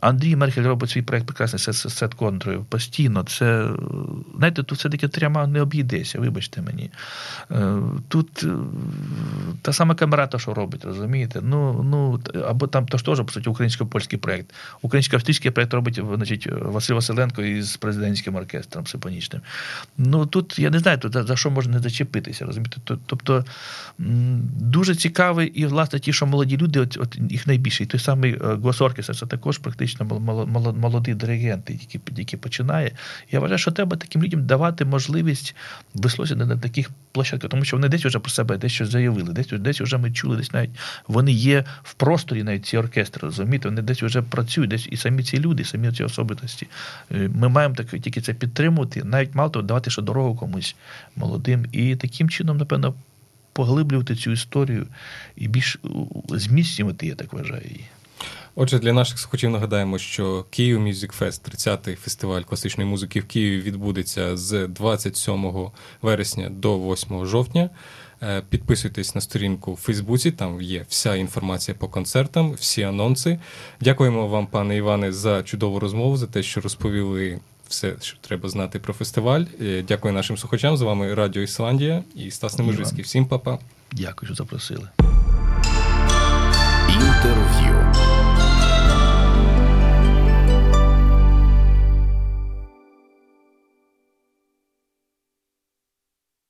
Андрій 0.00 0.36
Мерхель 0.36 0.62
робить 0.62 0.90
свій 0.90 1.02
проєкт 1.02 1.26
прекрасний 1.26 1.74
сет 1.74 2.14
контрою 2.14 2.64
постійно. 2.68 3.22
Це, 3.24 3.68
знаєте, 4.36 4.62
тут 4.62 4.78
все-таки 4.78 5.08
трьома 5.08 5.46
не 5.46 5.60
обійдеться, 5.60 6.20
вибачте 6.20 6.62
мені. 6.62 6.90
Е, 7.50 7.76
тут 8.08 8.44
е, 8.44 8.48
та 9.62 9.72
сама 9.72 9.94
камерата, 9.94 10.38
що 10.38 10.54
робить, 10.54 10.84
розумієте? 10.84 11.40
Ну, 11.42 11.82
ну, 11.82 12.01
Або 12.48 12.66
там 12.66 12.86
то 12.86 12.98
ж 12.98 13.04
теж, 13.04 13.18
по 13.18 13.32
суті, 13.32 13.48
українсько-польський 13.48 14.18
проєкт. 14.18 14.54
Українсько-австрійський 14.82 15.50
проєкт 15.50 15.74
робить 15.74 16.00
значить, 16.14 16.48
Василь 16.52 16.94
Василенко 16.94 17.42
із 17.42 17.76
президентським 17.76 18.34
оркестром 18.34 18.86
симфонічним. 18.86 19.42
Ну, 19.98 20.26
тут 20.26 20.58
я 20.58 20.70
не 20.70 20.78
знаю, 20.78 20.98
тут, 20.98 21.12
за 21.12 21.36
що 21.36 21.50
можна 21.50 21.72
не 21.72 21.78
зачепитися. 21.78 22.44
розумієте? 22.44 22.76
Тобто 23.06 23.44
дуже 24.58 24.94
цікавий 24.94 25.48
і, 25.48 25.66
власне, 25.66 25.98
ті, 25.98 26.12
що 26.12 26.26
молоді 26.26 26.56
люди, 26.56 26.80
от, 26.80 26.98
от 27.00 27.18
їх 27.30 27.46
найбільше. 27.46 27.82
І 27.82 27.86
той 27.86 28.00
самий 28.00 28.38
Госоркестр, 28.38 29.16
це 29.16 29.26
також 29.26 29.58
практично 29.58 30.20
молодий 30.76 31.14
диригент, 31.14 31.70
який, 31.70 32.00
який 32.16 32.38
починає. 32.38 32.92
Я 33.30 33.40
вважаю, 33.40 33.58
що 33.58 33.70
треба 33.70 33.96
таким 33.96 34.22
людям 34.22 34.46
давати 34.46 34.84
можливість 34.84 35.54
висловитися 35.94 36.46
на 36.46 36.56
таких 36.56 36.90
площадках, 37.12 37.50
тому 37.50 37.64
що 37.64 37.76
вони 37.76 37.88
десь 37.88 38.04
вже 38.04 38.18
про 38.18 38.30
себе 38.30 38.58
дещо 38.58 38.86
заявили, 38.86 39.32
десь 39.32 39.46
десь 39.46 39.80
вже 39.80 39.98
ми 39.98 40.12
чули, 40.12 40.36
десь 40.36 40.52
навіть 40.52 40.70
вони 41.08 41.32
є 41.32 41.64
в 41.92 41.94
просторі, 41.94 42.42
навіть 42.42 42.66
ці 42.66 42.76
оркестри, 42.76 43.20
розумієте, 43.22 43.68
вони 43.68 43.82
десь 43.82 44.02
вже 44.02 44.22
працюють, 44.22 44.70
десь 44.70 44.88
і 44.90 44.96
самі 44.96 45.22
ці 45.22 45.38
люди, 45.38 45.64
самі 45.64 45.92
ці 45.92 46.04
особистості. 46.04 46.66
Е, 47.10 47.30
ми 47.34 47.48
маємо 47.48 47.74
так, 47.74 47.86
тільки 47.90 48.20
це 48.20 48.34
підтримувати, 48.34 49.04
навіть 49.04 49.34
мало 49.34 49.50
того, 49.50 49.62
давати 49.62 49.90
ще 49.90 50.02
дорогу 50.02 50.36
комусь 50.36 50.76
молодим. 51.16 51.66
І 51.72 51.96
таким 51.96 52.30
чином, 52.30 52.56
напевно, 52.56 52.94
поглиблювати 53.52 54.16
цю 54.16 54.30
історію 54.30 54.86
і 55.36 55.48
більш 55.48 55.78
зміцнювати, 56.28 57.06
я 57.06 57.14
так 57.14 57.32
вважаю 57.32 57.62
її. 57.64 57.84
Отже, 58.54 58.78
для 58.78 58.92
наших 58.92 59.18
слухачів 59.18 59.50
нагадаємо, 59.50 59.98
що 59.98 60.44
Київ 60.50 60.80
Music 60.80 61.18
Fest, 61.18 61.50
30-й 61.50 61.94
фестиваль 61.94 62.42
класичної 62.42 62.90
музики 62.90 63.20
в 63.20 63.24
Києві, 63.24 63.60
відбудеться 63.60 64.36
з 64.36 64.66
27 64.66 65.70
вересня 66.02 66.50
до 66.50 66.78
8 66.78 67.26
жовтня. 67.26 67.70
Е, 68.22 68.42
підписуйтесь 68.48 69.14
на 69.14 69.20
сторінку 69.20 69.74
в 69.74 69.76
Фейсбуці, 69.76 70.30
там 70.30 70.62
є 70.62 70.84
вся 70.88 71.16
інформація 71.16 71.74
по 71.78 71.88
концертам, 71.88 72.52
всі 72.52 72.82
анонси. 72.82 73.38
Дякуємо 73.80 74.28
вам, 74.28 74.46
пане 74.46 74.76
Іване, 74.76 75.12
за 75.12 75.42
чудову 75.42 75.78
розмову, 75.78 76.16
за 76.16 76.26
те, 76.26 76.42
що 76.42 76.60
розповіли 76.60 77.40
все, 77.68 77.94
що 78.00 78.16
треба 78.20 78.48
знати 78.48 78.78
про 78.78 78.94
фестиваль. 78.94 79.44
Е, 79.62 79.84
дякую 79.88 80.14
нашим 80.14 80.36
слухачам. 80.36 80.76
З 80.76 80.82
вами 80.82 81.14
Радіо 81.14 81.42
Ісландія 81.42 82.02
і 82.14 82.30
Стас 82.30 82.58
Немежицький. 82.58 83.04
Всім 83.04 83.26
па-па. 83.26 83.58
Дякую, 83.92 84.26
що 84.26 84.34
запросили. 84.34 84.88
Інтерв'ю. 86.88 88.01